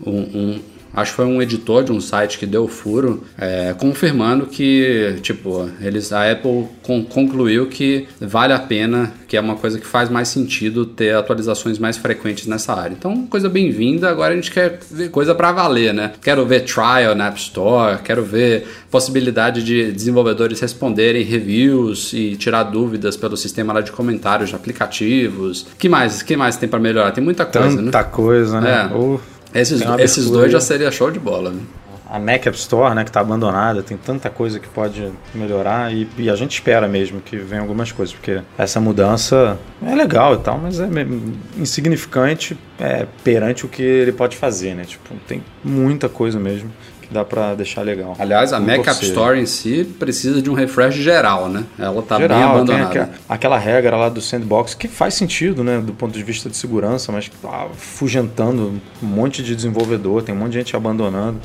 um 0.06 0.60
acho 0.94 1.12
que 1.12 1.16
foi 1.18 1.26
um 1.26 1.42
editor 1.42 1.84
de 1.84 1.92
um 1.92 2.02
site 2.02 2.38
que 2.38 2.46
deu 2.46 2.68
furo, 2.68 3.24
é, 3.38 3.74
confirmando 3.78 4.46
que, 4.46 5.16
tipo, 5.22 5.70
eles, 5.82 6.12
a 6.12 6.32
Apple 6.32 6.68
con 6.82 7.04
concluiu 7.04 7.68
que 7.68 8.08
vale 8.20 8.54
a 8.54 8.60
pena, 8.60 9.14
que 9.28 9.38
é 9.38 9.42
uma 9.42 9.56
coisa 9.56 9.80
que 9.80 9.86
faz 9.86 10.10
mais 10.10 10.28
sentido 10.28 10.86
ter 10.86 11.16
atualizações 11.16 11.80
mais 11.80 11.98
frequentes 11.98 12.48
nessa 12.48 12.74
área. 12.74 12.94
Então, 12.94 13.26
coisa 13.28 13.50
bem-vinda. 13.50 14.10
Agora 14.10 14.34
a 14.34 14.36
gente 14.36 14.52
quer 14.52 14.80
ver 14.90 15.10
coisa 15.10 15.34
para 15.34 15.52
valer, 15.52 15.94
né? 15.94 16.12
Quero 16.22 16.46
ver 16.46 16.62
trial 16.62 17.16
na 17.16 17.28
App 17.28 17.40
Store, 17.40 18.00
quero 18.04 18.24
ver 18.24 18.68
possibilidade 18.90 19.64
de 19.64 19.92
desenvolvedores 19.92 20.60
responderem 20.60 21.24
reviews 21.24 22.12
e 22.14 22.36
tirar 22.36 22.64
dúvidas 22.64 23.16
pelo 23.16 23.38
sistema 23.38 23.74
lá 23.74 23.82
de 23.82 23.92
comentários 23.92 24.50
de 24.50 24.56
aplicativos. 24.56 25.66
Que 25.78 25.88
mais? 25.88 26.22
Que 26.22 26.36
mais 26.36 26.58
tem 26.58 26.68
para 26.68 26.80
melhorar? 26.80 27.12
Tem 27.12 27.24
muita 27.24 27.46
coisa, 27.46 27.78
Tanta 27.78 27.98
né? 28.00 28.04
coisa, 28.12 28.62
né? 28.62 28.90
É. 28.92 29.31
Esses, 29.54 29.82
esses 30.00 30.30
dois 30.30 30.52
já 30.52 30.62
seria 30.62 30.92
show 30.92 31.12
de 31.12 31.20
bola, 31.20 31.52
né? 31.52 31.62
A 32.10 32.20
Mac 32.20 32.46
App 32.46 32.58
Store, 32.58 32.94
né, 32.94 33.06
que 33.06 33.10
está 33.10 33.22
abandonada, 33.22 33.82
tem 33.82 33.96
tanta 33.96 34.30
coisa 34.30 34.60
que 34.60 34.68
pode 34.68 35.10
melhorar 35.34 35.94
e, 35.94 36.06
e, 36.18 36.30
a 36.30 36.36
gente 36.36 36.52
espera 36.52 36.86
mesmo 36.86 37.22
que 37.22 37.38
venham 37.38 37.64
algumas 37.64 37.90
coisas, 37.94 38.14
porque 38.14 38.42
essa 38.58 38.82
mudança 38.82 39.58
é 39.82 39.96
legal 39.96 40.34
e 40.34 40.40
tal, 40.40 40.58
mas 40.58 40.78
é 40.82 40.90
insignificante 41.56 42.58
é, 42.78 43.08
perante 43.24 43.66
o 43.66 43.70
que 43.70 43.82
ele 43.82 44.12
pode 44.12 44.36
fazer, 44.36 44.76
né? 44.76 44.84
Tipo, 44.84 45.16
tem 45.26 45.42
muita 45.64 46.10
coisa 46.10 46.38
mesmo 46.38 46.70
dá 47.12 47.26
para 47.26 47.54
deixar 47.56 47.82
legal. 47.82 48.16
Aliás, 48.18 48.54
a 48.54 48.60
Mac 48.60 48.88
App 48.88 49.04
Store 49.06 49.40
em 49.40 49.46
si 49.46 49.84
precisa 49.84 50.42
de 50.42 50.50
um 50.50 50.54
refresh 50.54 50.96
geral, 50.96 51.50
né? 51.50 51.64
Ela 51.78 52.02
tá 52.02 52.18
geral, 52.18 52.40
bem 52.40 52.48
abandonada. 52.48 52.86
Aquela, 52.86 53.10
aquela 53.28 53.58
regra 53.58 53.98
lá 53.98 54.10
do 54.10 54.22
sandbox 54.22 54.74
que 54.74 54.88
faz 54.88 55.14
sentido, 55.14 55.64
né, 55.64 55.80
do 55.80 55.94
ponto 55.94 56.14
de 56.14 56.24
vista 56.24 56.50
de 56.50 56.56
segurança, 56.56 57.12
mas 57.12 57.30
tá 57.42 57.68
fugentando 57.76 58.82
um 59.02 59.06
monte 59.06 59.44
de 59.44 59.56
desenvolvedor, 59.56 60.24
tem 60.24 60.34
um 60.34 60.38
monte 60.38 60.52
de 60.54 60.60
gente 60.60 60.76
abandonando 60.76 61.40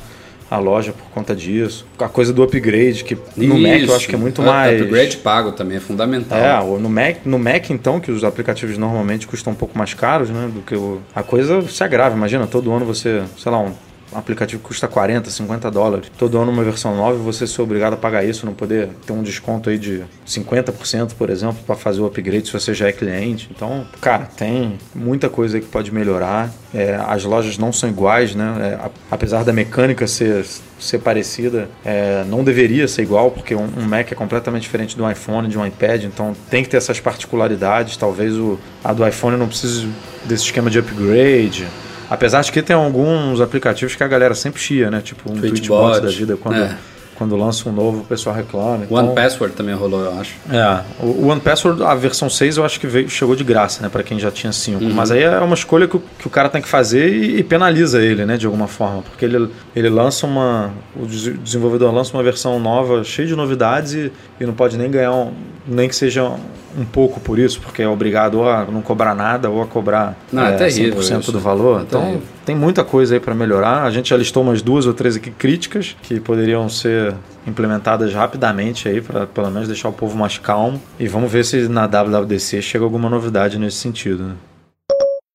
a 0.49 0.57
loja 0.57 0.93
por 0.93 1.05
conta 1.13 1.35
disso. 1.35 1.85
A 1.99 2.07
coisa 2.07 2.31
do 2.31 2.41
upgrade, 2.41 3.03
que 3.03 3.17
no 3.35 3.57
Mac 3.57 3.81
eu 3.81 3.95
acho 3.95 4.07
que 4.07 4.15
é 4.15 4.17
muito 4.17 4.41
mais. 4.41 4.81
Upgrade 4.81 5.17
pago 5.17 5.51
também 5.51 5.77
é 5.77 5.79
fundamental. 5.79 6.37
É, 6.37 6.79
no 6.79 6.89
Mac, 6.89 7.17
no 7.25 7.37
Mac 7.37 7.69
então, 7.69 7.99
que 7.99 8.11
os 8.11 8.23
aplicativos 8.23 8.77
normalmente 8.77 9.27
custam 9.27 9.51
um 9.53 9.55
pouco 9.55 9.77
mais 9.77 9.93
caros, 9.93 10.29
né? 10.29 10.49
Do 10.53 10.61
que 10.61 10.75
o... 10.75 11.01
A 11.13 11.21
coisa 11.21 11.61
se 11.67 11.83
agrava. 11.83 12.15
Imagina, 12.15 12.47
todo 12.47 12.71
ano 12.71 12.85
você, 12.85 13.23
sei 13.37 13.51
lá, 13.51 13.59
um 13.59 13.73
um 14.13 14.17
aplicativo 14.17 14.61
que 14.61 14.67
custa 14.67 14.87
40, 14.87 15.29
50 15.29 15.71
dólares. 15.71 16.11
Todo 16.17 16.37
ano 16.37 16.51
uma 16.51 16.63
versão 16.63 16.95
nova 16.95 17.17
você 17.17 17.45
ser 17.45 17.61
obrigado 17.61 17.93
a 17.93 17.97
pagar 17.97 18.23
isso, 18.23 18.45
não 18.45 18.53
poder 18.53 18.89
ter 19.05 19.13
um 19.13 19.21
desconto 19.21 19.69
aí 19.69 19.77
de 19.77 20.03
50%, 20.25 21.13
por 21.15 21.29
exemplo, 21.29 21.57
para 21.65 21.75
fazer 21.75 22.01
o 22.01 22.05
upgrade 22.05 22.47
se 22.47 22.53
você 22.53 22.73
já 22.73 22.87
é 22.87 22.91
cliente. 22.91 23.49
Então, 23.53 23.85
cara, 24.01 24.25
tem 24.25 24.77
muita 24.95 25.29
coisa 25.29 25.57
aí 25.57 25.61
que 25.61 25.69
pode 25.69 25.93
melhorar. 25.93 26.51
É, 26.73 26.95
as 27.07 27.23
lojas 27.23 27.57
não 27.57 27.71
são 27.71 27.89
iguais, 27.89 28.35
né? 28.35 28.79
É, 28.83 28.89
apesar 29.09 29.43
da 29.43 29.53
mecânica 29.53 30.05
ser, 30.07 30.45
ser 30.79 30.99
parecida, 30.99 31.69
é, 31.83 32.23
não 32.27 32.43
deveria 32.43 32.87
ser 32.87 33.01
igual, 33.01 33.31
porque 33.31 33.55
um, 33.55 33.63
um, 33.77 33.87
Mac 33.87 34.11
é 34.11 34.15
completamente 34.15 34.63
diferente 34.63 34.95
do 34.97 35.09
iPhone, 35.09 35.47
de 35.47 35.57
um 35.57 35.65
iPad, 35.65 36.03
então 36.03 36.35
tem 36.49 36.63
que 36.63 36.69
ter 36.69 36.77
essas 36.77 36.99
particularidades. 36.99 37.97
Talvez 37.97 38.35
o, 38.35 38.59
a 38.83 38.93
do 38.93 39.07
iPhone 39.07 39.37
não 39.37 39.47
precise 39.47 39.87
desse 40.25 40.43
esquema 40.43 40.69
de 40.69 40.79
upgrade. 40.79 41.67
Apesar 42.09 42.41
de 42.41 42.51
que 42.51 42.61
tem 42.61 42.75
alguns 42.75 43.41
aplicativos 43.41 43.95
que 43.95 44.03
a 44.03 44.07
galera 44.07 44.33
sempre 44.33 44.61
chia, 44.61 44.89
né? 44.89 45.01
Tipo 45.01 45.31
um 45.31 45.39
Tweetbot 45.39 45.99
da 45.99 46.07
vida, 46.07 46.37
quando, 46.37 46.57
é. 46.57 46.77
quando 47.15 47.35
lança 47.35 47.67
um 47.67 47.71
novo, 47.71 47.99
o 47.99 48.05
pessoal 48.05 48.35
reclama. 48.35 48.85
Então... 48.85 48.97
One 48.97 49.13
Password 49.13 49.55
também 49.55 49.75
rolou, 49.75 50.01
eu 50.01 50.19
acho. 50.19 50.35
É, 50.49 50.81
o 50.99 51.27
One 51.27 51.41
Password, 51.41 51.83
a 51.83 51.93
versão 51.95 52.29
6 52.29 52.57
eu 52.57 52.65
acho 52.65 52.79
que 52.79 52.87
veio, 52.87 53.09
chegou 53.09 53.35
de 53.35 53.43
graça, 53.43 53.81
né? 53.81 53.89
Para 53.89 54.03
quem 54.03 54.17
já 54.17 54.31
tinha 54.31 54.53
5. 54.53 54.83
Uhum. 54.83 54.93
Mas 54.93 55.11
aí 55.11 55.23
é 55.23 55.39
uma 55.39 55.55
escolha 55.55 55.87
que 55.87 55.97
o, 55.97 56.03
que 56.17 56.27
o 56.27 56.29
cara 56.29 56.47
tem 56.47 56.61
que 56.61 56.69
fazer 56.69 57.09
e, 57.09 57.39
e, 57.39 57.43
penaliza 57.43 58.01
ele, 58.01 58.25
né? 58.25 58.37
De 58.37 58.45
alguma 58.45 58.67
forma. 58.67 59.01
Porque 59.01 59.25
ele, 59.25 59.49
ele 59.75 59.89
lança 59.89 60.25
uma... 60.25 60.71
O 60.95 61.05
desenvolvedor 61.05 61.93
lança 61.93 62.15
uma 62.15 62.23
versão 62.23 62.59
nova, 62.59 63.03
cheia 63.03 63.27
de 63.27 63.35
novidades 63.35 63.93
e, 63.93 64.11
e 64.39 64.45
não 64.45 64.53
pode 64.53 64.77
nem 64.77 64.89
ganhar, 64.89 65.11
um, 65.11 65.33
nem 65.67 65.89
que 65.89 65.95
seja 65.95 66.23
um 66.23 66.39
pouco 66.85 67.19
por 67.19 67.39
isso, 67.39 67.59
porque 67.59 67.81
é 67.81 67.87
obrigado 67.87 68.43
a 68.43 68.65
não 68.65 68.81
cobrar 68.81 69.15
nada 69.15 69.49
ou 69.49 69.61
a 69.61 69.65
cobrar 69.65 70.15
não, 70.31 70.45
é, 70.45 70.53
é 70.53 70.57
terrível 70.57 70.99
100% 70.99 71.19
isso. 71.19 71.31
do 71.31 71.39
valor. 71.39 71.79
É 71.79 71.83
então 71.83 72.01
terrível. 72.01 72.21
tem 72.45 72.55
muita 72.55 72.83
coisa 72.83 73.15
aí 73.15 73.19
para 73.19 73.33
melhorar. 73.33 73.83
A 73.83 73.91
gente 73.91 74.09
já 74.09 74.17
listou 74.17 74.43
umas 74.43 74.61
duas 74.61 74.85
ou 74.85 74.93
três 74.93 75.15
aqui 75.15 75.31
críticas 75.31 75.95
que 76.03 76.19
poderiam 76.19 76.69
ser 76.69 77.15
implementadas 77.45 78.13
rapidamente 78.13 78.87
aí 78.87 79.01
para 79.01 79.25
pelo 79.25 79.49
menos 79.49 79.67
deixar 79.67 79.89
o 79.89 79.93
povo 79.93 80.17
mais 80.17 80.37
calmo. 80.37 80.81
E 80.99 81.07
vamos 81.07 81.31
ver 81.31 81.45
se 81.45 81.67
na 81.67 81.87
WWDC 81.87 82.61
chega 82.61 82.83
alguma 82.83 83.09
novidade 83.09 83.57
nesse 83.57 83.77
sentido. 83.77 84.23
Né? 84.23 84.33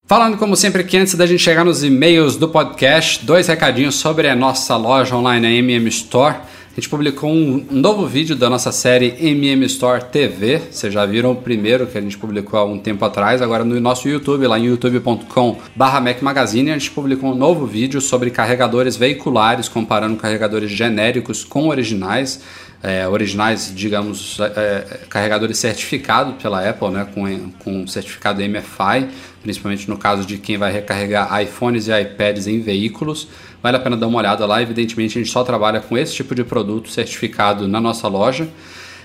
Falando 0.06 0.36
como 0.36 0.54
sempre 0.56 0.84
que 0.84 0.96
antes 0.98 1.14
da 1.14 1.24
gente 1.26 1.42
chegar 1.42 1.64
nos 1.64 1.82
e-mails 1.82 2.36
do 2.36 2.48
podcast, 2.48 3.24
dois 3.24 3.46
recadinhos 3.46 3.94
sobre 3.94 4.28
a 4.28 4.36
nossa 4.36 4.76
loja 4.76 5.16
online, 5.16 5.46
a 5.46 5.50
MM 5.50 5.88
Store 5.88 6.36
a 6.72 6.74
gente 6.76 6.88
publicou 6.88 7.30
um 7.30 7.66
novo 7.70 8.06
vídeo 8.06 8.34
da 8.34 8.48
nossa 8.48 8.72
série 8.72 9.14
MM 9.20 9.62
Store 9.66 10.04
TV. 10.04 10.58
Vocês 10.70 10.90
já 10.90 11.04
viram 11.04 11.32
o 11.32 11.36
primeiro 11.36 11.86
que 11.86 11.98
a 11.98 12.00
gente 12.00 12.16
publicou 12.16 12.58
há 12.58 12.64
um 12.64 12.78
tempo 12.78 13.04
atrás. 13.04 13.42
Agora 13.42 13.62
no 13.62 13.78
nosso 13.78 14.08
YouTube, 14.08 14.46
lá 14.46 14.58
em 14.58 14.64
youtube.com/barra 14.64 16.00
Mac 16.00 16.22
Magazine, 16.22 16.70
a 16.70 16.78
gente 16.78 16.90
publicou 16.90 17.32
um 17.32 17.34
novo 17.34 17.66
vídeo 17.66 18.00
sobre 18.00 18.30
carregadores 18.30 18.96
veiculares, 18.96 19.68
comparando 19.68 20.16
carregadores 20.16 20.70
genéricos 20.70 21.44
com 21.44 21.68
originais. 21.68 22.40
É, 22.82 23.06
originais, 23.06 23.70
digamos, 23.72 24.40
é, 24.40 24.44
é 24.44 25.00
carregadores 25.10 25.58
certificados 25.58 26.42
pela 26.42 26.68
Apple, 26.68 26.88
né, 26.88 27.06
com, 27.14 27.50
com 27.62 27.86
certificado 27.86 28.42
MFI, 28.42 29.08
principalmente 29.40 29.88
no 29.88 29.96
caso 29.96 30.26
de 30.26 30.36
quem 30.36 30.58
vai 30.58 30.72
recarregar 30.72 31.40
iPhones 31.42 31.86
e 31.86 31.92
iPads 32.00 32.48
em 32.48 32.60
veículos. 32.60 33.28
Vale 33.62 33.76
a 33.76 33.80
pena 33.80 33.96
dar 33.96 34.06
uma 34.08 34.18
olhada 34.18 34.44
lá. 34.44 34.60
Evidentemente, 34.60 35.18
a 35.18 35.22
gente 35.22 35.32
só 35.32 35.44
trabalha 35.44 35.80
com 35.80 35.96
esse 35.96 36.14
tipo 36.14 36.34
de 36.34 36.42
produto 36.42 36.90
certificado 36.90 37.68
na 37.68 37.80
nossa 37.80 38.08
loja. 38.08 38.48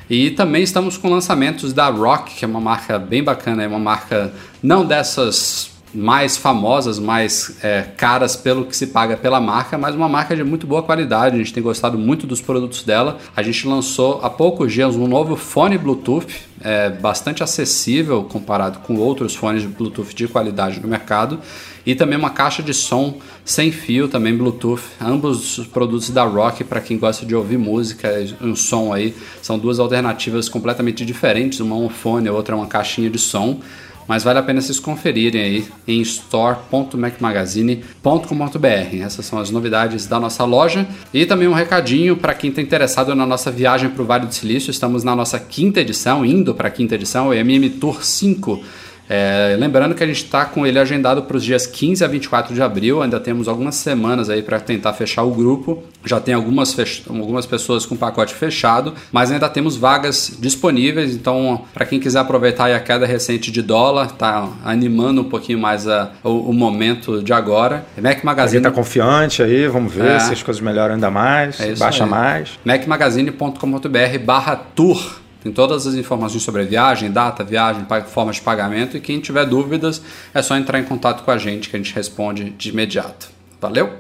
E 0.10 0.32
também 0.32 0.64
estamos 0.64 0.98
com 0.98 1.10
lançamentos 1.10 1.74
da 1.74 1.90
Rock, 1.90 2.36
que 2.36 2.46
é 2.46 2.48
uma 2.48 2.62
marca 2.62 2.98
bem 2.98 3.24
bacana, 3.24 3.64
é 3.64 3.68
uma 3.68 3.80
marca 3.80 4.34
não 4.64 4.86
dessas 4.86 5.77
mais 5.94 6.38
famosas, 6.38 7.00
mais 7.00 7.58
é, 7.64 7.84
caras 7.96 8.36
pelo 8.36 8.66
que 8.66 8.76
se 8.76 8.88
paga 8.88 9.16
pela 9.18 9.40
marca, 9.40 9.78
mas 9.78 9.96
uma 9.96 10.10
marca 10.10 10.36
de 10.36 10.44
muito 10.44 10.68
boa 10.68 10.84
qualidade. 10.84 11.36
A 11.36 11.40
gente 11.40 11.54
tem 11.54 11.64
gostado 11.64 11.98
muito 11.98 12.28
dos 12.28 12.42
produtos 12.42 12.84
dela. 12.84 13.18
A 13.36 13.42
gente 13.42 13.68
lançou 13.68 14.20
há 14.24 14.30
poucos 14.30 14.72
dias 14.72 14.96
um 14.96 15.08
novo 15.08 15.36
fone 15.36 15.78
Bluetooth, 15.78 16.28
é, 16.62 16.90
bastante 16.90 17.44
acessível 17.44 18.24
comparado 18.24 18.80
com 18.80 18.96
outros 18.96 19.36
fones 19.36 19.62
de 19.62 19.68
Bluetooth 19.68 20.14
de 20.14 20.28
qualidade 20.28 20.80
no 20.80 20.88
mercado 20.88 21.40
e 21.88 21.96
também 21.96 22.20
uma 22.20 22.32
caixa 22.32 22.62
de 22.62 22.74
som 22.74 23.18
sem 23.46 23.72
fio, 23.72 24.10
também 24.10 24.36
Bluetooth. 24.36 24.82
Ambos 25.00 25.58
os 25.58 25.68
produtos 25.68 26.10
da 26.10 26.26
Rock, 26.26 26.66
para 26.66 26.82
quem 26.82 26.98
gosta 26.98 27.26
de 27.26 27.34
ouvir 27.34 27.58
música, 27.58 28.10
um 28.42 28.58
som 28.58 28.92
aí, 28.92 29.16
são 29.42 29.58
duas 29.58 29.80
alternativas 29.80 30.50
completamente 30.50 31.06
diferentes. 31.06 31.62
Uma 31.62 31.78
é 31.78 31.80
um 31.80 31.88
fone, 31.88 32.28
a 32.28 32.34
outra 32.34 32.54
é 32.54 32.58
uma 32.58 32.68
caixinha 32.68 33.10
de 33.10 33.18
som. 33.18 33.62
Mas 34.08 34.24
vale 34.24 34.40
a 34.40 34.44
pena 34.44 34.62
vocês 34.62 34.80
conferirem 34.80 35.42
aí 35.42 35.68
em 35.88 36.02
store.macmagazine.com.br. 36.02 39.02
Essas 39.02 39.26
são 39.26 39.38
as 39.38 39.52
novidades 39.52 40.08
da 40.08 40.20
nossa 40.20 40.44
loja. 40.46 40.88
E 41.14 41.26
também 41.26 41.48
um 41.48 41.54
recadinho 41.54 42.16
para 42.16 42.34
quem 42.34 42.50
está 42.50 42.62
interessado 42.62 43.14
na 43.14 43.26
nossa 43.26 43.52
viagem 43.52 43.90
para 43.90 44.02
o 44.02 44.06
Vale 44.06 44.26
do 44.26 44.34
Silício. 44.34 44.72
Estamos 44.72 45.04
na 45.04 45.14
nossa 45.16 45.40
quinta 45.40 45.82
edição, 45.82 46.26
indo 46.26 46.56
para 46.56 46.70
a 46.70 46.72
quinta 46.72 46.96
edição, 46.96 47.28
o 47.28 47.34
MM 47.34 47.70
Tour 47.72 48.04
5 48.04 48.64
é, 49.10 49.56
lembrando 49.58 49.96
que 49.96 50.04
a 50.04 50.08
gente 50.08 50.24
está 50.24 50.46
com 50.46 50.68
ele 50.68 50.78
agendado 50.78 51.24
para 51.24 51.38
os 51.38 51.44
dias 51.44 51.66
15 51.66 52.04
a 52.04 52.08
24 52.08 52.54
de 52.54 52.62
abril, 52.62 53.02
ainda 53.02 53.20
temos 53.20 53.48
algumas 53.48 53.74
semanas 53.76 54.30
aí 54.30 54.44
para 54.44 54.60
tentar 54.60 54.92
fechar 54.94 55.24
o 55.24 55.32
grupo. 55.32 55.82
Já 56.06 56.20
tem 56.20 56.34
algumas, 56.34 56.74
fech... 56.74 57.04
algumas 57.10 57.46
pessoas 57.46 57.86
com 57.86 57.96
pacote 57.96 58.34
fechado, 58.34 58.94
mas 59.12 59.32
ainda 59.32 59.48
temos 59.50 59.78
vagas 59.78 60.36
disponíveis. 60.40 61.14
Então, 61.14 61.62
para 61.74 61.86
quem 61.86 62.00
quiser 62.00 62.20
aproveitar 62.20 62.74
a 62.74 62.80
queda 62.80 63.06
recente 63.06 63.52
de 63.52 63.62
dólar, 63.62 64.12
tá 64.12 64.50
animando 64.64 65.22
um 65.22 65.30
pouquinho 65.30 65.60
mais 65.60 65.88
a, 65.88 66.12
o, 66.24 66.50
o, 66.50 66.54
momento 66.54 67.22
de 67.24 67.34
agora. 67.34 67.86
Mac 68.02 68.24
Magazine. 68.24 68.58
está 68.58 68.72
confiante 68.72 69.42
aí, 69.42 69.68
vamos 69.68 69.94
ver 69.94 70.12
é. 70.12 70.20
se 70.20 70.34
as 70.34 70.44
coisas 70.44 70.62
melhoram 70.62 70.96
ainda 70.96 71.12
mais, 71.12 71.60
é 71.60 71.76
baixa 71.76 72.04
aí. 72.04 72.10
mais. 72.10 72.52
macmagazine.com.br/tour 72.66 75.27
tem 75.48 75.52
todas 75.54 75.88
as 75.88 75.96
informações 75.96 76.44
sobre 76.44 76.64
a 76.64 76.66
viagem, 76.66 77.10
data, 77.10 77.44
viagem, 77.44 77.86
forma 78.08 78.32
de 78.34 78.42
pagamento 78.42 78.98
e 78.98 79.00
quem 79.00 79.20
tiver 79.20 79.46
dúvidas 79.46 80.02
é 80.34 80.42
só 80.42 80.58
entrar 80.58 80.80
em 80.80 80.84
contato 80.84 81.24
com 81.24 81.32
a 81.32 81.38
gente 81.38 81.70
que 81.70 81.76
a 81.76 81.80
gente 81.80 81.94
responde 81.96 82.50
de 82.52 82.70
imediato. 82.70 83.30
Valeu? 83.62 83.94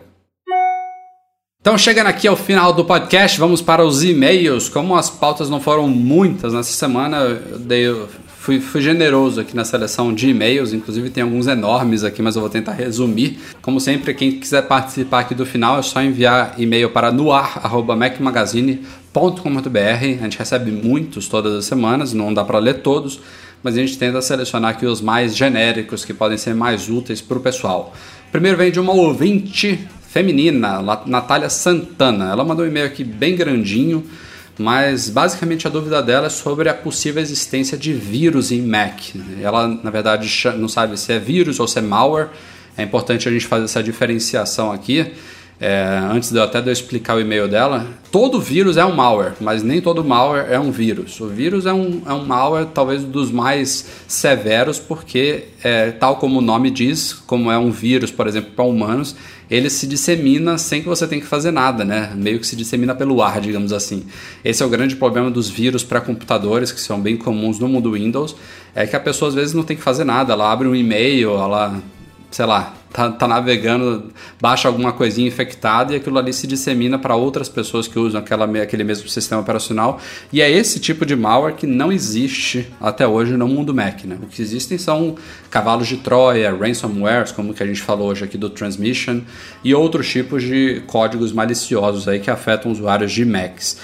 Então, 1.62 1.78
chegando 1.78 2.08
aqui 2.08 2.28
ao 2.28 2.36
final 2.36 2.72
do 2.72 2.86
podcast, 2.86 3.39
vamos 3.39 3.62
para 3.62 3.84
os 3.84 4.04
e-mails. 4.04 4.70
Como 4.70 4.95
as 4.95 5.10
pautas 5.10 5.50
não 5.50 5.60
foram 5.60 5.88
muitas 5.88 6.54
nessa 6.54 6.72
semana, 6.72 7.18
eu 7.18 7.60
dei, 7.60 7.86
fui, 8.38 8.62
fui 8.62 8.80
generoso 8.80 9.41
aqui 9.41 9.54
na 9.54 9.66
seleção 9.66 10.14
de 10.14 10.30
e-mails, 10.30 10.72
inclusive 10.72 11.10
tem 11.10 11.24
alguns 11.24 11.48
enormes 11.48 12.06
aqui, 12.06 12.22
mas 12.22 12.36
eu 12.36 12.41
vou 12.41 12.50
tentar 12.50 12.72
resumir. 12.72 13.39
Como 13.62 13.82
sempre, 13.82 14.14
quem 14.14 14.39
quiser 14.39 14.62
participar 14.62 15.20
aqui 15.20 15.36
do 15.36 15.45
final 15.45 15.80
é 15.80 15.82
só 15.82 16.02
enviar 16.02 16.56
e-mail 16.58 16.89
para 16.89 17.12
noar.macmagazine.com.br. 19.18 20.20
A 20.20 20.24
gente 20.24 20.38
recebe 20.38 20.72
muitos 20.72 21.28
todas 21.28 21.53
as 21.53 21.65
semanas, 21.65 22.13
não 22.13 22.34
dá 22.34 22.43
para 22.43 22.59
ler 22.59 22.82
todos, 22.82 23.20
mas 23.63 23.76
a 23.76 23.80
gente 23.80 23.97
tenta 23.97 24.22
selecionar 24.22 24.72
aqui 24.72 24.86
os 24.86 25.01
mais 25.01 25.36
genéricos 25.36 26.05
que 26.05 26.13
podem 26.13 26.38
ser 26.38 26.53
mais 26.53 26.89
úteis 26.89 27.22
para 27.22 27.38
o 27.38 27.41
pessoal. 27.41 27.93
Primeiro 28.32 28.57
vem 28.57 28.72
de 28.72 28.80
uma 28.80 28.93
ouvinte 28.93 29.88
feminina, 30.07 30.82
Natália 31.05 31.49
Santana. 31.49 32.32
Ela 32.32 32.43
mandou 32.43 32.65
um 32.65 32.68
e-mail 32.68 32.86
aqui 32.86 33.03
bem 33.03 33.36
grandinho 33.36 34.03
mas 34.59 35.09
basicamente 35.09 35.68
a 35.68 35.70
dúvida 35.70 36.01
dela 36.01 36.28
é 36.28 36.30
sobre 36.30 36.68
a 36.68 36.74
possível 36.74 37.22
existência 37.22 37.78
de 37.78 37.93
vírus 37.93 38.51
em 38.51 38.61
Mac. 38.61 39.15
Ela, 39.39 39.68
na 39.68 39.91
verdade, 39.91 40.28
não 40.57 40.68
sabe 40.68 40.97
se 40.97 41.13
é 41.13 41.20
vírus 41.20 41.59
ou 41.59 41.68
se 41.68 41.78
é 41.78 41.82
malware. 41.82 42.30
É 42.76 42.82
importante 42.82 43.30
a 43.30 43.32
gente 43.32 43.45
fazer 43.45 43.65
essa 43.65 43.84
diferenciação 43.84 44.72
aqui. 44.72 45.13
É, 45.60 45.99
antes 46.12 46.32
de, 46.32 46.39
até 46.39 46.62
de 46.62 46.70
eu 46.70 46.74
explicar 46.74 47.16
o 47.16 47.20
e-mail 47.20 47.47
dela, 47.47 47.88
todo 48.12 48.39
vírus 48.39 48.78
é 48.78 48.86
um 48.86 48.93
malware, 48.93 49.34
mas 49.41 49.64
nem 49.64 49.82
todo 49.82 50.03
malware 50.03 50.51
é 50.51 50.60
um 50.60 50.72
vírus. 50.72 51.20
O 51.20 51.28
vírus 51.28 51.66
é 51.66 51.74
um, 51.74 52.03
é 52.05 52.14
um 52.14 52.24
malware 52.24 52.68
talvez 52.72 53.03
dos 53.03 53.32
mais 53.32 53.86
severos, 54.08 54.78
porque, 54.78 55.45
é, 55.64 55.89
tal 55.91 56.18
como 56.18 56.38
o 56.38 56.41
nome 56.41 56.70
diz, 56.70 57.12
como 57.12 57.51
é 57.51 57.58
um 57.58 57.72
vírus, 57.72 58.12
por 58.12 58.28
exemplo, 58.28 58.51
para 58.55 58.66
humanos, 58.66 59.16
ele 59.49 59.70
se 59.70 59.88
dissemina 59.88 60.60
sem 60.60 60.82
que 60.82 60.88
você 60.88 61.08
tenha 61.08 61.22
que 61.22 61.28
fazer 61.28 61.51
nada, 61.51 61.84
né? 61.84 62.12
Meio 62.16 62.39
que 62.39 62.45
se 62.45 62.55
dissemina 62.55 62.93
pelo 62.93 63.22
ar, 63.24 63.39
digamos 63.39 63.74
assim. 63.74 64.05
Esse 64.43 64.62
é 64.62 64.66
o 64.66 64.70
grande 64.70 64.95
problema 64.95 65.32
dos 65.32 65.49
vírus 65.49 65.84
para 65.84 66.01
computadores, 66.01 66.72
que 66.72 66.82
são 66.82 66.99
bem 66.99 67.18
comuns 67.18 67.58
no 67.58 67.68
mundo 67.68 67.93
Windows, 67.93 68.36
é 68.76 68.86
que 68.86 68.95
a 68.95 68.99
pessoa 68.99 69.30
às 69.30 69.36
vezes 69.36 69.53
não 69.55 69.64
tem 69.64 69.76
que 69.76 69.82
fazer 69.82 70.03
nada, 70.03 70.34
ela 70.34 70.51
abre 70.51 70.68
um 70.68 70.76
e-mail, 70.76 71.32
ela, 71.32 71.82
sei 72.38 72.45
lá, 72.45 72.71
tá, 72.93 73.09
tá 73.09 73.27
navegando, 73.27 74.11
baixa 74.39 74.67
alguma 74.67 74.93
coisinha 74.93 75.27
infectada 75.27 75.91
e 75.91 75.95
aquilo 75.95 76.19
ali 76.19 76.31
se 76.31 76.45
dissemina 76.45 76.99
para 76.99 77.15
outras 77.15 77.49
pessoas 77.49 77.88
que 77.88 77.97
usam 77.97 78.21
aquela, 78.21 78.45
aquele 78.61 78.83
mesmo 78.83 79.09
sistema 79.09 79.41
operacional. 79.41 79.99
E 80.31 80.39
é 80.39 80.47
esse 80.47 80.79
tipo 80.79 81.03
de 81.03 81.15
malware 81.15 81.55
que 81.55 81.65
não 81.65 81.91
existe 81.91 82.71
até 82.79 83.07
hoje 83.07 83.35
no 83.35 83.47
mundo 83.47 83.73
Mac. 83.73 84.03
Né? 84.03 84.19
O 84.21 84.27
que 84.27 84.39
existem 84.39 84.77
são 84.77 85.15
cavalos 85.49 85.88
de 85.88 85.97
Troia, 85.97 86.55
ransomwares, 86.55 87.31
como 87.31 87.55
que 87.55 87.63
a 87.63 87.65
gente 87.65 87.81
falou 87.81 88.09
hoje 88.09 88.23
aqui 88.23 88.38
do 88.38 88.51
Transmission, 88.51 89.21
e 89.63 89.73
outros 89.73 90.07
tipos 90.07 90.43
de 90.43 90.83
códigos 90.85 91.31
maliciosos 91.31 92.07
aí 92.07 92.19
que 92.19 92.29
afetam 92.29 92.71
usuários 92.71 93.11
de 93.11 93.25
Macs. 93.25 93.79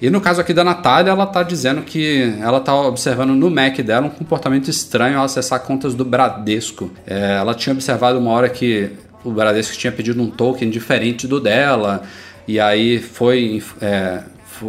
E 0.00 0.08
no 0.10 0.20
caso 0.20 0.40
aqui 0.40 0.54
da 0.54 0.62
Natália, 0.62 1.10
ela 1.10 1.24
está 1.24 1.42
dizendo 1.42 1.82
que 1.82 2.34
ela 2.40 2.58
está 2.58 2.74
observando 2.74 3.30
no 3.30 3.50
Mac 3.50 3.78
dela 3.80 4.06
um 4.06 4.10
comportamento 4.10 4.68
estranho 4.68 5.18
ao 5.18 5.24
acessar 5.24 5.60
contas 5.60 5.94
do 5.94 6.04
Bradesco. 6.04 6.90
É, 7.06 7.36
ela 7.38 7.52
tinha 7.52 7.72
observado 7.72 8.18
uma 8.18 8.30
hora 8.30 8.48
que 8.48 8.90
o 9.24 9.30
Bradesco 9.32 9.76
tinha 9.76 9.92
pedido 9.92 10.22
um 10.22 10.30
token 10.30 10.70
diferente 10.70 11.26
do 11.26 11.40
dela, 11.40 12.02
e 12.46 12.60
aí 12.60 12.98
foi 13.00 13.62
é, 13.80 14.20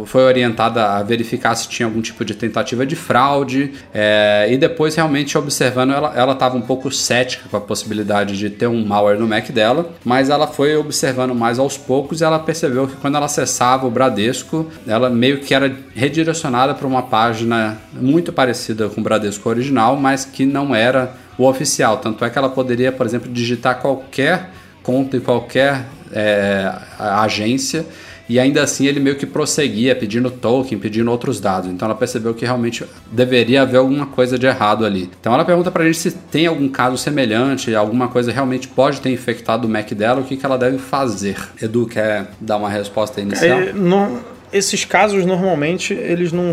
foi 0.06 0.22
orientada 0.22 0.84
a 0.84 1.02
verificar 1.02 1.54
se 1.54 1.68
tinha 1.68 1.86
algum 1.86 2.00
tipo 2.00 2.24
de 2.24 2.34
tentativa 2.34 2.86
de 2.86 2.96
fraude 2.96 3.72
é, 3.92 4.48
e 4.50 4.56
depois 4.56 4.94
realmente 4.94 5.36
observando 5.36 5.92
ela 5.92 6.32
estava 6.32 6.56
um 6.56 6.60
pouco 6.60 6.90
cética 6.90 7.48
com 7.50 7.56
a 7.56 7.60
possibilidade 7.60 8.38
de 8.38 8.50
ter 8.50 8.66
um 8.66 8.84
malware 8.84 9.18
no 9.18 9.26
Mac 9.26 9.50
dela, 9.50 9.90
mas 10.04 10.30
ela 10.30 10.46
foi 10.46 10.76
observando 10.76 11.34
mais 11.34 11.58
aos 11.58 11.76
poucos 11.76 12.20
e 12.20 12.24
ela 12.24 12.38
percebeu 12.38 12.86
que 12.86 12.96
quando 12.96 13.16
ela 13.16 13.26
acessava 13.26 13.86
o 13.86 13.90
Bradesco, 13.90 14.70
ela 14.86 15.10
meio 15.10 15.40
que 15.40 15.54
era 15.54 15.74
redirecionada 15.94 16.74
para 16.74 16.86
uma 16.86 17.02
página 17.02 17.78
muito 17.92 18.32
parecida 18.32 18.88
com 18.88 19.00
o 19.00 19.04
Bradesco 19.04 19.48
original, 19.48 19.96
mas 19.96 20.24
que 20.24 20.46
não 20.46 20.74
era 20.74 21.12
o 21.36 21.46
oficial. 21.46 21.98
Tanto 21.98 22.24
é 22.24 22.30
que 22.30 22.38
ela 22.38 22.48
poderia, 22.48 22.92
por 22.92 23.06
exemplo, 23.06 23.30
digitar 23.30 23.80
qualquer 23.80 24.50
conta 24.82 25.16
em 25.16 25.20
qualquer 25.20 25.86
é, 26.12 26.72
agência 26.98 27.84
e 28.30 28.38
ainda 28.38 28.62
assim 28.62 28.86
ele 28.86 29.00
meio 29.00 29.16
que 29.16 29.26
prosseguia 29.26 29.96
pedindo 29.96 30.30
token, 30.30 30.78
pedindo 30.78 31.10
outros 31.10 31.40
dados. 31.40 31.68
Então 31.68 31.86
ela 31.86 31.96
percebeu 31.96 32.32
que 32.32 32.44
realmente 32.44 32.84
deveria 33.10 33.62
haver 33.62 33.78
alguma 33.78 34.06
coisa 34.06 34.38
de 34.38 34.46
errado 34.46 34.86
ali. 34.86 35.10
Então 35.20 35.34
ela 35.34 35.44
pergunta 35.44 35.68
pra 35.68 35.84
gente 35.84 35.98
se 35.98 36.12
tem 36.12 36.46
algum 36.46 36.68
caso 36.68 36.96
semelhante, 36.96 37.74
alguma 37.74 38.06
coisa 38.06 38.30
realmente 38.30 38.68
pode 38.68 39.00
ter 39.00 39.10
infectado 39.10 39.66
o 39.66 39.68
Mac 39.68 39.90
dela, 39.90 40.20
o 40.20 40.24
que, 40.24 40.36
que 40.36 40.46
ela 40.46 40.56
deve 40.56 40.78
fazer. 40.78 41.36
Edu, 41.60 41.88
quer 41.88 42.30
dar 42.40 42.58
uma 42.58 42.70
resposta 42.70 43.20
inicial? 43.20 43.58
É, 43.58 43.72
no, 43.72 44.20
esses 44.52 44.84
casos 44.84 45.26
normalmente 45.26 45.92
eles 45.92 46.30
não 46.30 46.52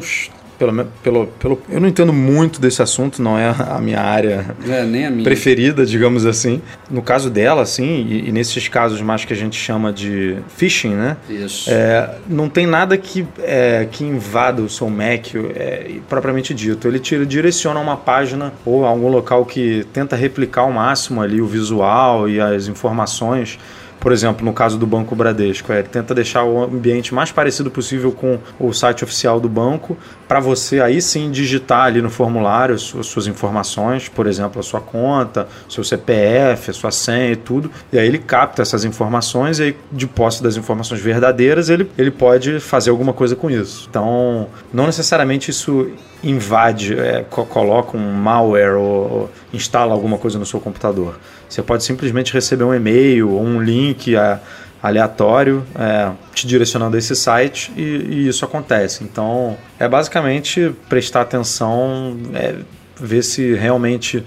pelo, 0.57 0.85
pelo, 1.03 1.27
pelo, 1.27 1.61
eu 1.69 1.79
não 1.79 1.87
entendo 1.87 2.11
muito 2.11 2.59
desse 2.59 2.81
assunto, 2.81 3.21
não 3.21 3.37
é 3.37 3.53
a 3.57 3.79
minha 3.79 4.01
área 4.01 4.55
é, 4.67 4.83
nem 4.83 5.05
a 5.05 5.11
minha. 5.11 5.23
preferida, 5.23 5.85
digamos 5.85 6.25
assim. 6.25 6.61
No 6.89 7.01
caso 7.01 7.29
dela, 7.29 7.61
assim, 7.61 8.05
e, 8.07 8.29
e, 8.29 8.31
nesses 8.31 8.67
casos 8.67 9.01
mais 9.01 9.23
que 9.23 9.33
a 9.33 9.35
gente 9.35 9.57
chama 9.57 9.93
de 9.93 10.37
phishing, 10.55 10.95
né? 10.95 11.17
Isso. 11.29 11.69
É, 11.69 12.15
não 12.27 12.49
tem 12.49 12.65
nada 12.65 12.97
que, 12.97 13.25
é, 13.39 13.87
que 13.91 14.03
invada 14.03 14.61
o 14.61 14.69
seu 14.69 14.89
Mac, 14.89 15.35
é, 15.55 15.95
propriamente 16.09 16.53
dito. 16.53 16.87
Ele 16.87 16.99
te 16.99 17.25
direciona 17.25 17.79
a 17.79 17.83
uma 17.83 17.97
página 17.97 18.53
ou 18.65 18.85
a 18.85 18.89
algum 18.89 19.09
local 19.09 19.45
que 19.45 19.85
tenta 19.93 20.15
replicar 20.15 20.61
ao 20.61 20.71
máximo 20.71 21.21
ali 21.21 21.39
o 21.39 21.45
visual 21.45 22.27
e 22.27 22.39
as 22.39 22.67
informações 22.67 23.59
por 23.99 24.11
exemplo, 24.11 24.45
no 24.45 24.53
caso 24.53 24.77
do 24.77 24.85
Banco 24.85 25.15
Bradesco, 25.15 25.71
é, 25.71 25.81
tenta 25.81 26.13
deixar 26.13 26.43
o 26.43 26.63
ambiente 26.63 27.13
mais 27.13 27.31
parecido 27.31 27.69
possível 27.71 28.11
com 28.11 28.39
o 28.59 28.73
site 28.73 29.03
oficial 29.03 29.39
do 29.39 29.49
banco, 29.49 29.97
para 30.27 30.39
você 30.39 30.79
aí 30.81 31.01
sim 31.01 31.31
digitar 31.31 31.85
ali 31.85 32.01
no 32.01 32.09
formulário 32.09 32.77
suas 32.77 33.27
informações, 33.27 34.09
por 34.09 34.27
exemplo, 34.27 34.59
a 34.59 34.63
sua 34.63 34.81
conta, 34.81 35.47
seu 35.69 35.83
CPF, 35.83 36.71
a 36.71 36.73
sua 36.73 36.91
senha 36.91 37.31
e 37.31 37.35
tudo. 37.35 37.71
E 37.91 37.97
aí 37.97 38.07
ele 38.07 38.19
capta 38.19 38.61
essas 38.61 38.83
informações 38.85 39.59
e 39.59 39.63
aí, 39.63 39.77
de 39.91 40.05
posse 40.05 40.43
das 40.43 40.57
informações 40.57 41.01
verdadeiras, 41.01 41.69
ele, 41.69 41.89
ele 41.97 42.11
pode 42.11 42.59
fazer 42.59 42.89
alguma 42.89 43.13
coisa 43.13 43.35
com 43.35 43.49
isso. 43.49 43.87
Então, 43.89 44.47
não 44.73 44.85
necessariamente 44.85 45.51
isso 45.51 45.91
invade, 46.23 46.97
é, 46.99 47.23
coloca 47.29 47.95
um 47.95 48.13
malware 48.13 48.75
ou 48.75 49.29
instala 49.57 49.93
alguma 49.93 50.17
coisa 50.17 50.39
no 50.39 50.45
seu 50.45 50.59
computador. 50.59 51.19
Você 51.49 51.61
pode 51.61 51.83
simplesmente 51.83 52.33
receber 52.33 52.63
um 52.63 52.73
e-mail 52.73 53.29
ou 53.29 53.43
um 53.43 53.61
link 53.61 54.15
a, 54.15 54.39
aleatório 54.81 55.65
é, 55.75 56.11
te 56.33 56.47
direcionando 56.47 56.95
a 56.95 56.99
esse 56.99 57.15
site 57.15 57.71
e, 57.75 57.81
e, 57.81 58.27
isso 58.27 58.45
acontece. 58.45 59.03
Então 59.03 59.57
é 59.79 59.87
basicamente 59.87 60.73
prestar 60.87 61.21
atenção, 61.21 62.17
é, 62.33 62.55
ver 62.95 63.23
se 63.23 63.53
realmente 63.55 64.23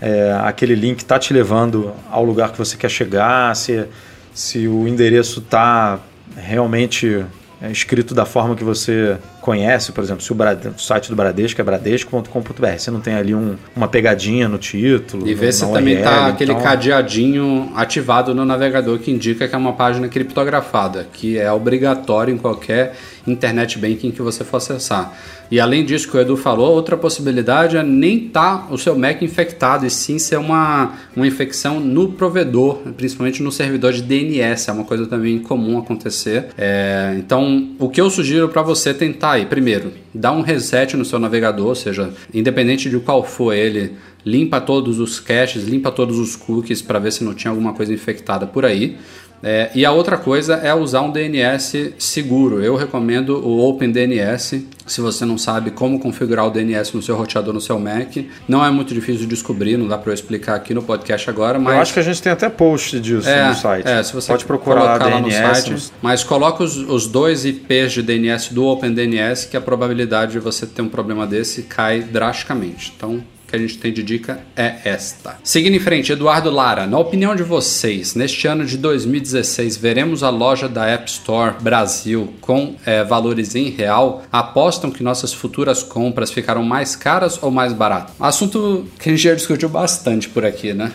é, 0.00 0.38
aquele 0.42 0.74
link 0.74 1.00
está 1.00 1.18
te 1.18 1.32
levando 1.32 1.92
ao 2.10 2.24
lugar 2.24 2.52
que 2.52 2.58
você 2.58 2.76
quer 2.76 2.90
chegar, 2.90 3.54
se, 3.54 3.84
se 4.32 4.66
o 4.68 4.88
endereço 4.88 5.40
está 5.40 5.98
realmente 6.36 7.24
é 7.60 7.70
escrito 7.72 8.14
da 8.14 8.24
forma 8.24 8.54
que 8.54 8.62
você 8.62 9.18
conhece, 9.48 9.92
por 9.92 10.04
exemplo, 10.04 10.22
se 10.22 10.30
o, 10.30 10.36
o 10.36 10.78
site 10.78 11.08
do 11.08 11.16
Bradesco 11.16 11.58
é 11.58 11.64
bradesco.com.br, 11.64 12.66
você 12.76 12.90
não 12.90 13.00
tem 13.00 13.14
ali 13.14 13.34
um, 13.34 13.56
uma 13.74 13.88
pegadinha 13.88 14.46
no 14.46 14.58
título. 14.58 15.26
E 15.26 15.32
vê 15.32 15.50
se 15.50 15.64
também 15.72 15.94
está 15.94 16.26
aquele 16.26 16.52
então... 16.52 16.62
cadeadinho 16.62 17.72
ativado 17.74 18.34
no 18.34 18.44
navegador 18.44 18.98
que 18.98 19.10
indica 19.10 19.48
que 19.48 19.54
é 19.54 19.58
uma 19.58 19.72
página 19.72 20.06
criptografada, 20.06 21.06
que 21.10 21.38
é 21.38 21.50
obrigatório 21.50 22.34
em 22.34 22.36
qualquer 22.36 22.94
internet 23.26 23.78
banking 23.78 24.10
que 24.10 24.20
você 24.20 24.44
for 24.44 24.58
acessar. 24.58 25.14
E 25.50 25.58
além 25.58 25.84
disso 25.84 26.10
que 26.10 26.16
o 26.16 26.20
Edu 26.20 26.36
falou, 26.36 26.74
outra 26.74 26.96
possibilidade 26.96 27.76
é 27.76 27.82
nem 27.82 28.26
estar 28.26 28.66
tá 28.68 28.74
o 28.74 28.76
seu 28.76 28.98
Mac 28.98 29.22
infectado, 29.22 29.86
e 29.86 29.90
sim 29.90 30.18
ser 30.18 30.36
uma, 30.36 30.92
uma 31.16 31.26
infecção 31.26 31.80
no 31.80 32.12
provedor, 32.12 32.78
principalmente 32.96 33.42
no 33.42 33.50
servidor 33.50 33.92
de 33.92 34.02
DNS, 34.02 34.68
é 34.68 34.72
uma 34.72 34.84
coisa 34.84 35.06
também 35.06 35.38
comum 35.38 35.78
acontecer. 35.78 36.48
É, 36.58 37.14
então, 37.16 37.70
o 37.78 37.88
que 37.88 38.00
eu 38.00 38.10
sugiro 38.10 38.48
para 38.48 38.60
você 38.60 38.92
tentar 38.92 39.37
primeiro, 39.46 39.92
dar 40.14 40.32
um 40.32 40.40
reset 40.40 40.96
no 40.96 41.04
seu 41.04 41.18
navegador, 41.18 41.66
ou 41.66 41.74
seja, 41.74 42.12
independente 42.32 42.88
de 42.88 42.98
qual 42.98 43.24
for 43.24 43.52
ele, 43.52 43.92
limpa 44.24 44.60
todos 44.60 44.98
os 44.98 45.20
caches, 45.20 45.64
limpa 45.64 45.90
todos 45.90 46.18
os 46.18 46.36
cookies 46.36 46.82
para 46.82 46.98
ver 46.98 47.12
se 47.12 47.24
não 47.24 47.34
tinha 47.34 47.50
alguma 47.50 47.72
coisa 47.72 47.92
infectada 47.92 48.46
por 48.46 48.64
aí. 48.64 48.96
É, 49.42 49.70
e 49.74 49.84
a 49.84 49.92
outra 49.92 50.16
coisa 50.16 50.54
é 50.54 50.74
usar 50.74 51.02
um 51.02 51.10
DNS 51.10 51.94
seguro. 51.98 52.62
Eu 52.62 52.76
recomendo 52.76 53.38
o 53.38 53.68
OpenDNS. 53.68 54.66
Se 54.86 55.00
você 55.00 55.24
não 55.24 55.36
sabe 55.36 55.70
como 55.70 56.00
configurar 56.00 56.46
o 56.46 56.50
DNS 56.50 56.94
no 56.94 57.02
seu 57.02 57.14
roteador 57.14 57.52
no 57.52 57.60
seu 57.60 57.78
Mac, 57.78 58.16
não 58.48 58.64
é 58.64 58.70
muito 58.70 58.94
difícil 58.94 59.22
de 59.22 59.26
descobrir, 59.26 59.76
não 59.76 59.86
dá 59.86 59.98
para 59.98 60.10
eu 60.10 60.14
explicar 60.14 60.54
aqui 60.54 60.72
no 60.72 60.82
podcast 60.82 61.28
agora. 61.28 61.58
Mas... 61.58 61.74
Eu 61.74 61.80
acho 61.82 61.92
que 61.92 62.00
a 62.00 62.02
gente 62.02 62.22
tem 62.22 62.32
até 62.32 62.48
post 62.48 62.98
disso 62.98 63.28
é, 63.28 63.48
no 63.48 63.54
site. 63.54 63.86
É, 63.86 64.02
se 64.02 64.14
você 64.14 64.28
pode 64.32 64.44
procurar 64.46 64.82
lá, 64.82 64.98
DNS, 64.98 65.20
no 65.20 65.30
site. 65.30 65.92
Mas 66.00 66.24
coloca 66.24 66.64
os, 66.64 66.76
os 66.76 67.06
dois 67.06 67.44
IPs 67.44 67.92
de 67.92 68.02
DNS 68.02 68.54
do 68.54 68.64
OpenDNS 68.64 69.46
que 69.46 69.56
a 69.56 69.60
probabilidade 69.60 70.32
de 70.32 70.38
você 70.38 70.66
ter 70.66 70.82
um 70.82 70.88
problema 70.88 71.26
desse 71.26 71.64
cai 71.64 72.00
drasticamente. 72.00 72.92
Então 72.96 73.22
que 73.48 73.56
a 73.56 73.58
gente 73.58 73.78
tem 73.78 73.92
de 73.92 74.02
dica 74.02 74.40
é 74.54 74.76
esta. 74.84 75.38
Seguindo 75.42 75.74
em 75.74 75.80
frente, 75.80 76.12
Eduardo 76.12 76.50
Lara, 76.50 76.86
na 76.86 76.98
opinião 76.98 77.34
de 77.34 77.42
vocês, 77.42 78.14
neste 78.14 78.46
ano 78.46 78.64
de 78.64 78.76
2016 78.76 79.78
veremos 79.78 80.22
a 80.22 80.28
loja 80.28 80.68
da 80.68 80.86
App 80.86 81.10
Store 81.10 81.54
Brasil 81.60 82.34
com 82.42 82.76
é, 82.84 83.02
valores 83.02 83.54
em 83.54 83.70
real? 83.70 84.22
Apostam 84.30 84.90
que 84.90 85.02
nossas 85.02 85.32
futuras 85.32 85.82
compras 85.82 86.30
ficaram 86.30 86.62
mais 86.62 86.94
caras 86.94 87.42
ou 87.42 87.50
mais 87.50 87.72
baratas? 87.72 88.14
Assunto 88.20 88.86
que 88.98 89.08
a 89.08 89.12
gente 89.12 89.22
já 89.22 89.34
discutiu 89.34 89.70
bastante 89.70 90.28
por 90.28 90.44
aqui, 90.44 90.74
né? 90.74 90.92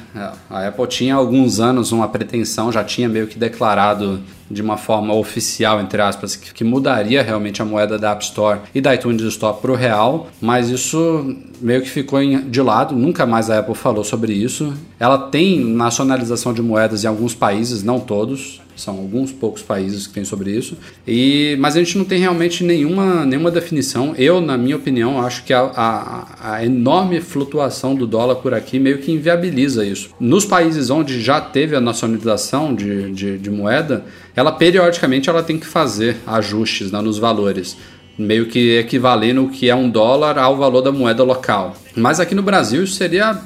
A 0.50 0.68
Apple 0.68 0.88
tinha 0.88 1.16
alguns 1.16 1.60
anos 1.60 1.92
uma 1.92 2.08
pretensão, 2.08 2.72
já 2.72 2.84
tinha 2.84 3.10
meio 3.10 3.26
que 3.26 3.40
declarado 3.40 4.22
de 4.50 4.62
uma 4.62 4.78
forma 4.78 5.14
oficial, 5.14 5.80
entre 5.80 6.02
aspas, 6.02 6.36
que, 6.36 6.54
que, 6.54 6.64
mudaria 6.64 7.22
realmente 7.22 7.62
a 7.62 7.66
moeda 7.66 7.98
da 7.98 8.12
App 8.12 8.24
Store 8.24 8.60
e 8.74 8.82
da 8.82 8.94
iTunes 8.94 9.22
Store 9.24 9.58
para 9.62 9.72
o 9.72 9.76
real, 9.76 10.28
mas 10.42 10.70
isso 10.70 11.36
meio 11.62 11.82
que 11.82 11.90
ficou 11.90 12.22
em, 12.22 12.50
de 12.50 12.62
lado, 12.62 12.96
nunca 12.96 13.26
mais 13.26 13.50
a 13.50 13.60
Apple 13.60 13.76
falou 13.76 14.04
sobre 14.04 14.34
isso. 14.34 14.74
Ela 15.00 15.18
tem 15.18 15.60
nacionalização 15.64 16.54
de 16.54 16.62
moedas 16.62 17.04
em 17.04 17.08
alguns 17.08 17.34
países, 17.34 17.84
não 17.84 18.00
todos, 18.00 18.62
são 18.76 18.98
alguns 18.98 19.32
poucos 19.32 19.62
países 19.62 20.08
que 20.08 20.14
têm 20.14 20.26
sobre 20.26 20.52
isso. 20.52 20.78
E, 21.08 21.56
mas 21.60 21.76
a 21.76 21.80
gente 21.80 21.98
não 21.98 22.06
tem 22.06 22.20
realmente 22.20 22.64
nenhuma, 22.64 23.26
nenhuma 23.26 23.52
definição. 23.52 24.14
Eu, 24.18 24.42
na 24.42 24.58
minha 24.58 24.76
opinião, 24.76 25.22
acho 25.22 25.44
que 25.44 25.54
a, 25.54 25.62
a, 25.76 26.54
a, 26.54 26.66
enorme 26.66 27.22
flutuação 27.22 27.96
do 27.96 28.08
dólar 28.08 28.36
por 28.36 28.54
aqui 28.54 28.80
meio 28.80 29.00
que 29.00 29.12
inviabiliza 29.12 29.86
isso. 29.86 30.10
Nos 30.20 30.46
países 30.46 30.90
onde 30.90 31.22
já 31.22 31.40
teve 31.40 31.76
a 31.76 31.82
nacionalização 31.82 32.74
de, 32.74 33.12
de, 33.12 33.38
de 33.38 33.50
moeda, 33.50 34.06
ela 34.36 34.52
periodicamente 34.52 35.30
ela 35.30 35.44
tem 35.44 35.58
que 35.58 35.68
fazer 35.68 36.18
ajustes 36.26 36.92
né, 36.92 37.02
nos 37.02 37.18
valores 37.18 37.78
meio 38.18 38.46
que 38.48 38.78
equivalendo 38.78 39.44
o 39.44 39.50
que 39.50 39.70
é 39.70 39.76
um 39.76 39.90
dólar 39.90 40.38
ao 40.38 40.58
valor 40.58 40.82
da 40.82 40.92
moeda 40.92 41.24
local. 41.24 41.76
Mas 41.96 42.20
aqui 42.20 42.36
no 42.36 42.44
Brasil 42.44 42.84
isso 42.84 42.96
seria 42.96 43.40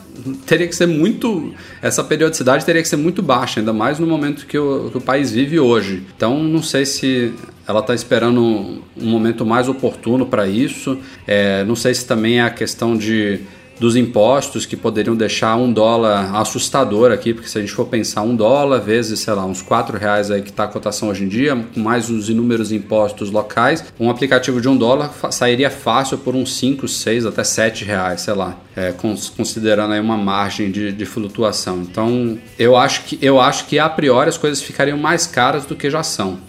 teria 0.46 0.68
que 0.68 0.76
ser 0.76 0.88
muito 0.88 1.54
essa 1.82 2.04
periodicidade 2.04 2.66
teria 2.66 2.82
que 2.82 2.88
ser 2.88 2.98
muito 2.98 3.22
baixa, 3.22 3.60
ainda 3.60 3.72
mais 3.72 4.00
no 4.00 4.08
momento 4.08 4.46
que 4.46 4.58
o, 4.58 4.90
que 4.92 4.98
o 4.98 5.02
país 5.02 5.32
vive 5.32 5.60
hoje. 5.60 6.04
Então 6.16 6.44
não 6.44 6.62
sei 6.62 6.86
se 6.86 7.34
ela 7.68 7.82
está 7.82 7.94
esperando 7.94 8.42
um, 8.42 8.82
momento 8.98 9.46
mais 9.46 9.68
oportuno 9.68 10.26
para 10.26 10.48
isso. 10.48 10.98
É, 11.26 11.66
não 11.66 11.76
sei 11.76 11.94
se 11.94 12.06
também 12.06 12.40
é 12.40 12.44
a 12.44 12.50
questão 12.50 12.96
de 12.96 13.42
dos 13.80 13.96
impostos 13.96 14.66
que 14.66 14.76
poderiam 14.76 15.16
deixar 15.16 15.56
um 15.56 15.72
dólar 15.72 16.36
assustador 16.36 17.12
aqui, 17.12 17.34
porque 17.34 17.50
se 17.50 17.58
a 17.58 17.62
gente 17.62 17.74
for 17.74 17.86
pensar 17.86 18.22
um 18.22 18.36
dólar 18.36 18.80
vezes, 18.80 19.20
sei 19.20 19.34
lá, 19.34 19.46
uns 19.46 19.62
quatro 19.62 19.98
reais 19.98 20.32
aí 20.32 20.42
que 20.42 20.50
está 20.50 20.64
a 20.64 20.68
cotação 20.68 21.10
hoje 21.10 21.24
em 21.24 21.28
dia, 21.28 21.56
com 21.74 21.80
mais 21.80 22.10
os 22.10 22.30
inúmeros 22.30 22.72
impostos 22.72 23.32
locais, 23.32 23.84
um 24.00 24.10
aplicativo 24.10 24.60
de 24.60 24.68
um 24.68 24.76
dólar 24.76 25.12
sairia 25.32 25.70
fácil 25.70 26.18
por 26.18 26.36
uns 26.36 26.56
5, 26.56 26.88
6, 26.88 27.26
até 27.26 27.44
7 27.44 27.86
reais, 27.86 28.22
sei 28.22 28.34
lá, 28.34 28.58
é, 28.76 28.94
considerando 29.36 29.94
aí 29.94 30.00
uma 30.00 30.18
margem 30.18 30.72
de, 30.72 30.92
de 30.92 31.06
flutuação. 31.06 31.82
Então, 31.82 32.38
eu 32.58 32.76
acho, 32.76 33.04
que, 33.04 33.20
eu 33.22 33.40
acho 33.40 33.66
que 33.66 33.80
a 33.80 33.90
priori 33.90 34.30
as 34.30 34.38
coisas 34.38 34.62
ficariam 34.62 34.98
mais 34.98 35.28
caras 35.28 35.66
do 35.66 35.76
que 35.76 35.90
já 35.90 36.04
são. 36.04 36.40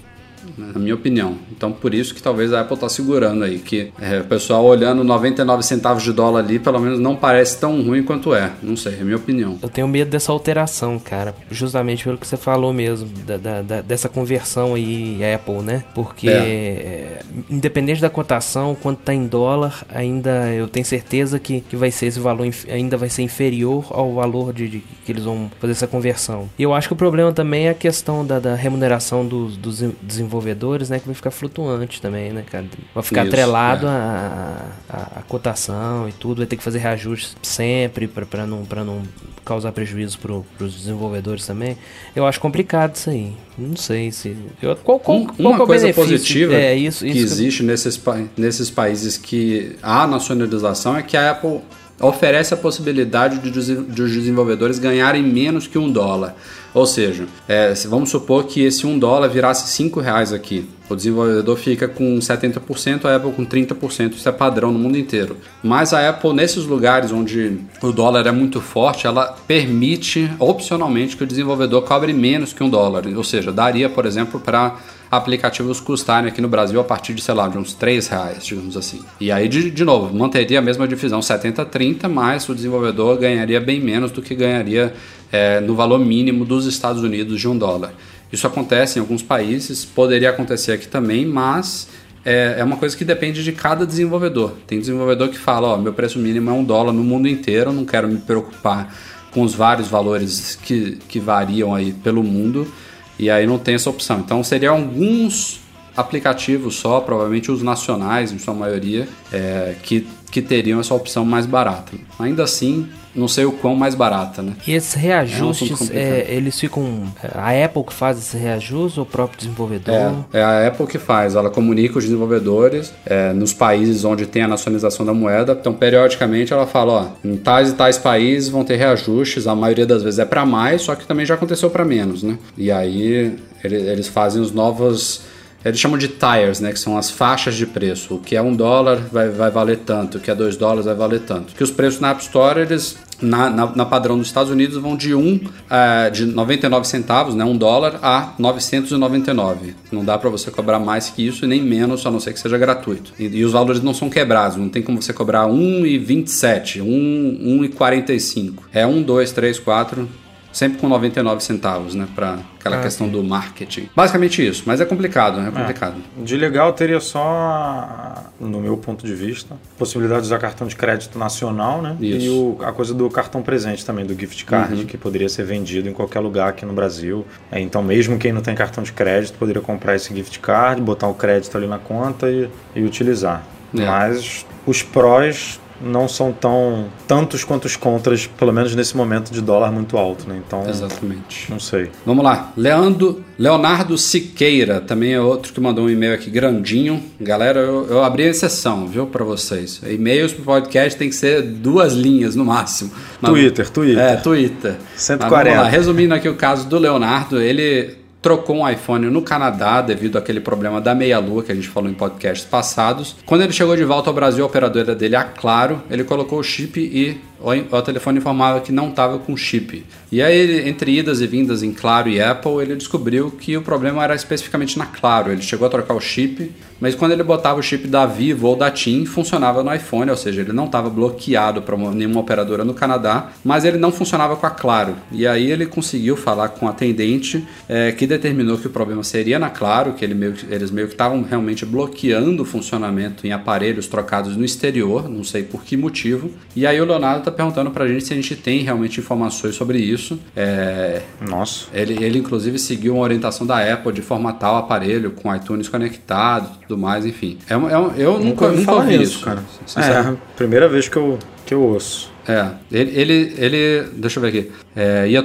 Na 0.56 0.78
minha 0.78 0.94
opinião. 0.94 1.36
Então, 1.50 1.72
por 1.72 1.94
isso 1.94 2.14
que 2.14 2.22
talvez 2.22 2.52
a 2.52 2.60
Apple 2.60 2.74
está 2.74 2.88
segurando 2.88 3.44
aí, 3.44 3.58
que 3.58 3.92
é, 4.00 4.20
o 4.20 4.24
pessoal 4.24 4.64
olhando 4.64 5.02
99 5.04 5.62
centavos 5.62 6.02
de 6.02 6.12
dólar 6.12 6.40
ali, 6.40 6.58
pelo 6.58 6.78
menos 6.80 6.98
não 6.98 7.16
parece 7.16 7.58
tão 7.58 7.80
ruim 7.82 8.02
quanto 8.02 8.34
é. 8.34 8.52
Não 8.62 8.76
sei, 8.76 8.94
é 8.94 9.00
a 9.00 9.04
minha 9.04 9.16
opinião. 9.16 9.58
Eu 9.62 9.68
tenho 9.68 9.88
medo 9.88 10.10
dessa 10.10 10.32
alteração, 10.32 10.98
cara, 10.98 11.34
justamente 11.50 12.04
pelo 12.04 12.18
que 12.18 12.26
você 12.26 12.36
falou 12.36 12.72
mesmo, 12.72 13.08
da, 13.26 13.36
da, 13.36 13.62
da 13.62 13.80
dessa 13.80 14.08
conversão 14.08 14.74
aí 14.74 15.20
Apple, 15.34 15.62
né? 15.62 15.84
Porque, 15.94 16.28
é. 16.28 17.17
É, 17.28 17.52
independente 17.52 18.00
da 18.00 18.10
cotação, 18.10 18.74
quanto 18.74 18.98
tá 18.98 19.14
em 19.14 19.26
dólar, 19.26 19.84
ainda 19.88 20.52
eu 20.52 20.68
tenho 20.68 20.84
certeza 20.84 21.38
que, 21.38 21.60
que 21.60 21.76
vai 21.76 21.90
ser 21.90 22.06
esse 22.06 22.20
valor, 22.20 22.48
ainda 22.68 22.96
vai 22.96 23.08
ser 23.08 23.22
inferior 23.22 23.86
ao 23.90 24.14
valor 24.14 24.52
de, 24.52 24.68
de 24.68 24.78
que 25.04 25.12
eles 25.12 25.24
vão 25.24 25.50
fazer 25.60 25.72
essa 25.72 25.86
conversão. 25.86 26.48
E 26.58 26.62
eu 26.62 26.74
acho 26.74 26.88
que 26.88 26.94
o 26.94 26.96
problema 26.96 27.32
também 27.32 27.66
é 27.66 27.70
a 27.70 27.74
questão 27.74 28.24
da, 28.24 28.38
da 28.38 28.54
remuneração 28.54 29.26
dos, 29.26 29.56
dos 29.56 29.82
desenvolvedores, 30.02 30.90
né? 30.90 30.98
Que 30.98 31.06
vai 31.06 31.14
ficar 31.14 31.30
flutuante 31.30 32.00
também, 32.00 32.32
né, 32.32 32.44
cara? 32.48 32.66
Vai 32.94 33.02
ficar 33.02 33.22
Isso, 33.22 33.32
atrelado 33.32 33.86
é. 33.86 33.90
a, 33.90 34.66
a, 34.88 35.02
a, 35.16 35.22
cotação 35.22 36.08
e 36.08 36.12
tudo, 36.12 36.38
vai 36.38 36.46
ter 36.46 36.56
que 36.56 36.62
fazer 36.62 36.78
reajustes 36.78 37.36
sempre 37.42 38.06
para 38.06 38.46
não, 38.46 38.66
não 38.84 39.02
causar 39.44 39.72
prejuízo 39.72 40.18
para 40.18 40.64
os 40.64 40.74
desenvolvedores 40.74 41.46
também. 41.46 41.76
Eu 42.14 42.26
acho 42.26 42.40
complicado 42.40 42.94
isso 42.94 43.10
aí. 43.10 43.34
Não 43.58 43.74
sei 43.74 44.12
se. 44.12 44.36
Eu, 44.62 44.76
qual, 44.76 45.00
qual, 45.00 45.26
qual 45.26 45.34
uma 45.38 45.64
é 45.64 45.66
coisa 45.66 45.92
positiva 45.92 46.54
é, 46.54 46.76
isso, 46.76 47.04
isso 47.04 47.16
que 47.16 47.22
existe 47.22 47.58
que... 47.58 47.64
nesses, 47.64 48.00
nesses 48.36 48.70
países 48.70 49.16
que 49.16 49.76
há 49.82 50.06
nacionalização 50.06 50.96
é 50.96 51.02
que 51.02 51.16
a 51.16 51.32
Apple 51.32 51.60
oferece 52.00 52.54
a 52.54 52.56
possibilidade 52.56 53.38
de, 53.38 53.50
de 53.50 54.02
os 54.02 54.12
desenvolvedores 54.12 54.78
ganharem 54.78 55.22
menos 55.22 55.66
que 55.66 55.76
um 55.76 55.90
dólar. 55.90 56.36
Ou 56.74 56.86
seja, 56.86 57.26
é, 57.48 57.72
vamos 57.88 58.10
supor 58.10 58.44
que 58.44 58.62
esse 58.62 58.86
um 58.86 58.98
dólar 58.98 59.28
virasse 59.28 59.68
cinco 59.72 60.00
reais 60.00 60.32
aqui. 60.32 60.68
O 60.88 60.96
desenvolvedor 60.96 61.56
fica 61.56 61.86
com 61.86 62.18
70%, 62.18 63.04
a 63.04 63.16
Apple 63.16 63.32
com 63.32 63.44
30%. 63.44 64.14
Isso 64.14 64.28
é 64.28 64.32
padrão 64.32 64.72
no 64.72 64.78
mundo 64.78 64.96
inteiro. 64.96 65.36
Mas 65.62 65.92
a 65.92 66.08
Apple, 66.08 66.32
nesses 66.32 66.64
lugares 66.64 67.12
onde 67.12 67.58
o 67.82 67.92
dólar 67.92 68.26
é 68.26 68.32
muito 68.32 68.60
forte, 68.60 69.06
ela 69.06 69.36
permite 69.46 70.30
opcionalmente 70.38 71.16
que 71.16 71.24
o 71.24 71.26
desenvolvedor 71.26 71.82
cobre 71.82 72.12
menos 72.12 72.52
que 72.52 72.62
um 72.62 72.70
dólar. 72.70 73.04
Ou 73.06 73.24
seja, 73.24 73.52
daria, 73.52 73.88
por 73.88 74.06
exemplo, 74.06 74.40
para 74.40 74.76
aplicativos 75.10 75.80
custarem 75.80 76.28
aqui 76.28 76.40
no 76.40 76.48
Brasil 76.48 76.80
a 76.80 76.84
partir 76.84 77.14
de, 77.14 77.22
sei 77.22 77.34
lá, 77.34 77.48
de 77.48 77.56
uns 77.56 77.72
3 77.74 78.06
reais, 78.08 78.44
digamos 78.44 78.76
assim. 78.76 79.00
E 79.20 79.32
aí, 79.32 79.48
de, 79.48 79.70
de 79.70 79.84
novo, 79.84 80.14
manteria 80.14 80.58
a 80.58 80.62
mesma 80.62 80.86
divisão 80.86 81.20
70-30, 81.20 82.08
mas 82.08 82.48
o 82.48 82.54
desenvolvedor 82.54 83.16
ganharia 83.18 83.60
bem 83.60 83.80
menos 83.80 84.10
do 84.10 84.20
que 84.20 84.34
ganharia 84.34 84.92
é, 85.32 85.60
no 85.60 85.74
valor 85.74 85.98
mínimo 85.98 86.44
dos 86.44 86.66
Estados 86.66 87.02
Unidos 87.02 87.40
de 87.40 87.48
um 87.48 87.56
dólar. 87.56 87.94
Isso 88.30 88.46
acontece 88.46 88.98
em 88.98 89.00
alguns 89.00 89.22
países, 89.22 89.84
poderia 89.84 90.30
acontecer 90.30 90.72
aqui 90.72 90.86
também, 90.86 91.24
mas 91.24 91.88
é, 92.24 92.56
é 92.58 92.64
uma 92.64 92.76
coisa 92.76 92.94
que 92.94 93.04
depende 93.04 93.42
de 93.42 93.52
cada 93.52 93.86
desenvolvedor. 93.86 94.52
Tem 94.66 94.78
desenvolvedor 94.78 95.28
que 95.28 95.38
fala, 95.38 95.68
ó, 95.68 95.76
meu 95.78 95.94
preço 95.94 96.18
mínimo 96.18 96.50
é 96.50 96.52
um 96.52 96.62
dólar 96.62 96.92
no 96.92 97.02
mundo 97.02 97.26
inteiro, 97.26 97.72
não 97.72 97.86
quero 97.86 98.06
me 98.06 98.18
preocupar 98.18 98.94
com 99.30 99.42
os 99.42 99.54
vários 99.54 99.88
valores 99.88 100.58
que, 100.62 100.98
que 101.08 101.18
variam 101.18 101.74
aí 101.74 101.92
pelo 101.92 102.22
mundo. 102.22 102.70
E 103.18 103.30
aí 103.30 103.46
não 103.46 103.58
tem 103.58 103.74
essa 103.74 103.90
opção. 103.90 104.20
Então 104.20 104.42
seriam 104.44 104.76
alguns 104.76 105.60
aplicativos 105.96 106.76
só, 106.76 107.00
provavelmente 107.00 107.50
os 107.50 107.62
nacionais, 107.62 108.30
em 108.30 108.38
sua 108.38 108.54
maioria, 108.54 109.08
é, 109.32 109.74
que, 109.82 110.06
que 110.30 110.40
teriam 110.40 110.78
essa 110.78 110.94
opção 110.94 111.24
mais 111.24 111.44
barata. 111.44 111.92
Ainda 112.18 112.44
assim, 112.44 112.88
não 113.18 113.28
sei 113.28 113.44
o 113.44 113.52
quão 113.52 113.74
mais 113.74 113.94
barata, 113.94 114.40
né? 114.40 114.54
E 114.66 114.72
esses 114.72 114.94
reajustes, 114.94 115.90
é, 115.90 116.26
eles 116.28 116.58
ficam. 116.58 117.04
A 117.34 117.50
Apple 117.64 117.84
que 117.84 117.92
faz 117.92 118.18
esse 118.18 118.36
reajuste 118.36 119.00
ou 119.00 119.04
o 119.04 119.08
próprio 119.08 119.38
desenvolvedor? 119.38 120.24
É, 120.32 120.38
é 120.38 120.42
a 120.42 120.68
Apple 120.68 120.86
que 120.86 120.98
faz. 120.98 121.34
Ela 121.34 121.50
comunica 121.50 121.98
os 121.98 122.04
desenvolvedores 122.04 122.92
é, 123.04 123.32
nos 123.32 123.52
países 123.52 124.04
onde 124.04 124.26
tem 124.26 124.42
a 124.42 124.48
nacionalização 124.48 125.04
da 125.04 125.12
moeda. 125.12 125.56
Então, 125.58 125.72
periodicamente, 125.72 126.52
ela 126.52 126.66
fala: 126.66 126.92
ó, 126.92 127.28
em 127.28 127.36
tais 127.36 127.70
e 127.70 127.74
tais 127.74 127.98
países 127.98 128.48
vão 128.48 128.64
ter 128.64 128.76
reajustes. 128.76 129.46
A 129.46 129.54
maioria 129.54 129.86
das 129.86 130.02
vezes 130.02 130.18
é 130.18 130.24
para 130.24 130.46
mais, 130.46 130.82
só 130.82 130.94
que 130.94 131.06
também 131.06 131.26
já 131.26 131.34
aconteceu 131.34 131.68
para 131.70 131.84
menos, 131.84 132.22
né? 132.22 132.38
E 132.56 132.70
aí 132.70 133.36
eles 133.64 134.06
fazem 134.06 134.40
os 134.40 134.52
novos 134.52 135.22
eles 135.64 135.80
chamam 135.80 135.98
de 135.98 136.08
tires, 136.08 136.60
né, 136.60 136.72
que 136.72 136.78
são 136.78 136.96
as 136.96 137.10
faixas 137.10 137.54
de 137.54 137.66
preço. 137.66 138.14
O 138.14 138.18
que 138.20 138.36
é 138.36 138.42
um 138.42 138.54
dólar 138.54 138.96
vai, 139.12 139.28
vai 139.28 139.50
valer 139.50 139.78
tanto, 139.78 140.18
o 140.18 140.20
que 140.20 140.30
é 140.30 140.34
dois 140.34 140.56
dólares 140.56 140.86
vai 140.86 140.94
valer 140.94 141.20
tanto. 141.20 141.54
Que 141.54 141.64
os 141.64 141.70
preços 141.70 142.00
na 142.00 142.10
App 142.10 142.22
Store, 142.22 142.60
eles 142.60 142.96
na, 143.20 143.50
na, 143.50 143.66
na, 143.74 143.84
padrão 143.84 144.16
dos 144.16 144.28
Estados 144.28 144.50
Unidos 144.50 144.76
vão 144.76 144.96
de 144.96 145.12
1 145.14 145.18
um, 145.18 145.34
uh, 145.34 146.10
de 146.12 146.24
99 146.24 146.86
centavos, 146.86 147.34
né, 147.34 147.44
1 147.44 147.50
um 147.50 147.56
dólar, 147.56 147.98
a 148.02 148.34
999. 148.38 149.74
Não 149.90 150.04
dá 150.04 150.16
para 150.16 150.30
você 150.30 150.50
cobrar 150.50 150.78
mais 150.78 151.10
que 151.10 151.26
isso 151.26 151.44
e 151.44 151.48
nem 151.48 151.60
menos, 151.60 152.06
a 152.06 152.10
não 152.10 152.20
ser 152.20 152.32
que 152.32 152.40
seja 152.40 152.56
gratuito. 152.56 153.12
E, 153.18 153.24
e 153.24 153.44
os 153.44 153.52
valores 153.52 153.82
não 153.82 153.92
são 153.92 154.08
quebrados, 154.08 154.56
não 154.56 154.68
tem 154.68 154.82
como 154.82 155.02
você 155.02 155.12
cobrar 155.12 155.48
1,27, 155.48 156.80
1,45. 156.80 158.54
É 158.72 158.86
1, 158.86 159.02
2, 159.02 159.32
3, 159.32 159.58
4 159.58 160.08
sempre 160.52 160.78
com 160.78 160.88
99 160.88 161.42
centavos, 161.42 161.94
né, 161.94 162.08
para 162.14 162.38
aquela 162.58 162.78
ah, 162.78 162.82
questão 162.82 163.06
sim. 163.06 163.12
do 163.12 163.22
marketing. 163.22 163.88
Basicamente 163.94 164.46
isso, 164.46 164.62
mas 164.66 164.80
é 164.80 164.84
complicado, 164.84 165.40
né? 165.40 165.48
É 165.48 165.50
complicado. 165.50 165.96
É. 166.18 166.24
De 166.24 166.36
legal 166.36 166.72
teria 166.72 167.00
só, 167.00 168.24
no 168.40 168.60
meu 168.60 168.76
ponto 168.76 169.06
de 169.06 169.14
vista, 169.14 169.56
possibilidade 169.76 170.22
de 170.22 170.26
usar 170.26 170.38
cartão 170.38 170.66
de 170.66 170.74
crédito 170.74 171.18
nacional, 171.18 171.80
né? 171.80 171.96
Isso. 172.00 172.26
E 172.26 172.30
o, 172.30 172.58
a 172.62 172.72
coisa 172.72 172.92
do 172.92 173.08
cartão 173.08 173.42
presente 173.42 173.84
também, 173.84 174.04
do 174.04 174.18
gift 174.18 174.44
card, 174.44 174.74
uhum. 174.74 174.86
que 174.86 174.96
poderia 174.96 175.28
ser 175.28 175.44
vendido 175.44 175.88
em 175.88 175.92
qualquer 175.92 176.20
lugar 176.20 176.48
aqui 176.48 176.64
no 176.64 176.72
Brasil. 176.72 177.24
É, 177.50 177.60
então, 177.60 177.82
mesmo 177.82 178.18
quem 178.18 178.32
não 178.32 178.40
tem 178.40 178.54
cartão 178.54 178.82
de 178.82 178.92
crédito, 178.92 179.38
poderia 179.38 179.62
comprar 179.62 179.94
esse 179.94 180.14
gift 180.14 180.38
card, 180.40 180.80
botar 180.82 181.08
o 181.08 181.14
crédito 181.14 181.56
ali 181.56 181.66
na 181.66 181.78
conta 181.78 182.30
e, 182.30 182.48
e 182.74 182.82
utilizar. 182.82 183.44
É. 183.76 183.84
Mas 183.84 184.46
os 184.66 184.82
prós 184.82 185.60
não 185.80 186.08
são 186.08 186.32
tão 186.32 186.86
tantos 187.06 187.44
quanto 187.44 187.64
os 187.64 187.76
contras, 187.76 188.26
pelo 188.26 188.52
menos 188.52 188.74
nesse 188.74 188.96
momento 188.96 189.32
de 189.32 189.40
dólar 189.40 189.70
muito 189.70 189.96
alto, 189.96 190.28
né? 190.28 190.40
Então, 190.46 190.68
exatamente. 190.68 191.50
Não 191.50 191.60
sei. 191.60 191.90
Vamos 192.04 192.24
lá. 192.24 192.52
Leandro, 192.56 193.22
Leonardo 193.38 193.96
Siqueira, 193.96 194.80
também 194.80 195.12
é 195.12 195.20
outro 195.20 195.52
que 195.52 195.60
mandou 195.60 195.84
um 195.84 195.90
e-mail 195.90 196.14
aqui 196.14 196.30
grandinho. 196.30 197.02
Galera, 197.20 197.60
eu, 197.60 197.86
eu 197.88 198.04
abri 198.04 198.24
a 198.24 198.28
exceção, 198.28 198.86
viu, 198.86 199.06
para 199.06 199.24
vocês. 199.24 199.80
E-mails 199.86 200.32
pro 200.32 200.42
podcast 200.42 200.98
tem 200.98 201.08
que 201.08 201.14
ser 201.14 201.42
duas 201.42 201.92
linhas 201.92 202.34
no 202.34 202.44
máximo. 202.44 202.90
Twitter, 203.24 203.68
Twitter. 203.70 204.02
É, 204.02 204.16
Twitter. 204.16 204.76
140. 204.96 205.34
Mas 205.34 205.44
vamos 205.44 205.64
lá. 205.64 205.68
Resumindo 205.68 206.14
aqui 206.14 206.28
o 206.28 206.34
caso 206.34 206.68
do 206.68 206.78
Leonardo, 206.78 207.40
ele 207.40 207.96
trocou 208.28 208.56
um 208.56 208.68
iPhone 208.68 209.06
no 209.06 209.22
Canadá 209.22 209.80
devido 209.80 210.18
àquele 210.18 210.38
problema 210.38 210.82
da 210.82 210.94
meia-lua 210.94 211.42
que 211.42 211.50
a 211.50 211.54
gente 211.54 211.66
falou 211.66 211.88
em 211.88 211.94
podcasts 211.94 212.46
passados. 212.46 213.16
Quando 213.24 213.40
ele 213.40 213.54
chegou 213.54 213.74
de 213.74 213.84
volta 213.84 214.10
ao 214.10 214.14
Brasil, 214.14 214.44
a 214.44 214.46
operadora 214.46 214.94
dele, 214.94 215.16
a 215.16 215.24
Claro, 215.24 215.82
ele 215.90 216.04
colocou 216.04 216.38
o 216.38 216.42
chip 216.42 216.78
e 216.78 217.18
o 217.40 217.82
telefone 217.82 218.18
informava 218.18 218.60
que 218.60 218.72
não 218.72 218.88
estava 218.88 219.18
com 219.18 219.36
chip. 219.36 219.84
E 220.10 220.22
aí, 220.22 220.68
entre 220.68 220.98
idas 220.98 221.20
e 221.20 221.26
vindas 221.26 221.62
em 221.62 221.72
Claro 221.72 222.08
e 222.08 222.20
Apple, 222.20 222.60
ele 222.60 222.74
descobriu 222.74 223.30
que 223.30 223.56
o 223.56 223.62
problema 223.62 224.02
era 224.02 224.14
especificamente 224.14 224.78
na 224.78 224.86
Claro. 224.86 225.30
Ele 225.30 225.42
chegou 225.42 225.66
a 225.66 225.70
trocar 225.70 225.94
o 225.94 226.00
chip, 226.00 226.50
mas 226.80 226.94
quando 226.94 227.12
ele 227.12 227.22
botava 227.22 227.60
o 227.60 227.62
chip 227.62 227.86
da 227.86 228.06
Vivo 228.06 228.48
ou 228.48 228.56
da 228.56 228.70
TIM, 228.70 229.04
funcionava 229.04 229.62
no 229.62 229.74
iPhone, 229.74 230.10
ou 230.10 230.16
seja, 230.16 230.40
ele 230.40 230.52
não 230.52 230.64
estava 230.64 230.88
bloqueado 230.88 231.60
para 231.62 231.76
nenhuma 231.76 232.20
operadora 232.20 232.64
no 232.64 232.72
Canadá, 232.72 233.30
mas 233.44 233.64
ele 233.64 233.78
não 233.78 233.92
funcionava 233.92 234.36
com 234.36 234.46
a 234.46 234.50
Claro. 234.50 234.96
E 235.12 235.26
aí 235.26 235.50
ele 235.50 235.66
conseguiu 235.66 236.16
falar 236.16 236.48
com 236.50 236.66
a 236.66 236.70
atendente 236.70 237.46
é, 237.68 237.92
que 237.92 238.06
determinou 238.06 238.56
que 238.56 238.66
o 238.66 238.70
problema 238.70 239.04
seria 239.04 239.38
na 239.38 239.50
Claro, 239.50 239.92
que 239.92 240.04
ele 240.04 240.14
meio, 240.14 240.34
eles 240.48 240.70
meio 240.70 240.86
que 240.86 240.94
estavam 240.94 241.22
realmente 241.22 241.66
bloqueando 241.66 242.42
o 242.42 242.46
funcionamento 242.46 243.26
em 243.26 243.32
aparelhos 243.32 243.86
trocados 243.86 244.36
no 244.36 244.44
exterior, 244.44 245.08
não 245.08 245.22
sei 245.22 245.42
por 245.42 245.64
que 245.64 245.76
motivo. 245.76 246.30
E 246.56 246.66
aí 246.66 246.80
o 246.80 246.84
Leonardo 246.84 247.27
está 247.28 247.36
perguntando 247.36 247.70
para 247.70 247.84
a 247.84 247.88
gente 247.88 248.04
se 248.04 248.12
a 248.12 248.16
gente 248.16 248.34
tem 248.36 248.60
realmente 248.60 249.00
informações 249.00 249.54
sobre 249.54 249.78
isso. 249.78 250.18
É, 250.36 251.02
Nossa. 251.20 251.66
Ele, 251.72 252.02
ele, 252.04 252.18
inclusive, 252.18 252.58
seguiu 252.58 252.94
uma 252.94 253.02
orientação 253.02 253.46
da 253.46 253.58
Apple 253.72 253.92
de 253.92 254.02
formatar 254.02 254.52
o 254.54 254.56
aparelho 254.56 255.12
com 255.12 255.34
iTunes 255.34 255.68
conectado 255.68 256.50
e 256.56 256.66
tudo 256.66 256.78
mais, 256.78 257.04
enfim. 257.06 257.38
É, 257.48 257.54
é, 257.54 258.04
eu 258.04 258.18
nunca, 258.18 258.48
nunca, 258.48 258.72
ouvi 258.72 259.02
isso, 259.02 259.20
cara. 259.20 259.42
É, 259.76 260.16
primeira 260.36 260.68
vez 260.68 260.88
que 260.88 260.96
eu, 260.96 261.18
que 261.44 261.54
eu 261.54 261.62
ouço. 261.62 262.10
É, 262.28 262.46
ele, 262.70 262.90
ele, 263.00 263.34
ele 263.38 263.88
deixa 263.94 264.18
eu 264.18 264.22
ver 264.22 264.28
aqui, 264.28 264.52
é, 264.76 265.08
ia 265.08 265.24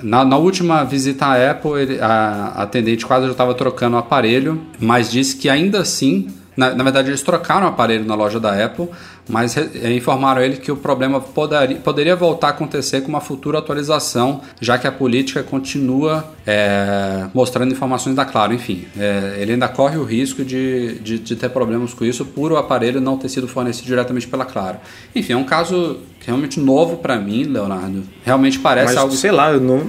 na, 0.00 0.24
na, 0.24 0.36
última 0.36 0.84
visita 0.84 1.26
à 1.26 1.50
Apple, 1.50 1.72
ele, 1.72 2.00
a, 2.00 2.52
a 2.54 2.62
atendente 2.62 3.04
quase 3.04 3.26
já 3.26 3.32
estava 3.32 3.52
trocando 3.52 3.96
o 3.96 3.98
aparelho, 3.98 4.62
mas 4.78 5.10
disse 5.10 5.36
que 5.36 5.48
ainda 5.48 5.80
assim, 5.80 6.28
na, 6.56 6.72
na 6.72 6.84
verdade 6.84 7.10
eles 7.10 7.22
trocaram 7.22 7.66
o 7.66 7.68
aparelho 7.68 8.04
na 8.04 8.14
loja 8.14 8.38
da 8.38 8.64
Apple, 8.64 8.88
mas 9.30 9.56
eh, 9.56 9.92
informaram 9.92 10.42
ele 10.42 10.56
que 10.56 10.70
o 10.70 10.76
problema 10.76 11.20
poderia, 11.20 11.76
poderia 11.76 12.16
voltar 12.16 12.48
a 12.48 12.50
acontecer 12.50 13.00
com 13.02 13.08
uma 13.08 13.20
futura 13.20 13.58
atualização, 13.58 14.40
já 14.60 14.76
que 14.76 14.86
a 14.86 14.92
política 14.92 15.42
continua 15.42 16.34
é, 16.46 17.26
mostrando 17.32 17.72
informações 17.72 18.14
da 18.14 18.24
Claro. 18.24 18.52
Enfim, 18.52 18.86
é, 18.98 19.36
ele 19.38 19.52
ainda 19.52 19.68
corre 19.68 19.96
o 19.96 20.04
risco 20.04 20.44
de, 20.44 20.98
de, 21.00 21.18
de, 21.18 21.36
ter 21.36 21.48
problemas 21.50 21.94
com 21.94 22.04
isso 22.04 22.24
por 22.24 22.52
o 22.52 22.56
aparelho 22.56 23.00
não 23.00 23.16
ter 23.16 23.28
sido 23.28 23.46
fornecido 23.46 23.86
diretamente 23.86 24.26
pela 24.26 24.44
Claro. 24.44 24.78
Enfim, 25.14 25.32
é 25.32 25.36
um 25.36 25.44
caso 25.44 26.00
realmente 26.26 26.60
novo 26.60 26.96
para 26.98 27.16
mim, 27.18 27.44
Leonardo. 27.44 28.02
Realmente 28.24 28.58
parece 28.58 28.86
Mas, 28.88 28.96
algo. 28.96 29.14
sei 29.14 29.30
lá, 29.30 29.52
eu 29.52 29.60
nu- 29.60 29.84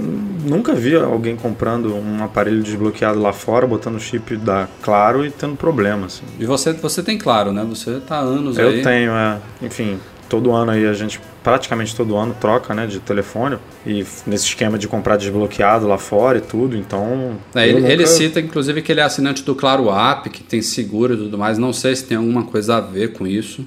nunca 0.46 0.74
vi 0.74 0.96
alguém 0.96 1.36
comprando 1.36 1.96
um 1.96 2.24
aparelho 2.24 2.64
desbloqueado 2.64 3.20
lá 3.20 3.34
fora, 3.34 3.68
botando 3.68 3.96
o 3.96 4.00
chip 4.00 4.36
da 4.38 4.68
Claro 4.82 5.26
e 5.26 5.32
tendo 5.32 5.56
problema, 5.56 6.08
assim. 6.08 6.24
E 6.40 6.46
você, 6.46 6.74
você 6.74 7.04
tem 7.04 7.18
claro, 7.18 7.52
né? 7.52 7.66
Você 7.70 8.00
tá 8.00 8.18
há 8.18 8.22
anos 8.22 8.58
Eu 8.58 8.70
aí. 8.70 8.82
tenho, 8.82 9.12
é. 9.12 9.38
Enfim, 9.62 10.00
todo 10.30 10.52
ano 10.54 10.72
aí 10.72 10.88
a 10.88 10.94
gente, 10.94 11.20
praticamente 11.44 11.94
todo 11.96 12.16
ano, 12.16 12.34
troca, 12.40 12.74
né, 12.74 12.88
de 12.88 13.00
telefone. 13.00 13.58
E 13.86 14.06
nesse 14.26 14.46
esquema 14.46 14.78
de 14.78 14.88
comprar 14.88 15.18
desbloqueado 15.18 15.86
lá 15.88 15.98
fora 15.98 16.38
e 16.38 16.42
tudo, 16.42 16.78
então. 16.78 17.36
É, 17.54 17.66
eu 17.66 17.70
ele, 17.72 17.80
nunca- 17.82 17.94
ele 17.94 18.08
cita, 18.08 18.40
inclusive, 18.40 18.82
que 18.82 18.92
ele 18.92 19.02
é 19.02 19.04
assinante 19.04 19.44
do 19.44 19.54
Claro 19.54 19.90
App, 19.92 20.30
que 20.30 20.42
tem 20.42 20.62
seguro 20.62 21.14
e 21.14 21.18
tudo 21.18 21.38
mais. 21.38 21.58
Não 21.58 21.74
sei 21.74 21.96
se 21.96 22.06
tem 22.06 22.16
alguma 22.18 22.44
coisa 22.44 22.78
a 22.78 22.80
ver 22.82 23.12
com 23.14 23.28
isso. 23.28 23.66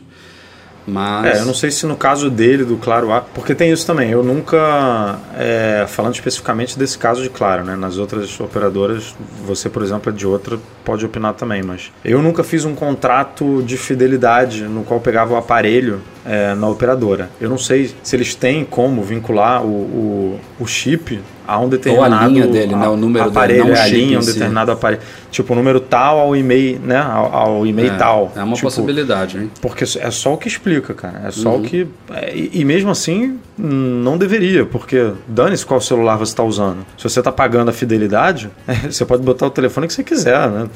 Mas. 0.86 1.38
É, 1.38 1.40
eu 1.40 1.46
não 1.46 1.54
sei 1.54 1.70
se 1.70 1.86
no 1.86 1.96
caso 1.96 2.30
dele, 2.30 2.64
do 2.64 2.76
Claro 2.76 3.12
A, 3.12 3.20
porque 3.20 3.54
tem 3.54 3.72
isso 3.72 3.86
também. 3.86 4.10
Eu 4.10 4.22
nunca, 4.22 5.18
é, 5.36 5.86
falando 5.88 6.14
especificamente 6.14 6.78
desse 6.78 6.98
caso 6.98 7.22
de 7.22 7.30
Claro, 7.30 7.64
né? 7.64 7.74
Nas 7.76 7.98
outras 7.98 8.38
operadoras, 8.38 9.14
você, 9.44 9.68
por 9.68 9.82
exemplo, 9.82 10.12
é 10.12 10.14
de 10.14 10.26
outra, 10.26 10.58
pode 10.84 11.04
opinar 11.04 11.34
também, 11.34 11.62
mas 11.62 11.90
eu 12.04 12.22
nunca 12.22 12.44
fiz 12.44 12.64
um 12.64 12.74
contrato 12.74 13.62
de 13.62 13.76
fidelidade 13.76 14.64
no 14.64 14.84
qual 14.84 15.00
pegava 15.00 15.34
o 15.34 15.36
aparelho 15.36 16.02
é, 16.26 16.54
na 16.54 16.68
operadora. 16.68 17.30
Eu 17.40 17.48
não 17.50 17.58
sei 17.58 17.92
se 18.02 18.16
eles 18.16 18.34
têm 18.34 18.64
como 18.64 19.02
vincular 19.02 19.64
o, 19.64 19.68
o, 19.68 20.40
o 20.60 20.66
chip 20.66 21.20
a 21.46 21.58
um 21.60 21.68
determinado 21.68 22.32
linha 22.32 22.46
dele, 22.46 22.74
né? 22.74 22.88
O 22.88 22.96
número 22.96 23.24
dele, 23.26 23.36
aparelho, 23.36 23.64
não 23.64 23.70
o 23.72 23.76
é 23.76 23.80
a 23.82 23.86
linha, 23.86 24.18
um 24.18 24.22
si. 24.22 24.32
determinado 24.32 24.72
aparelho. 24.72 25.02
Tipo, 25.30 25.52
o 25.52 25.56
número 25.56 25.78
tal 25.78 26.18
ao 26.18 26.34
e-mail, 26.34 26.80
né? 26.82 26.96
Ao, 26.96 27.34
ao 27.34 27.66
e-mail 27.66 27.92
é, 27.92 27.96
tal. 27.98 28.32
É 28.34 28.42
uma 28.42 28.54
Tipo, 28.54 28.66
possibilidade, 28.68 29.36
hein? 29.36 29.50
porque 29.60 29.84
é 29.84 30.10
só 30.10 30.32
o 30.32 30.38
que 30.38 30.48
explica, 30.48 30.94
cara. 30.94 31.20
É 31.22 31.26
Uhum. 31.26 31.32
só 31.32 31.56
o 31.56 31.60
que. 31.60 31.86
é, 32.14 32.34
e, 32.34 32.50
e 32.54 32.64
mesmo 32.64 32.90
assim, 32.90 33.38
não 33.58 34.16
deveria, 34.16 34.64
porque 34.64 35.12
dane-se 35.28 35.66
qual 35.66 35.82
celular 35.82 36.16
você 36.16 36.32
está 36.32 36.42
usando. 36.42 36.78
Se 36.96 37.02
você 37.06 37.18
está 37.18 37.30
pagando 37.30 37.68
a 37.68 37.72
fidelidade, 37.74 38.48
você 38.90 39.04
pode 39.04 39.22
botar 39.22 39.46
o 39.46 39.50
telefone 39.50 39.86
que 39.86 39.92
você 39.92 40.02
quiser, 40.02 40.48
né? 40.48 40.66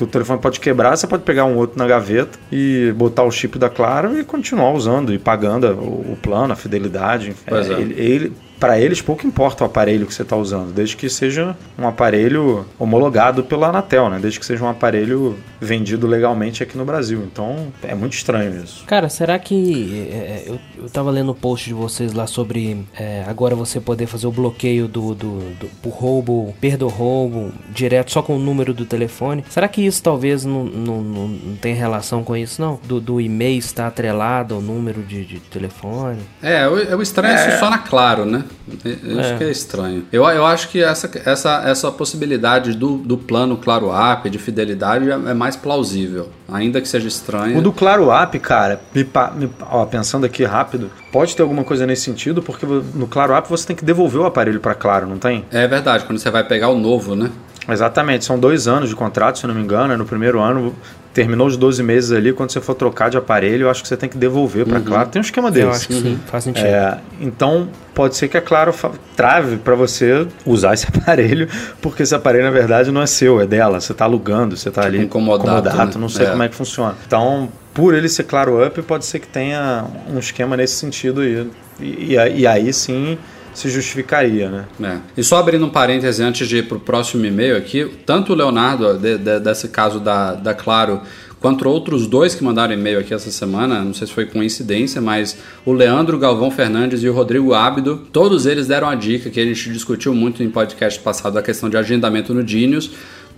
O 0.00 0.06
telefone 0.06 0.40
pode 0.40 0.60
quebrar, 0.60 0.96
você 0.96 1.06
pode 1.06 1.24
pegar 1.24 1.44
um 1.44 1.56
outro 1.56 1.78
na 1.78 1.86
gaveta 1.86 2.38
e 2.50 2.90
botar 2.96 3.24
o 3.24 3.30
chip 3.30 3.58
da 3.58 3.68
Claro 3.68 4.18
e 4.18 4.24
continuar 4.24 4.72
usando 4.72 4.85
e 5.12 5.18
pagando 5.18 5.66
o, 5.74 6.12
o 6.12 6.18
plano, 6.20 6.52
a 6.52 6.56
fidelidade. 6.56 7.34
Pois 7.46 7.68
é. 7.70 7.80
ele, 7.80 7.94
ele- 8.00 8.32
para 8.58 8.78
eles 8.78 9.00
pouco 9.00 9.26
importa 9.26 9.64
o 9.64 9.66
aparelho 9.66 10.06
que 10.06 10.14
você 10.14 10.22
está 10.22 10.36
usando, 10.36 10.72
desde 10.72 10.96
que 10.96 11.08
seja 11.08 11.56
um 11.78 11.86
aparelho 11.86 12.66
homologado 12.78 13.44
pela 13.44 13.68
Anatel, 13.68 14.10
né? 14.10 14.18
Desde 14.20 14.40
que 14.40 14.46
seja 14.46 14.64
um 14.64 14.68
aparelho 14.68 15.36
vendido 15.60 16.06
legalmente 16.06 16.62
aqui 16.62 16.76
no 16.76 16.84
Brasil. 16.84 17.22
Então 17.30 17.68
é 17.82 17.94
muito 17.94 18.14
estranho 18.14 18.62
isso. 18.62 18.84
Cara, 18.86 19.08
será 19.08 19.38
que. 19.38 20.08
é, 20.10 20.14
é, 20.14 20.44
eu, 20.46 20.58
eu 20.84 20.90
tava 20.90 21.10
lendo 21.10 21.32
o 21.32 21.34
post 21.34 21.66
de 21.66 21.74
vocês 21.74 22.12
lá 22.12 22.26
sobre 22.26 22.84
é, 22.98 23.24
agora 23.26 23.54
você 23.54 23.80
poder 23.80 24.06
fazer 24.06 24.26
o 24.26 24.32
bloqueio 24.32 24.88
do, 24.88 25.14
do, 25.14 25.38
do 25.54 25.66
por 25.82 25.90
roubo, 25.90 26.54
perda 26.60 26.84
ou 26.84 26.90
roubo, 26.90 27.52
direto 27.70 28.12
só 28.12 28.22
com 28.22 28.36
o 28.36 28.38
número 28.38 28.72
do 28.72 28.84
telefone. 28.84 29.44
Será 29.48 29.68
que 29.68 29.84
isso 29.84 30.02
talvez 30.02 30.44
não, 30.44 30.64
não, 30.64 31.02
não, 31.02 31.28
não 31.28 31.56
tem 31.56 31.74
relação 31.74 32.24
com 32.24 32.36
isso, 32.36 32.60
não? 32.60 32.80
Do, 32.84 33.00
do 33.00 33.20
e-mail 33.20 33.58
estar 33.58 33.86
atrelado 33.86 34.54
ao 34.54 34.60
número 34.60 35.02
de, 35.02 35.24
de 35.24 35.40
telefone? 35.40 36.20
É, 36.42 36.66
o, 36.68 36.78
é 36.78 36.96
o 36.96 37.02
estranho 37.02 37.36
é 37.36 37.48
isso 37.48 37.58
só 37.58 37.70
na 37.70 37.78
Claro, 37.78 38.24
né? 38.24 38.44
É- 38.84 38.88
Isso 38.88 39.20
É. 39.20 39.36
que 39.38 39.44
é 39.44 39.50
estranho. 39.50 40.04
Eu, 40.12 40.24
eu 40.24 40.44
acho 40.46 40.68
que 40.68 40.82
essa, 40.82 41.10
essa, 41.24 41.62
essa 41.66 41.90
possibilidade 41.92 42.74
do, 42.76 42.96
do 42.98 43.16
plano 43.18 43.56
Claro 43.56 43.90
App, 43.92 44.28
de 44.30 44.38
fidelidade, 44.38 45.10
é, 45.10 45.14
é 45.14 45.34
mais 45.34 45.56
plausível. 45.56 46.28
Ainda 46.48 46.80
que 46.80 46.88
seja 46.88 47.08
estranho. 47.08 47.58
O 47.58 47.62
do 47.62 47.72
Claro 47.72 48.10
App, 48.10 48.38
cara, 48.38 48.80
me 48.94 49.04
pa- 49.04 49.32
me- 49.34 49.50
ó, 49.70 49.84
pensando 49.84 50.24
aqui 50.26 50.44
rápido, 50.44 50.90
pode 51.12 51.34
ter 51.34 51.42
alguma 51.42 51.64
coisa 51.64 51.86
nesse 51.86 52.02
sentido, 52.02 52.42
porque 52.42 52.64
no 52.66 53.06
Claro 53.06 53.34
App 53.34 53.48
você 53.48 53.66
tem 53.66 53.76
que 53.76 53.84
devolver 53.84 54.20
o 54.20 54.26
aparelho 54.26 54.60
para 54.60 54.74
Claro, 54.74 55.06
não 55.06 55.18
tem? 55.18 55.44
É 55.50 55.66
verdade, 55.66 56.04
quando 56.04 56.18
você 56.18 56.30
vai 56.30 56.44
pegar 56.44 56.68
o 56.68 56.78
novo, 56.78 57.14
né? 57.16 57.30
Exatamente, 57.68 58.24
são 58.24 58.38
dois 58.38 58.68
anos 58.68 58.88
de 58.88 58.94
contrato, 58.96 59.38
se 59.38 59.44
eu 59.44 59.48
não 59.48 59.54
me 59.54 59.62
engano. 59.62 59.92
é 59.92 59.96
No 59.96 60.04
primeiro 60.04 60.40
ano, 60.40 60.74
terminou 61.12 61.46
os 61.46 61.56
12 61.56 61.82
meses 61.82 62.12
ali, 62.12 62.32
quando 62.32 62.50
você 62.52 62.60
for 62.60 62.74
trocar 62.74 63.08
de 63.10 63.16
aparelho, 63.16 63.64
eu 63.64 63.70
acho 63.70 63.82
que 63.82 63.88
você 63.88 63.96
tem 63.96 64.08
que 64.08 64.16
devolver 64.18 64.66
para 64.66 64.80
Claro. 64.80 65.08
Tem 65.08 65.18
um 65.20 65.24
esquema 65.24 65.48
Eu 65.48 65.52
desse. 65.52 65.68
acho 65.68 65.88
que 65.88 65.94
sim, 65.94 66.18
faz 66.26 66.44
sentido. 66.44 66.64
É, 66.66 66.98
então, 67.20 67.68
pode 67.94 68.16
ser 68.16 68.28
que 68.28 68.36
a 68.36 68.42
Claro 68.42 68.74
trave 69.16 69.56
para 69.56 69.74
você 69.74 70.26
usar 70.44 70.74
esse 70.74 70.86
aparelho, 70.94 71.48
porque 71.80 72.02
esse 72.02 72.14
aparelho, 72.14 72.44
na 72.44 72.50
verdade, 72.50 72.92
não 72.92 73.00
é 73.02 73.06
seu, 73.06 73.40
é 73.40 73.46
dela. 73.46 73.80
Você 73.80 73.92
está 73.92 74.04
alugando, 74.04 74.56
você 74.56 74.68
está 74.68 74.84
ali 74.84 75.04
um 75.04 75.08
comodato, 75.08 75.74
né? 75.76 75.90
não 75.98 76.08
sei 76.08 76.26
É. 76.26 76.30
como 76.30 76.42
é 76.42 76.48
que 76.48 76.54
funciona. 76.54 76.94
Então, 77.06 77.48
por 77.74 77.94
ele 77.94 78.08
ser 78.08 78.24
Claro 78.24 78.64
Up, 78.64 78.80
pode 78.82 79.04
ser 79.06 79.18
que 79.18 79.26
tenha 79.26 79.84
um 80.08 80.18
esquema 80.18 80.56
nesse 80.56 80.74
sentido 80.76 81.20
aí. 81.22 81.50
E, 81.80 82.12
e 82.12 82.18
aí- 82.18 82.40
e 82.40 82.46
aí 82.46 82.72
sim 82.72 83.18
se 83.58 83.68
justificaria, 83.70 84.48
né? 84.50 84.64
É. 84.82 84.98
E 85.20 85.24
só 85.24 85.36
abrindo 85.38 85.64
um 85.66 85.70
parêntese 85.70 86.22
antes 86.22 86.46
de 86.48 86.58
ir 86.58 86.68
para 86.68 86.76
o 86.76 86.80
próximo 86.80 87.24
e-mail 87.24 87.56
aqui, 87.56 87.86
tanto 88.04 88.32
o 88.32 88.36
Leonardo, 88.36 88.98
de- 88.98 89.18
de- 89.18 89.40
desse 89.40 89.68
caso 89.68 89.98
da, 89.98 90.34
da 90.34 90.52
Claro, 90.54 91.00
quanto 91.40 91.68
outros 91.68 92.06
dois 92.06 92.34
que 92.34 92.44
mandaram 92.44 92.74
e-mail 92.74 92.98
aqui 92.98 93.14
essa 93.14 93.30
semana, 93.30 93.82
não 93.82 93.94
sei 93.94 94.06
se 94.06 94.12
foi 94.12 94.26
coincidência, 94.26 95.00
mas 95.00 95.36
o 95.64 95.72
Leandro 95.72 96.18
Galvão 96.18 96.50
Fernandes 96.50 97.02
e 97.02 97.08
o 97.08 97.12
Rodrigo 97.14 97.54
Ábido, 97.54 98.02
todos 98.12 98.46
eles 98.46 98.66
deram 98.66 98.88
a 98.88 98.94
dica 98.94 99.30
que 99.30 99.40
a 99.40 99.44
gente 99.44 99.70
discutiu 99.72 100.14
muito 100.14 100.42
em 100.42 100.50
podcast 100.50 101.00
passado, 101.00 101.38
a 101.38 101.42
questão 101.42 101.68
de 101.70 101.76
agendamento 101.76 102.34
no 102.34 102.44
Dinios. 102.44 102.90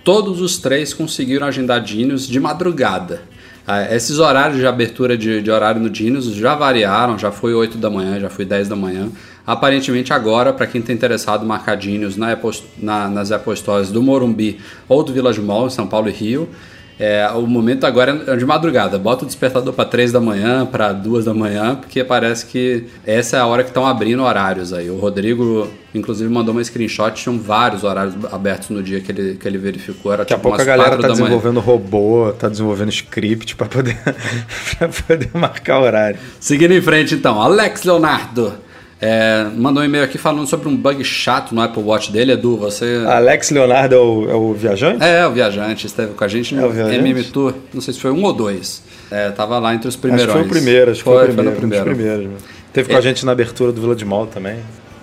Todos 0.05 0.41
os 0.41 0.59
três 0.59 0.95
conseguiram 0.95 1.47
agendar 1.47 1.81
Dinios 1.83 2.27
de 2.27 2.41
madrugada. 2.41 3.21
Ah, 3.66 3.95
Esses 3.95 4.19
horários 4.19 4.59
de 4.59 4.66
abertura 4.66 5.19
de, 5.19 5.43
de 5.43 5.51
horário 5.51 5.79
no 5.79 5.91
Dinos 5.91 6.25
já 6.35 6.55
variaram, 6.55 7.19
já 7.19 7.31
foi 7.31 7.53
8 7.53 7.77
da 7.77 7.91
manhã, 7.91 8.19
já 8.19 8.31
foi 8.31 8.47
10 8.47 8.66
da 8.69 8.75
manhã. 8.77 9.11
Aparentemente 9.53 10.12
agora, 10.12 10.53
para 10.53 10.66
quem 10.66 10.82
está 10.82 10.92
interessado, 10.92 11.46
marcar 11.46 11.74
Dinos 11.74 12.18
na 12.18 12.32
Apple- 12.32 12.62
na- 12.76 13.09
nas 13.09 13.32
Apple 13.32 13.57
Stores 13.57 13.90
do 13.90 14.03
Morumbi 14.03 14.61
ou 14.86 15.03
do 15.03 15.11
Village 15.11 15.40
Mall, 15.40 15.68
em 15.68 15.70
São 15.70 15.86
Paulo 15.86 16.11
e 16.11 16.12
Rio. 16.12 16.46
É, 17.01 17.26
o 17.34 17.46
momento 17.46 17.86
agora 17.86 18.24
é 18.26 18.36
de 18.36 18.44
madrugada. 18.44 18.99
Bota 18.99 19.22
o 19.22 19.26
despertador 19.26 19.72
para 19.72 19.84
3 19.84 20.12
da 20.12 20.20
manhã, 20.20 20.66
para 20.66 20.92
2 20.92 21.24
da 21.24 21.32
manhã, 21.32 21.76
porque 21.76 22.05
parece 22.05 22.44
que 22.44 22.84
essa 23.07 23.36
é 23.38 23.40
a 23.40 23.46
hora 23.46 23.62
que 23.62 23.70
estão 23.70 23.86
abrindo 23.86 24.22
horários 24.22 24.72
aí. 24.74 24.90
O 24.90 24.99
Rodrigo, 24.99 25.68
inclusive, 25.94 26.28
mandou 26.28 26.53
uma 26.53 26.62
screenshot, 26.62 27.12
tinham 27.14 27.38
vários 27.38 27.84
horários 27.84 28.16
abertos 28.30 28.68
no 28.70 28.82
dia 28.82 29.01
que 29.01 29.12
ele, 29.12 29.36
que 29.36 29.46
ele 29.49 29.57
verificou. 29.59 30.12
Era 30.12 30.22
Daqui 30.24 30.34
a 30.34 30.36
tipo 30.36 30.49
pouco 30.49 30.61
a 30.61 30.64
galera 30.64 30.88
4 30.90 31.03
tá 31.03 31.09
da 31.09 31.14
manhã. 31.14 31.24
desenvolvendo 31.26 31.61
robô, 31.61 32.32
tá 32.38 32.49
desenvolvendo 32.51 32.90
script 32.90 33.55
para 33.57 33.68
poder, 33.68 33.96
pra 34.76 34.88
poder 34.88 35.30
marcar 35.34 35.78
horário. 35.80 36.18
Seguindo 36.40 36.72
em 36.74 36.82
frente, 36.82 37.14
então, 37.14 37.40
Alex 37.40 37.84
Leonardo 37.84 38.55
é, 39.01 39.46
mandou 39.57 39.82
um 39.82 39.86
e-mail 39.86 40.05
aqui 40.05 40.18
falando 40.18 40.46
sobre 40.46 40.68
um 40.68 40.76
bug 40.76 41.03
chato 41.05 41.55
no 41.55 41.61
Apple 41.61 41.82
Watch 41.82 42.11
dele. 42.11 42.32
Edu, 42.32 42.57
você. 42.57 43.05
Alex 43.07 43.51
Leonardo 43.51 43.94
é 43.94 43.99
o, 43.99 44.30
é 44.30 44.34
o 44.34 44.53
viajante? 44.55 45.05
É, 45.05 45.26
o 45.26 45.32
viajante 45.32 45.86
esteve 45.86 46.14
com 46.14 46.24
a 46.24 46.28
gente 46.28 46.55
no 46.55 46.62
É 46.62 46.66
o 46.66 46.70
viajante? 46.70 46.96
MM 46.99 47.22
Tour. 47.24 47.55
Não 47.72 47.80
sei 47.80 47.94
se 47.94 48.01
foi 48.01 48.11
um 48.11 48.22
ou 48.24 48.32
dois. 48.32 48.82
É, 49.11 49.30
tava 49.30 49.59
lá 49.59 49.74
entre 49.74 49.88
os 49.88 49.94
Acho 49.94 50.01
primeiros. 50.03 50.26
que 50.26 50.32
foi 50.38 50.42
o 50.46 50.49
primeiro, 50.49 50.90
acho 50.90 50.99
que 51.01 51.05
foi, 51.05 51.16
o 51.22 51.26
primeiro. 51.34 51.51
Foi, 51.57 51.68
no 51.68 51.84
primeiro. 51.84 52.22
né? 52.28 52.36
Teve 52.72 52.88
com 52.88 52.94
É. 52.94 52.99
a 52.99 53.01
gente 53.01 53.24
na 53.24 53.32
abertura 53.32 53.72
do 53.72 53.80
Vila 53.80 53.94
de 53.96 54.05
Mall 54.05 54.26
também. 54.26 54.57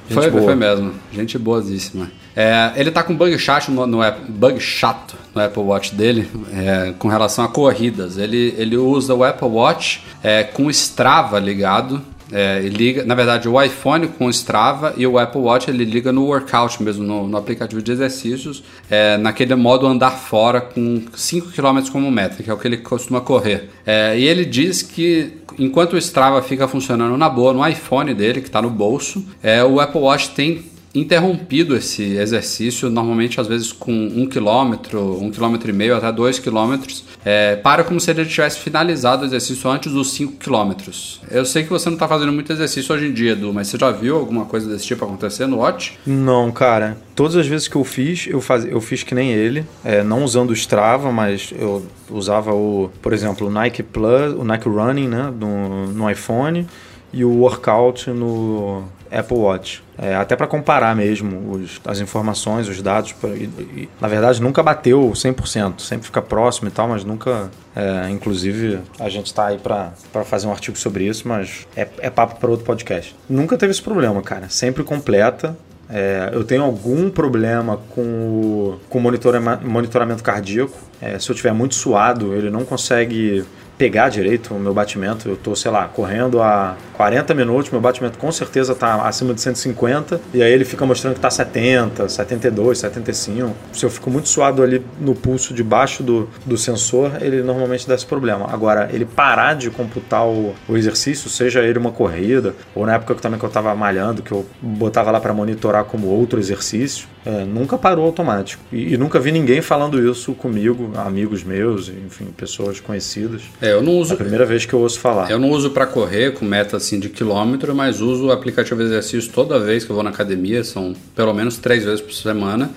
Gente 0.07 0.13
Foi, 0.13 0.29
boa. 0.29 0.43
foi 0.43 0.55
mesmo. 0.55 0.91
Gente 1.11 1.35
boazíssima. 1.39 2.11
É, 2.35 2.73
ele 2.75 2.91
tá 2.91 3.01
com 3.01 3.15
bug 3.15 3.35
chato 3.39 3.71
no, 3.71 3.87
no 3.87 4.01
Apple- 4.03 4.25
bug 4.31 4.59
chato 4.59 5.15
no 5.33 5.41
Apple 5.41 5.63
Watch 5.63 5.95
dele 5.95 6.29
é, 6.53 6.93
com 6.99 7.07
relação 7.07 7.43
a 7.43 7.47
corridas. 7.47 8.17
Ele, 8.17 8.53
ele 8.57 8.77
usa 8.77 9.15
o 9.15 9.23
Apple 9.23 9.47
Watch 9.47 10.03
é, 10.23 10.43
com 10.43 10.69
Strava 10.69 11.39
ligado. 11.39 12.01
É, 12.31 12.59
liga, 12.61 13.05
na 13.05 13.13
verdade, 13.13 13.47
o 13.47 13.61
iPhone 13.61 14.07
com 14.07 14.25
o 14.25 14.29
Strava 14.29 14.93
e 14.97 15.05
o 15.05 15.19
Apple 15.19 15.41
Watch 15.41 15.69
ele 15.69 15.85
liga 15.85 16.11
no 16.11 16.25
workout 16.25 16.81
mesmo, 16.81 17.03
no, 17.03 17.27
no 17.27 17.37
aplicativo 17.37 17.81
de 17.81 17.91
exercícios, 17.91 18.63
é, 18.89 19.17
naquele 19.17 19.53
modo 19.55 19.85
andar 19.85 20.11
fora 20.11 20.59
com 20.59 21.03
5 21.13 21.51
km 21.51 21.89
como 21.91 22.09
meta, 22.09 22.41
que 22.41 22.49
é 22.49 22.53
o 22.53 22.57
que 22.57 22.67
ele 22.67 22.77
costuma 22.77 23.21
correr. 23.21 23.69
É, 23.85 24.17
e 24.17 24.23
ele 24.23 24.43
diz 24.43 24.81
que 24.81 25.33
enquanto 25.59 25.93
o 25.93 25.97
Strava 25.97 26.41
fica 26.41 26.67
funcionando 26.67 27.15
na 27.17 27.29
boa 27.29 27.53
no 27.53 27.67
iPhone 27.67 28.13
dele, 28.13 28.41
que 28.41 28.47
está 28.47 28.61
no 28.61 28.69
bolso, 28.69 29.23
é, 29.41 29.63
o 29.63 29.79
Apple 29.79 30.01
Watch 30.01 30.31
tem 30.31 30.74
interrompido 30.95 31.75
esse 31.75 32.15
exercício, 32.15 32.89
normalmente 32.89 33.39
às 33.39 33.47
vezes 33.47 33.71
com 33.71 33.91
um 33.91 34.25
quilômetro, 34.25 35.21
um 35.21 35.29
quilômetro 35.29 35.69
e 35.69 35.73
meio 35.73 35.95
até 35.95 36.11
dois 36.11 36.39
quilômetros, 36.39 37.03
é, 37.23 37.55
para 37.57 37.83
como 37.83 37.99
se 37.99 38.09
ele 38.09 38.25
tivesse 38.25 38.59
finalizado 38.59 39.23
o 39.23 39.25
exercício 39.25 39.69
antes 39.69 39.91
dos 39.91 40.11
cinco 40.11 40.33
quilômetros. 40.33 41.21
Eu 41.29 41.45
sei 41.45 41.63
que 41.63 41.69
você 41.69 41.89
não 41.89 41.95
está 41.95 42.07
fazendo 42.07 42.31
muito 42.31 42.51
exercício 42.51 42.95
hoje 42.95 43.07
em 43.07 43.13
dia, 43.13 43.33
Edu, 43.33 43.53
mas 43.53 43.67
você 43.67 43.77
já 43.77 43.91
viu 43.91 44.15
alguma 44.15 44.45
coisa 44.45 44.69
desse 44.69 44.85
tipo 44.85 45.03
acontecer 45.03 45.45
no 45.45 45.57
Watch? 45.57 45.97
Não, 46.05 46.51
cara. 46.51 46.97
Todas 47.15 47.35
as 47.35 47.47
vezes 47.47 47.67
que 47.67 47.75
eu 47.75 47.83
fiz, 47.83 48.27
eu, 48.27 48.41
faz... 48.41 48.65
eu 48.65 48.79
fiz 48.79 49.03
que 49.03 49.13
nem 49.13 49.31
ele. 49.31 49.65
É, 49.83 50.03
não 50.03 50.23
usando 50.23 50.51
o 50.51 50.53
Strava, 50.53 51.11
mas 51.11 51.53
eu 51.57 51.85
usava 52.09 52.53
o, 52.53 52.89
por 53.01 53.13
exemplo, 53.13 53.47
o 53.47 53.51
Nike 53.51 53.83
Plus, 53.83 54.33
o 54.37 54.43
Nike 54.43 54.67
Running, 54.67 55.07
né? 55.07 55.33
No, 55.37 55.87
no 55.87 56.09
iPhone. 56.09 56.67
E 57.13 57.23
o 57.23 57.29
Workout 57.29 58.09
no 58.09 58.83
Apple 59.11 59.37
Watch. 59.37 59.83
É, 59.97 60.15
até 60.15 60.35
para 60.35 60.45
comparar 60.45 60.95
mesmo 60.95 61.51
os, 61.51 61.79
as 61.85 61.99
informações, 61.99 62.67
os 62.67 62.81
dados. 62.81 63.13
Pra, 63.13 63.29
e, 63.29 63.43
e, 63.43 63.89
na 63.99 64.07
verdade, 64.07 64.41
nunca 64.41 64.61
bateu 64.61 65.11
100%, 65.11 65.79
sempre 65.79 66.05
fica 66.05 66.21
próximo 66.21 66.67
e 66.67 66.71
tal, 66.71 66.87
mas 66.87 67.03
nunca. 67.03 67.49
É, 67.75 68.09
inclusive, 68.09 68.79
a 68.99 69.09
gente 69.09 69.27
está 69.27 69.47
aí 69.47 69.57
para 69.57 69.91
fazer 70.23 70.47
um 70.47 70.51
artigo 70.51 70.77
sobre 70.77 71.05
isso, 71.05 71.27
mas 71.27 71.67
é, 71.75 71.87
é 71.99 72.09
papo 72.09 72.39
para 72.39 72.49
outro 72.49 72.65
podcast. 72.65 73.15
Nunca 73.29 73.57
teve 73.57 73.71
esse 73.71 73.81
problema, 73.81 74.21
cara. 74.21 74.49
Sempre 74.49 74.83
completa. 74.83 75.55
É, 75.89 76.31
eu 76.33 76.43
tenho 76.43 76.63
algum 76.63 77.09
problema 77.11 77.77
com 77.89 78.01
o, 78.01 78.79
com 78.89 78.99
monitoramento, 78.99 80.23
cardíaco. 80.23 80.77
É, 80.99 81.19
se 81.19 81.29
eu 81.29 81.33
estiver 81.33 81.53
muito 81.53 81.75
suado, 81.75 82.33
ele 82.33 82.49
não 82.49 82.65
consegue 82.65 83.45
pegar 83.77 84.09
direito 84.09 84.53
o 84.53 84.59
meu 84.59 84.73
batimento. 84.73 85.27
Eu 85.27 85.35
tô, 85.35 85.55
sei 85.55 85.71
lá, 85.71 85.87
correndo 85.87 86.41
há 86.41 86.75
40 86.93 87.33
minutos, 87.33 87.71
meu 87.71 87.81
batimento 87.81 88.17
com 88.17 88.31
certeza 88.31 88.73
está 88.73 89.07
acima 89.07 89.33
de 89.33 89.41
150, 89.41 90.19
e 90.33 90.41
aí 90.41 90.51
ele 90.51 90.65
fica 90.65 90.85
mostrando 90.85 91.13
que 91.13 91.19
está 91.19 91.29
70, 91.29 92.07
72, 92.07 92.77
75. 92.77 93.55
Se 93.73 93.85
eu 93.85 93.89
fico 93.89 94.09
muito 94.09 94.29
suado 94.29 94.63
ali 94.63 94.83
no 94.99 95.13
pulso 95.13 95.53
debaixo 95.53 96.03
do, 96.03 96.29
do 96.45 96.57
sensor, 96.57 97.11
ele 97.21 97.41
normalmente 97.41 97.87
dá 97.87 97.95
esse 97.95 98.05
problema. 98.05 98.47
Agora, 98.51 98.89
ele 98.91 99.05
parar 99.05 99.55
de 99.55 99.69
computar 99.69 100.25
o, 100.25 100.53
o 100.67 100.77
exercício, 100.77 101.29
seja 101.29 101.61
ele 101.61 101.77
uma 101.77 101.91
corrida, 101.91 102.55
ou 102.73 102.85
na 102.85 102.95
época 102.95 103.15
que 103.15 103.21
também 103.21 103.39
que 103.39 103.45
eu 103.45 103.49
estava 103.49 103.73
malhando, 103.75 104.21
que 104.21 104.31
eu 104.31 104.45
botava 104.61 105.11
lá 105.11 105.19
para 105.19 105.33
monitorar 105.33 105.83
como 105.85 106.07
outro 106.07 106.39
exercício, 106.39 107.07
é, 107.25 107.43
nunca 107.43 107.77
parou 107.77 108.05
automático. 108.05 108.63
E, 108.71 108.93
e, 108.93 108.97
nunca 108.97 109.19
vi 109.19 109.31
ninguém 109.31 109.61
falando 109.61 109.99
isso 109.99 110.33
comigo, 110.33 110.91
amigos 110.95 111.43
meus, 111.43 111.89
enfim, 111.89 112.25
pessoas 112.37 112.79
conhecidas. 112.79 113.41
É, 113.59 113.71
eu 113.71 113.81
não 113.81 113.97
uso. 113.97 114.11
É 114.11 114.13
a 114.13 114.17
primeira 114.17 114.45
vez 114.45 114.65
que 114.65 114.73
eu 114.73 114.79
ouço 114.79 114.99
falar. 114.99 115.31
Eu 115.31 115.39
não 115.39 115.49
uso 115.49 115.71
para 115.71 115.87
correr 115.87 116.33
com 116.33 116.45
metas 116.45 116.83
assim 116.83 116.99
de 116.99 117.09
quilômetro, 117.09 117.73
mas 117.73 117.99
uso 117.99 118.27
o 118.27 118.31
aplicativo 118.31 118.79
de 118.79 118.85
exercício 118.87 119.31
toda 119.31 119.59
vez 119.59 119.83
que 119.83 119.89
eu 119.89 119.95
vou 119.95 120.03
na 120.03 120.11
academia, 120.11 120.63
são 120.63 120.95
pelo 121.15 121.33
menos 121.33 121.57
três 121.57 121.83
vezes 121.83 122.01
por 122.01 122.13
semana. 122.13 122.69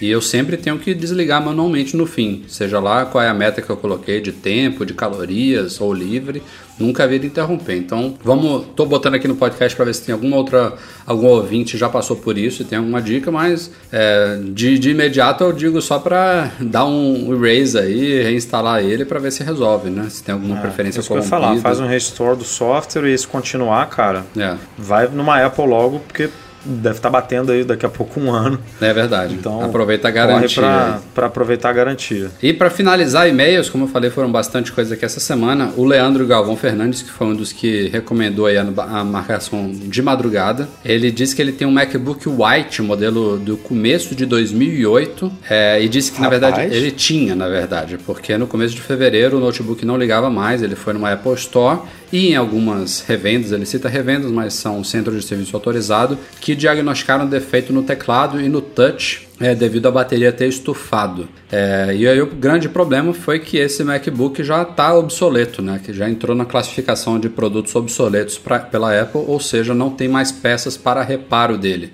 E 0.00 0.10
eu 0.10 0.20
sempre 0.22 0.56
tenho 0.56 0.78
que 0.78 0.94
desligar 0.94 1.44
manualmente 1.44 1.96
no 1.96 2.06
fim, 2.06 2.44
seja 2.48 2.80
lá 2.80 3.04
qual 3.04 3.22
é 3.22 3.28
a 3.28 3.34
meta 3.34 3.60
que 3.60 3.70
eu 3.70 3.76
coloquei 3.76 4.20
de 4.20 4.32
tempo, 4.32 4.86
de 4.86 4.94
calorias 4.94 5.80
ou 5.80 5.92
livre, 5.92 6.42
nunca 6.78 7.06
vi 7.06 7.18
de 7.18 7.26
interromper. 7.26 7.76
Então, 7.76 8.14
vamos, 8.24 8.66
tô 8.74 8.86
botando 8.86 9.14
aqui 9.14 9.28
no 9.28 9.36
podcast 9.36 9.76
para 9.76 9.84
ver 9.84 9.94
se 9.94 10.02
tem 10.02 10.12
alguma 10.14 10.36
outra, 10.36 10.72
algum 11.06 11.26
ouvinte 11.26 11.76
já 11.76 11.88
passou 11.88 12.16
por 12.16 12.38
isso 12.38 12.62
e 12.62 12.64
tem 12.64 12.78
alguma 12.78 13.02
dica, 13.02 13.30
mas 13.30 13.70
é, 13.92 14.38
de, 14.42 14.78
de 14.78 14.90
imediato 14.90 15.44
eu 15.44 15.52
digo 15.52 15.80
só 15.82 15.98
para 15.98 16.50
dar 16.60 16.86
um 16.86 17.32
erase 17.32 17.78
aí, 17.78 18.22
reinstalar 18.22 18.82
ele 18.82 19.04
para 19.04 19.20
ver 19.20 19.30
se 19.30 19.44
resolve, 19.44 19.90
né? 19.90 20.06
Se 20.08 20.22
tem 20.22 20.32
alguma 20.32 20.58
é, 20.58 20.60
preferência 20.60 21.00
isso 21.00 21.14
eu 21.14 21.22
falar, 21.22 21.56
faz 21.58 21.78
um 21.78 21.86
restore 21.86 22.38
do 22.38 22.44
software 22.44 23.06
e 23.12 23.18
se 23.18 23.26
continuar, 23.26 23.86
cara, 23.90 24.24
é. 24.36 24.56
vai 24.78 25.06
numa 25.08 25.44
Apple 25.44 25.66
logo, 25.66 26.00
porque 26.00 26.30
deve 26.64 26.96
estar 26.96 27.08
tá 27.08 27.10
batendo 27.10 27.52
aí 27.52 27.64
daqui 27.64 27.86
a 27.86 27.88
pouco 27.88 28.20
um 28.20 28.32
ano. 28.32 28.58
É 28.80 28.92
verdade. 28.92 29.34
Então, 29.34 29.62
aproveita 29.62 30.08
a 30.08 30.10
garantia. 30.10 31.00
Para 31.14 31.26
aproveitar 31.26 31.70
a 31.70 31.72
garantia. 31.72 32.30
E 32.42 32.52
para 32.52 32.70
finalizar 32.70 33.28
e-mails, 33.28 33.68
como 33.68 33.84
eu 33.84 33.88
falei, 33.88 34.10
foram 34.10 34.30
bastante 34.30 34.72
coisas 34.72 34.92
aqui 34.92 35.04
essa 35.04 35.20
semana. 35.20 35.72
O 35.76 35.84
Leandro 35.84 36.26
Galvão 36.26 36.56
Fernandes, 36.56 37.02
que 37.02 37.10
foi 37.10 37.26
um 37.28 37.34
dos 37.34 37.52
que 37.52 37.88
recomendou 37.88 38.46
aí 38.46 38.56
a, 38.56 38.62
a 38.62 39.04
marcação 39.04 39.70
de 39.70 40.02
madrugada, 40.02 40.68
ele 40.84 41.10
disse 41.10 41.34
que 41.34 41.42
ele 41.42 41.52
tem 41.52 41.66
um 41.66 41.72
MacBook 41.72 42.28
White, 42.28 42.82
modelo 42.82 43.38
do 43.38 43.56
começo 43.56 44.14
de 44.14 44.26
2008, 44.26 45.32
é, 45.48 45.82
e 45.82 45.88
disse 45.88 46.12
que 46.12 46.20
Rapaz. 46.20 46.40
na 46.40 46.48
verdade 46.50 46.74
ele 46.74 46.90
tinha, 46.90 47.34
na 47.34 47.48
verdade, 47.48 47.98
porque 48.04 48.36
no 48.36 48.46
começo 48.46 48.74
de 48.74 48.80
fevereiro 48.80 49.36
o 49.36 49.40
notebook 49.40 49.84
não 49.84 49.96
ligava 49.96 50.30
mais, 50.30 50.62
ele 50.62 50.76
foi 50.76 50.92
numa 50.92 51.12
Apple 51.12 51.34
Store 51.34 51.80
e 52.12 52.32
em 52.32 52.36
algumas 52.36 53.00
revendas, 53.02 53.52
ele 53.52 53.64
cita 53.64 53.88
revendas, 53.88 54.30
mas 54.30 54.54
são 54.54 54.82
centros 54.82 55.16
de 55.20 55.28
serviço 55.28 55.54
autorizado, 55.56 56.18
que 56.40 56.56
diagnosticaram 56.56 57.26
defeito 57.26 57.72
no 57.72 57.82
teclado 57.82 58.40
e 58.40 58.48
no 58.48 58.60
touch 58.60 59.28
é, 59.38 59.54
devido 59.54 59.86
à 59.86 59.90
bateria 59.90 60.32
ter 60.32 60.48
estufado. 60.48 61.28
É, 61.50 61.94
e 61.96 62.08
aí 62.08 62.20
o 62.20 62.26
grande 62.26 62.68
problema 62.68 63.14
foi 63.14 63.38
que 63.38 63.56
esse 63.56 63.84
MacBook 63.84 64.42
já 64.42 64.62
está 64.62 64.94
obsoleto, 64.94 65.62
né? 65.62 65.80
que 65.82 65.92
já 65.92 66.10
entrou 66.10 66.36
na 66.36 66.44
classificação 66.44 67.18
de 67.18 67.28
produtos 67.28 67.74
obsoletos 67.76 68.38
pra, 68.38 68.58
pela 68.58 69.00
Apple, 69.00 69.22
ou 69.26 69.38
seja, 69.38 69.72
não 69.72 69.90
tem 69.90 70.08
mais 70.08 70.32
peças 70.32 70.76
para 70.76 71.02
reparo 71.02 71.56
dele. 71.56 71.92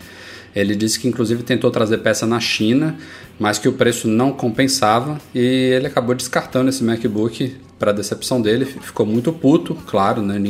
Ele 0.54 0.74
disse 0.74 0.98
que 0.98 1.06
inclusive 1.06 1.42
tentou 1.42 1.70
trazer 1.70 1.98
peça 1.98 2.26
na 2.26 2.40
China, 2.40 2.96
mas 3.38 3.58
que 3.58 3.68
o 3.68 3.72
preço 3.72 4.08
não 4.08 4.32
compensava 4.32 5.18
e 5.34 5.40
ele 5.40 5.86
acabou 5.86 6.14
descartando 6.14 6.68
esse 6.68 6.82
MacBook 6.82 7.56
para 7.78 7.92
decepção 7.92 8.40
dele, 8.40 8.64
ficou 8.64 9.04
muito 9.04 9.32
puto, 9.32 9.74
claro, 9.86 10.22
né? 10.22 10.40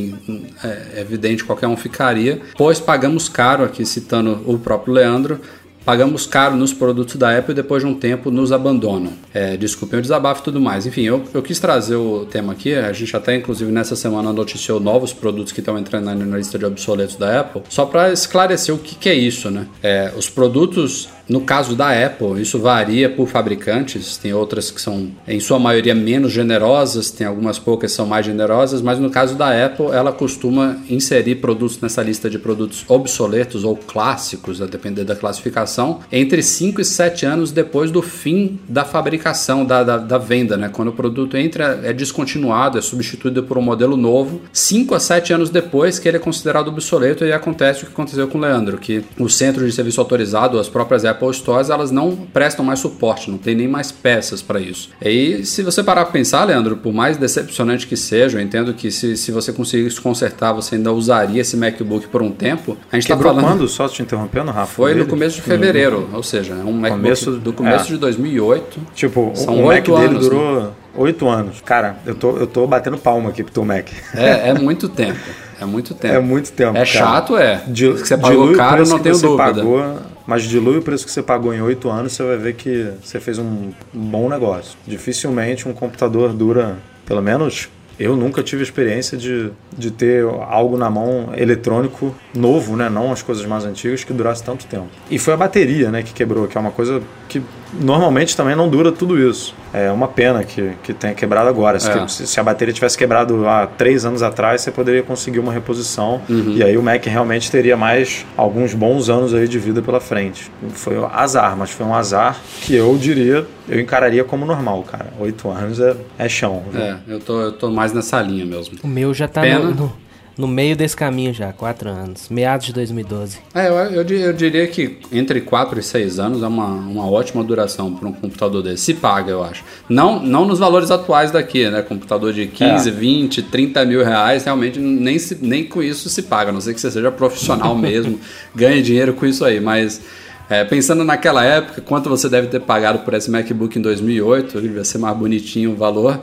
É 0.62 1.00
evidente 1.00 1.44
qualquer 1.44 1.66
um 1.66 1.76
ficaria, 1.76 2.40
pois 2.56 2.78
pagamos 2.78 3.28
caro 3.28 3.64
aqui 3.64 3.84
citando 3.84 4.42
o 4.46 4.58
próprio 4.58 4.94
Leandro 4.94 5.40
pagamos 5.86 6.26
caro 6.26 6.56
nos 6.56 6.72
produtos 6.72 7.14
da 7.14 7.38
Apple 7.38 7.52
e 7.52 7.54
depois 7.54 7.84
de 7.84 7.88
um 7.88 7.94
tempo 7.94 8.28
nos 8.28 8.50
abandonam. 8.50 9.12
É, 9.32 9.56
desculpem 9.56 10.00
o 10.00 10.02
desabafo 10.02 10.40
e 10.40 10.44
tudo 10.44 10.60
mais. 10.60 10.84
Enfim, 10.84 11.02
eu, 11.02 11.22
eu 11.32 11.40
quis 11.40 11.60
trazer 11.60 11.94
o 11.94 12.26
tema 12.26 12.52
aqui, 12.52 12.74
a 12.74 12.92
gente 12.92 13.16
até 13.16 13.36
inclusive 13.36 13.70
nessa 13.70 13.94
semana 13.94 14.32
noticiou 14.32 14.80
novos 14.80 15.12
produtos 15.12 15.52
que 15.52 15.60
estão 15.60 15.78
entrando 15.78 16.12
na, 16.12 16.36
lista 16.36 16.58
de 16.58 16.64
obsoletos 16.64 17.14
da 17.14 17.40
Apple, 17.40 17.62
só 17.68 17.86
para 17.86 18.12
esclarecer 18.12 18.74
o 18.74 18.78
que, 18.78 18.96
que, 18.96 19.08
é 19.08 19.14
isso, 19.14 19.48
né? 19.48 19.68
É, 19.80 20.12
os 20.16 20.28
produtos 20.28 21.08
no 21.28 21.40
caso 21.40 21.74
da 21.74 21.90
Apple, 21.90 22.40
isso 22.40 22.58
varia 22.58 23.10
por 23.10 23.26
fabricantes, 23.26 24.16
tem 24.16 24.32
outras 24.32 24.70
que 24.70 24.80
são, 24.80 25.10
em 25.26 25.40
sua 25.40 25.58
maioria, 25.58 25.94
menos 25.94 26.30
generosas, 26.32 27.10
tem 27.10 27.26
algumas 27.26 27.58
poucas 27.58 27.90
que 27.90 27.96
são 27.96 28.06
mais 28.06 28.24
generosas, 28.24 28.80
mas 28.80 28.98
no 28.98 29.10
caso 29.10 29.34
da 29.34 29.66
Apple, 29.66 29.86
ela 29.86 30.12
costuma 30.12 30.76
inserir 30.88 31.36
produtos 31.36 31.80
nessa 31.80 32.02
lista 32.02 32.30
de 32.30 32.38
produtos 32.38 32.84
obsoletos 32.88 33.64
ou 33.64 33.76
clássicos, 33.76 34.62
a 34.62 34.66
depender 34.66 35.04
da 35.04 35.16
classificação, 35.16 36.00
entre 36.12 36.42
5 36.42 36.80
e 36.80 36.84
7 36.84 37.26
anos 37.26 37.50
depois 37.50 37.90
do 37.90 38.02
fim 38.02 38.60
da 38.68 38.84
fabricação, 38.84 39.64
da, 39.64 39.82
da, 39.82 39.96
da 39.98 40.18
venda, 40.18 40.56
né? 40.56 40.70
Quando 40.72 40.88
o 40.88 40.92
produto 40.92 41.36
entra, 41.36 41.80
é 41.82 41.92
descontinuado, 41.92 42.78
é 42.78 42.80
substituído 42.80 43.42
por 43.42 43.58
um 43.58 43.62
modelo 43.62 43.96
novo, 43.96 44.40
5 44.52 44.94
a 44.94 45.00
7 45.00 45.32
anos 45.32 45.50
depois 45.50 45.98
que 45.98 46.06
ele 46.06 46.18
é 46.18 46.20
considerado 46.20 46.68
obsoleto 46.68 47.24
e 47.24 47.32
acontece 47.32 47.82
o 47.82 47.86
que 47.86 47.92
aconteceu 47.92 48.28
com 48.28 48.38
o 48.38 48.40
Leandro, 48.40 48.78
que 48.78 49.02
o 49.18 49.28
centro 49.28 49.66
de 49.66 49.72
serviço 49.72 50.00
autorizado, 50.00 50.58
as 50.58 50.68
próprias 50.68 51.04
Apple 51.04 51.15
Apple 51.16 51.32
Stores 51.32 51.70
elas 51.70 51.90
não 51.90 52.14
prestam 52.14 52.64
mais 52.64 52.78
suporte, 52.78 53.30
não 53.30 53.38
tem 53.38 53.54
nem 53.54 53.66
mais 53.66 53.90
peças 53.90 54.42
para 54.42 54.60
isso. 54.60 54.90
E 55.02 55.44
se 55.44 55.62
você 55.62 55.82
parar 55.82 56.04
para 56.04 56.12
pensar, 56.12 56.44
Leandro, 56.44 56.76
por 56.76 56.92
mais 56.92 57.16
decepcionante 57.16 57.86
que 57.86 57.96
seja, 57.96 58.38
eu 58.38 58.42
entendo 58.42 58.74
que 58.74 58.90
se, 58.90 59.16
se 59.16 59.32
você 59.32 59.52
conseguisse 59.52 60.00
consertar, 60.00 60.52
você 60.52 60.76
ainda 60.76 60.92
usaria 60.92 61.40
esse 61.40 61.56
MacBook 61.56 62.06
por 62.08 62.22
um 62.22 62.30
tempo. 62.30 62.76
A 62.92 62.96
gente 62.96 63.08
tá 63.08 63.14
Quebrou 63.14 63.34
tá 63.34 63.40
falando... 63.40 63.58
quando? 63.58 63.68
Só 63.68 63.88
te 63.88 64.02
interrompendo, 64.02 64.50
Rafa? 64.50 64.72
Foi 64.72 64.92
dele? 64.92 65.04
no 65.04 65.10
começo 65.10 65.36
de 65.36 65.42
fevereiro, 65.42 66.08
ou 66.12 66.22
seja, 66.22 66.54
é 66.54 66.64
um 66.64 66.72
MacBook 66.72 67.02
começo, 67.02 67.32
do 67.32 67.52
começo 67.52 67.86
é. 67.86 67.88
de 67.88 67.96
2008. 67.98 68.80
Tipo, 68.94 69.32
São 69.34 69.62
o 69.62 69.66
Mac 69.66 69.84
dele 69.84 69.96
anos, 69.96 70.28
durou... 70.28 70.60
Né? 70.62 70.70
Oito 70.98 71.28
anos. 71.28 71.60
Cara, 71.60 71.98
eu 72.06 72.14
tô, 72.14 72.38
eu 72.38 72.46
tô 72.46 72.66
batendo 72.66 72.96
palma 72.96 73.28
aqui 73.28 73.44
pro 73.44 73.52
teu 73.52 73.64
Mac. 73.66 73.86
É, 74.14 74.48
é 74.48 74.54
muito 74.54 74.88
tempo. 74.88 75.20
É 75.60 75.64
muito 75.66 75.92
tempo. 75.94 76.14
É 76.14 76.20
muito 76.20 76.52
tempo. 76.52 76.70
É 76.70 76.72
cara. 76.72 76.86
chato, 76.86 77.36
é. 77.36 77.62
De, 77.66 77.88
você 77.88 78.16
pagou 78.16 78.54
caro, 78.54 78.86
não 78.88 78.98
tenho 78.98 79.18
dúvida. 79.18 79.36
Pagou, 79.36 79.98
mas 80.26 80.42
dilui 80.42 80.78
o 80.78 80.82
preço 80.82 81.04
que 81.04 81.10
você 81.10 81.22
pagou 81.22 81.54
em 81.54 81.60
oito 81.60 81.88
anos, 81.88 82.12
você 82.12 82.22
vai 82.22 82.36
ver 82.36 82.54
que 82.54 82.92
você 83.02 83.20
fez 83.20 83.38
um 83.38 83.70
bom 83.92 84.28
negócio. 84.28 84.76
Dificilmente 84.86 85.68
um 85.68 85.72
computador 85.72 86.32
dura 86.32 86.76
pelo 87.04 87.22
menos 87.22 87.68
eu 87.98 88.14
nunca 88.14 88.42
tive 88.42 88.62
experiência 88.62 89.16
de, 89.16 89.50
de 89.76 89.90
ter 89.90 90.22
algo 90.24 90.76
na 90.76 90.90
mão 90.90 91.32
eletrônico 91.34 92.14
novo, 92.34 92.76
né? 92.76 92.90
Não 92.90 93.10
as 93.10 93.22
coisas 93.22 93.44
mais 93.46 93.64
antigas 93.64 94.04
que 94.04 94.12
durasse 94.12 94.44
tanto 94.44 94.66
tempo. 94.66 94.88
E 95.10 95.18
foi 95.18 95.32
a 95.32 95.36
bateria, 95.36 95.90
né, 95.90 96.02
que 96.02 96.12
quebrou, 96.12 96.46
que 96.46 96.58
é 96.58 96.60
uma 96.60 96.70
coisa 96.70 97.02
que 97.26 97.42
normalmente 97.80 98.36
também 98.36 98.54
não 98.56 98.68
dura 98.68 98.92
tudo 98.92 99.18
isso. 99.18 99.54
É 99.72 99.90
uma 99.90 100.08
pena 100.08 100.42
que, 100.42 100.72
que 100.82 100.94
tenha 100.94 101.14
quebrado 101.14 101.48
agora. 101.48 101.78
Se, 101.78 101.90
é. 101.90 102.06
se 102.08 102.40
a 102.40 102.42
bateria 102.42 102.72
tivesse 102.72 102.96
quebrado 102.96 103.46
há 103.48 103.66
três 103.66 104.04
anos 104.04 104.22
atrás, 104.22 104.60
você 104.60 104.70
poderia 104.70 105.02
conseguir 105.02 105.38
uma 105.38 105.52
reposição 105.52 106.20
uhum. 106.28 106.54
e 106.56 106.62
aí 106.62 106.76
o 106.76 106.82
Mac 106.82 107.04
realmente 107.04 107.50
teria 107.50 107.76
mais 107.76 108.24
alguns 108.36 108.74
bons 108.74 109.08
anos 109.08 109.34
aí 109.34 109.46
de 109.46 109.58
vida 109.58 109.82
pela 109.82 110.00
frente. 110.00 110.50
Foi 110.70 110.98
um 110.98 111.06
azar, 111.06 111.56
mas 111.56 111.70
foi 111.70 111.84
um 111.84 111.94
azar 111.94 112.38
que 112.62 112.74
eu 112.74 112.96
diria, 112.96 113.46
eu 113.68 113.80
encararia 113.80 114.24
como 114.24 114.46
normal, 114.46 114.82
cara. 114.82 115.12
Oito 115.20 115.50
anos 115.50 115.78
é, 115.80 115.94
é 116.18 116.28
chão. 116.28 116.62
Viu? 116.70 116.80
É, 116.80 116.96
eu 117.06 117.20
tô, 117.20 117.40
eu 117.40 117.52
tô 117.52 117.70
mais 117.70 117.92
nessa 117.92 118.20
linha 118.22 118.46
mesmo. 118.46 118.78
O 118.82 118.88
meu 118.88 119.12
já 119.12 119.28
tá 119.28 119.42
Pena. 119.42 119.58
no, 119.58 119.74
no 119.74 120.05
meio 120.46 120.76
desse 120.76 120.94
caminho 120.94 121.32
já, 121.32 121.52
quatro 121.52 121.88
anos, 121.88 122.28
meados 122.28 122.66
de 122.66 122.72
2012. 122.72 123.38
É, 123.54 123.68
eu, 123.68 123.74
eu, 123.74 124.04
eu 124.04 124.32
diria 124.32 124.66
que 124.66 124.98
entre 125.10 125.40
4 125.40 125.78
e 125.78 125.82
6 125.82 126.18
anos 126.18 126.42
é 126.42 126.46
uma, 126.46 126.66
uma 126.66 127.10
ótima 127.10 127.42
duração 127.42 127.94
para 127.94 128.06
um 128.06 128.12
computador 128.12 128.62
desse. 128.62 128.84
Se 128.84 128.94
paga, 128.94 129.30
eu 129.30 129.42
acho. 129.42 129.64
Não, 129.88 130.20
não 130.20 130.44
nos 130.44 130.58
valores 130.58 130.90
atuais 130.90 131.30
daqui, 131.30 131.70
né? 131.70 131.80
Computador 131.80 132.34
de 132.34 132.46
15, 132.46 132.88
é. 132.88 132.92
20, 132.92 133.42
30 133.44 133.84
mil 133.86 134.04
reais, 134.04 134.44
realmente 134.44 134.78
nem, 134.78 135.18
se, 135.18 135.38
nem 135.40 135.64
com 135.64 135.82
isso 135.82 136.10
se 136.10 136.22
paga, 136.22 136.50
a 136.50 136.52
não 136.52 136.60
sei 136.60 136.74
que 136.74 136.80
você 136.80 136.90
seja 136.90 137.10
profissional 137.10 137.74
mesmo, 137.78 138.20
ganhe 138.54 138.82
dinheiro 138.82 139.14
com 139.14 139.24
isso 139.24 139.44
aí, 139.44 139.60
mas... 139.60 140.02
É, 140.48 140.62
pensando 140.62 141.02
naquela 141.02 141.44
época, 141.44 141.80
quanto 141.80 142.08
você 142.08 142.28
deve 142.28 142.46
ter 142.46 142.60
pagado 142.60 143.00
por 143.00 143.12
esse 143.14 143.28
MacBook 143.28 143.76
em 143.76 143.82
2008, 143.82 144.60
devia 144.60 144.84
ser 144.84 144.98
mais 144.98 145.16
bonitinho 145.16 145.72
o 145.72 145.74
valor, 145.74 146.20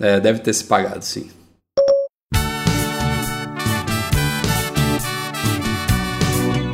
é, 0.00 0.18
deve 0.18 0.38
ter 0.38 0.54
se 0.54 0.64
pagado, 0.64 1.04
sim. 1.04 1.26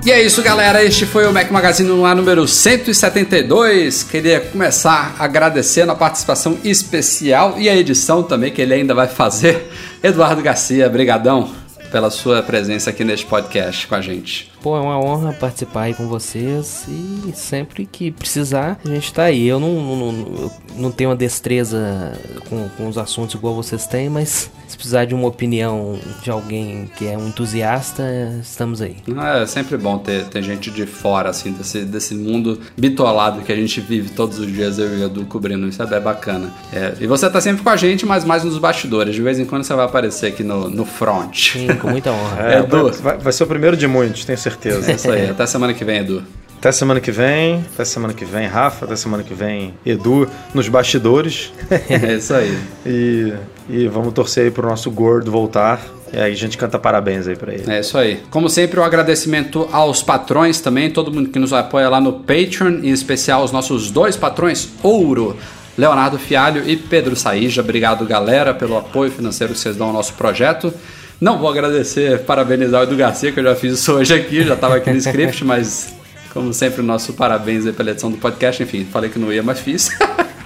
E 0.05 0.11
é 0.11 0.21
isso, 0.21 0.43
galera. 0.43 0.83
Este 0.85 1.07
foi 1.07 1.29
o 1.29 1.33
Mac 1.33 1.49
Magazine 1.49 1.89
no 1.89 2.05
ar 2.05 2.17
número 2.17 2.47
172. 2.49 4.03
Queria 4.03 4.41
começar 4.41 5.15
agradecendo 5.17 5.93
a 5.93 5.95
participação 5.95 6.59
especial 6.65 7.55
e 7.57 7.69
a 7.69 7.77
edição 7.77 8.21
também, 8.21 8.51
que 8.51 8.61
ele 8.61 8.75
ainda 8.75 8.95
vai 8.95 9.07
fazer. 9.07 9.71
Eduardo 10.03 10.43
Garcia, 10.43 10.89
brigadão 10.89 11.55
pela 11.93 12.11
sua 12.11 12.43
presença 12.43 12.91
aqui 12.91 13.05
neste 13.05 13.27
podcast 13.27 13.87
com 13.87 13.95
a 13.95 14.01
gente. 14.01 14.52
Pô, 14.63 14.77
é 14.77 14.81
uma 14.81 14.99
honra 14.99 15.33
participar 15.33 15.83
aí 15.83 15.95
com 15.95 16.07
vocês 16.07 16.87
e 16.89 17.33
sempre 17.35 17.85
que 17.85 18.13
precisar, 18.13 18.79
a 18.85 18.89
gente 18.89 19.13
tá 19.13 19.25
aí. 19.25 19.47
Eu 19.47 19.59
não, 19.59 19.75
não, 19.75 20.13
não, 20.13 20.51
não 20.77 20.91
tenho 20.93 21.11
uma 21.11 21.17
destreza 21.17 22.13
com, 22.49 22.69
com 22.77 22.89
os 22.89 22.97
assuntos 22.97 23.35
igual 23.35 23.55
vocês 23.55 23.87
têm, 23.87 24.09
mas 24.09 24.51
se 24.73 24.77
precisar 24.77 25.05
de 25.05 25.15
uma 25.15 25.29
opinião 25.29 25.99
de 26.23 26.31
alguém 26.31 26.91
que 26.97 27.07
é 27.07 27.17
um 27.19 27.29
entusiasta, 27.29 28.03
estamos 28.41 28.81
aí. 28.81 28.97
É 29.43 29.47
sempre 29.47 29.77
bom 29.77 29.99
ter, 29.99 30.25
ter 30.25 30.43
gente 30.43 30.71
de 30.71 30.87
fora, 30.87 31.29
assim, 31.29 31.53
desse, 31.53 31.85
desse 31.85 32.15
mundo 32.15 32.59
bitolado 32.77 33.43
que 33.43 33.53
a 33.53 33.57
gente 33.57 33.81
vive 33.83 34.11
todos 34.11 34.39
os 34.39 34.47
dias, 34.47 34.79
eu 34.79 34.97
e 34.97 35.03
o 35.03 35.05
Edu 35.05 35.27
cobrindo. 35.27 35.69
Isso 35.69 35.83
é 35.83 35.87
bem 35.87 36.01
bacana. 36.01 36.51
É, 36.73 36.95
e 37.01 37.07
você 37.07 37.29
tá 37.29 37.39
sempre 37.39 37.63
com 37.63 37.69
a 37.69 37.77
gente, 37.77 38.07
mas 38.07 38.25
mais 38.25 38.45
nos 38.45 38.57
bastidores. 38.57 39.15
De 39.15 39.21
vez 39.21 39.39
em 39.39 39.45
quando 39.45 39.65
você 39.65 39.75
vai 39.75 39.85
aparecer 39.85 40.29
aqui 40.29 40.43
no, 40.43 40.71
no 40.71 40.87
front. 40.87 41.53
Sim, 41.53 41.67
com 41.77 41.91
muita 41.91 42.11
honra. 42.11 42.53
É, 42.53 42.59
Edu. 42.61 42.93
Vai, 43.03 43.19
vai, 43.19 43.33
ser 43.33 43.45
o 43.45 43.47
primeiro 43.47 43.77
de 43.77 43.87
muitos, 43.87 44.25
tenho 44.25 44.39
certeza. 44.39 44.52
É 44.89 44.93
isso 44.93 45.11
aí. 45.11 45.31
Até 45.31 45.47
semana 45.47 45.75
que 45.75 45.85
vem, 45.85 46.01
Edu. 46.01 46.23
Até 46.59 46.71
semana 46.71 47.01
que 47.01 47.11
vem, 47.11 47.65
até 47.75 47.85
semana 47.85 48.15
que 48.15 48.25
vem, 48.25 48.47
Rafa, 48.47 48.85
até 48.85 48.95
semana 48.95 49.25
que 49.25 49.35
vem, 49.35 49.75
Edu, 49.85 50.29
nos 50.55 50.69
bastidores. 50.69 51.53
É 51.91 52.15
isso 52.15 52.33
aí. 52.33 52.57
e, 52.87 53.33
e 53.69 53.89
vamos 53.89 54.13
torcer 54.13 54.45
aí 54.45 54.51
pro 54.51 54.69
nosso 54.69 54.89
gordo 54.91 55.29
voltar. 55.31 55.81
E 56.13 56.19
aí 56.19 56.33
a 56.33 56.37
gente 56.37 56.57
canta 56.57 56.79
parabéns 56.79 57.27
aí 57.27 57.35
pra 57.35 57.53
ele. 57.53 57.65
É 57.69 57.81
isso 57.81 57.97
aí. 57.99 58.21
Como 58.31 58.49
sempre, 58.49 58.79
um 58.79 58.85
agradecimento 58.85 59.69
aos 59.73 60.03
patrões 60.03 60.61
também, 60.61 60.91
todo 60.91 61.11
mundo 61.11 61.31
que 61.31 61.39
nos 61.39 61.53
apoia 61.53 61.89
lá 61.89 62.01
no 62.01 62.13
Patreon, 62.13 62.81
em 62.83 62.91
especial 62.91 63.43
os 63.43 63.51
nossos 63.51 63.91
dois 63.91 64.17
patrões 64.17 64.69
ouro. 64.83 65.37
Leonardo 65.77 66.19
Fialho 66.19 66.69
e 66.69 66.77
Pedro 66.77 67.17
Saíja. 67.17 67.63
Obrigado, 67.63 68.05
galera, 68.05 68.53
pelo 68.53 68.77
apoio 68.77 69.11
financeiro 69.11 69.55
que 69.55 69.59
vocês 69.59 69.75
dão 69.75 69.89
ao 69.89 69.93
nosso 69.93 70.13
projeto. 70.13 70.73
Não 71.23 71.39
vou 71.39 71.49
agradecer, 71.49 72.19
parabenizar 72.23 72.81
o 72.81 72.83
Edu 72.83 72.97
Garcia, 72.97 73.31
que 73.31 73.39
eu 73.39 73.45
já 73.45 73.55
fiz 73.55 73.75
isso 73.75 73.93
hoje 73.93 74.13
aqui, 74.13 74.43
já 74.43 74.55
estava 74.55 74.75
aqui 74.75 74.91
no 74.91 74.97
script, 74.99 75.45
mas 75.45 75.95
como 76.33 76.53
sempre, 76.53 76.83
nosso 76.83 77.13
parabéns 77.13 77.65
aí 77.65 77.73
pela 77.73 77.93
edição 77.93 78.11
do 78.11 78.17
podcast. 78.19 78.61
Enfim, 78.61 78.85
falei 78.85 79.09
que 79.09 79.21
não 79.21 79.33
ia, 79.33 79.41
mas 79.41 79.61
fiz. 79.61 79.89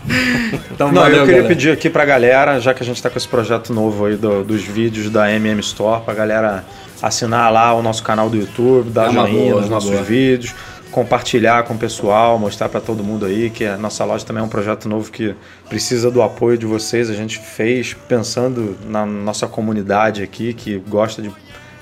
então, 0.70 0.92
não, 0.92 1.00
valeu, 1.00 1.20
eu 1.20 1.24
queria 1.24 1.40
galera. 1.40 1.48
pedir 1.48 1.70
aqui 1.70 1.88
pra 1.88 2.04
galera, 2.04 2.60
já 2.60 2.74
que 2.74 2.82
a 2.82 2.86
gente 2.86 3.02
tá 3.02 3.08
com 3.08 3.16
esse 3.16 3.26
projeto 3.26 3.72
novo 3.72 4.04
aí 4.04 4.16
do, 4.16 4.44
dos 4.44 4.64
vídeos 4.64 5.08
da 5.08 5.32
MM 5.32 5.58
Store, 5.60 6.02
pra 6.04 6.12
galera 6.12 6.62
assinar 7.00 7.50
lá 7.50 7.72
o 7.72 7.80
nosso 7.82 8.02
canal 8.02 8.28
do 8.28 8.36
YouTube, 8.36 8.90
dar 8.90 9.08
é 9.08 9.12
joinha 9.14 9.50
boa, 9.52 9.60
nos 9.62 9.70
nossos 9.70 9.90
boa. 9.90 10.02
vídeos, 10.02 10.54
compartilhar 10.96 11.62
com 11.64 11.74
o 11.74 11.76
pessoal, 11.76 12.38
mostrar 12.38 12.70
para 12.70 12.80
todo 12.80 13.04
mundo 13.04 13.26
aí 13.26 13.50
que 13.50 13.66
a 13.66 13.76
nossa 13.76 14.02
loja 14.02 14.24
também 14.24 14.42
é 14.42 14.46
um 14.46 14.48
projeto 14.48 14.88
novo 14.88 15.12
que 15.12 15.34
precisa 15.68 16.10
do 16.10 16.22
apoio 16.22 16.56
de 16.56 16.64
vocês. 16.64 17.10
A 17.10 17.12
gente 17.12 17.38
fez 17.38 17.92
pensando 17.92 18.74
na 18.88 19.04
nossa 19.04 19.46
comunidade 19.46 20.22
aqui 20.22 20.54
que 20.54 20.78
gosta 20.88 21.20
de 21.20 21.30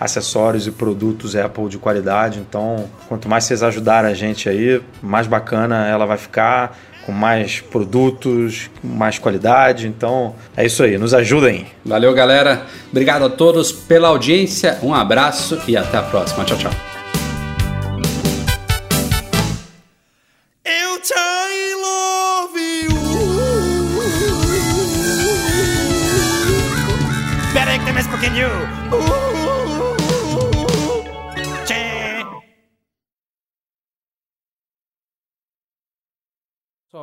acessórios 0.00 0.66
e 0.66 0.72
produtos 0.72 1.36
Apple 1.36 1.68
de 1.68 1.78
qualidade. 1.78 2.40
Então, 2.40 2.86
quanto 3.08 3.28
mais 3.28 3.44
vocês 3.44 3.62
ajudarem 3.62 4.10
a 4.10 4.14
gente 4.14 4.48
aí, 4.48 4.82
mais 5.00 5.28
bacana 5.28 5.86
ela 5.86 6.06
vai 6.06 6.18
ficar, 6.18 6.76
com 7.06 7.12
mais 7.12 7.60
produtos, 7.60 8.68
mais 8.82 9.16
qualidade. 9.16 9.86
Então, 9.86 10.34
é 10.56 10.66
isso 10.66 10.82
aí, 10.82 10.98
nos 10.98 11.14
ajudem. 11.14 11.68
Valeu, 11.84 12.12
galera. 12.14 12.62
Obrigado 12.90 13.26
a 13.26 13.30
todos 13.30 13.70
pela 13.70 14.08
audiência. 14.08 14.76
Um 14.82 14.92
abraço 14.92 15.60
e 15.68 15.76
até 15.76 15.98
a 15.98 16.02
próxima. 16.02 16.44
Tchau, 16.44 16.58
tchau. 16.58 16.93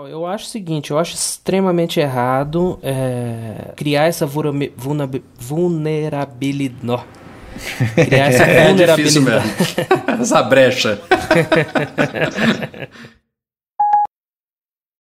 Eu 0.10 0.26
acho 0.26 0.46
o 0.46 0.48
seguinte, 0.48 0.92
eu 0.92 0.98
acho 0.98 1.14
extremamente 1.14 2.00
errado 2.00 2.80
é, 2.82 3.74
criar 3.76 4.06
essa 4.06 4.26
vulnerabilidade. 4.26 5.26
Criar 7.96 8.28
essa 8.32 8.46
vulnerabilidade. 8.46 8.92
É 8.92 8.96
difícil 8.96 9.22
mesmo. 9.22 9.52
essa 10.22 10.42
brecha. 10.44 11.02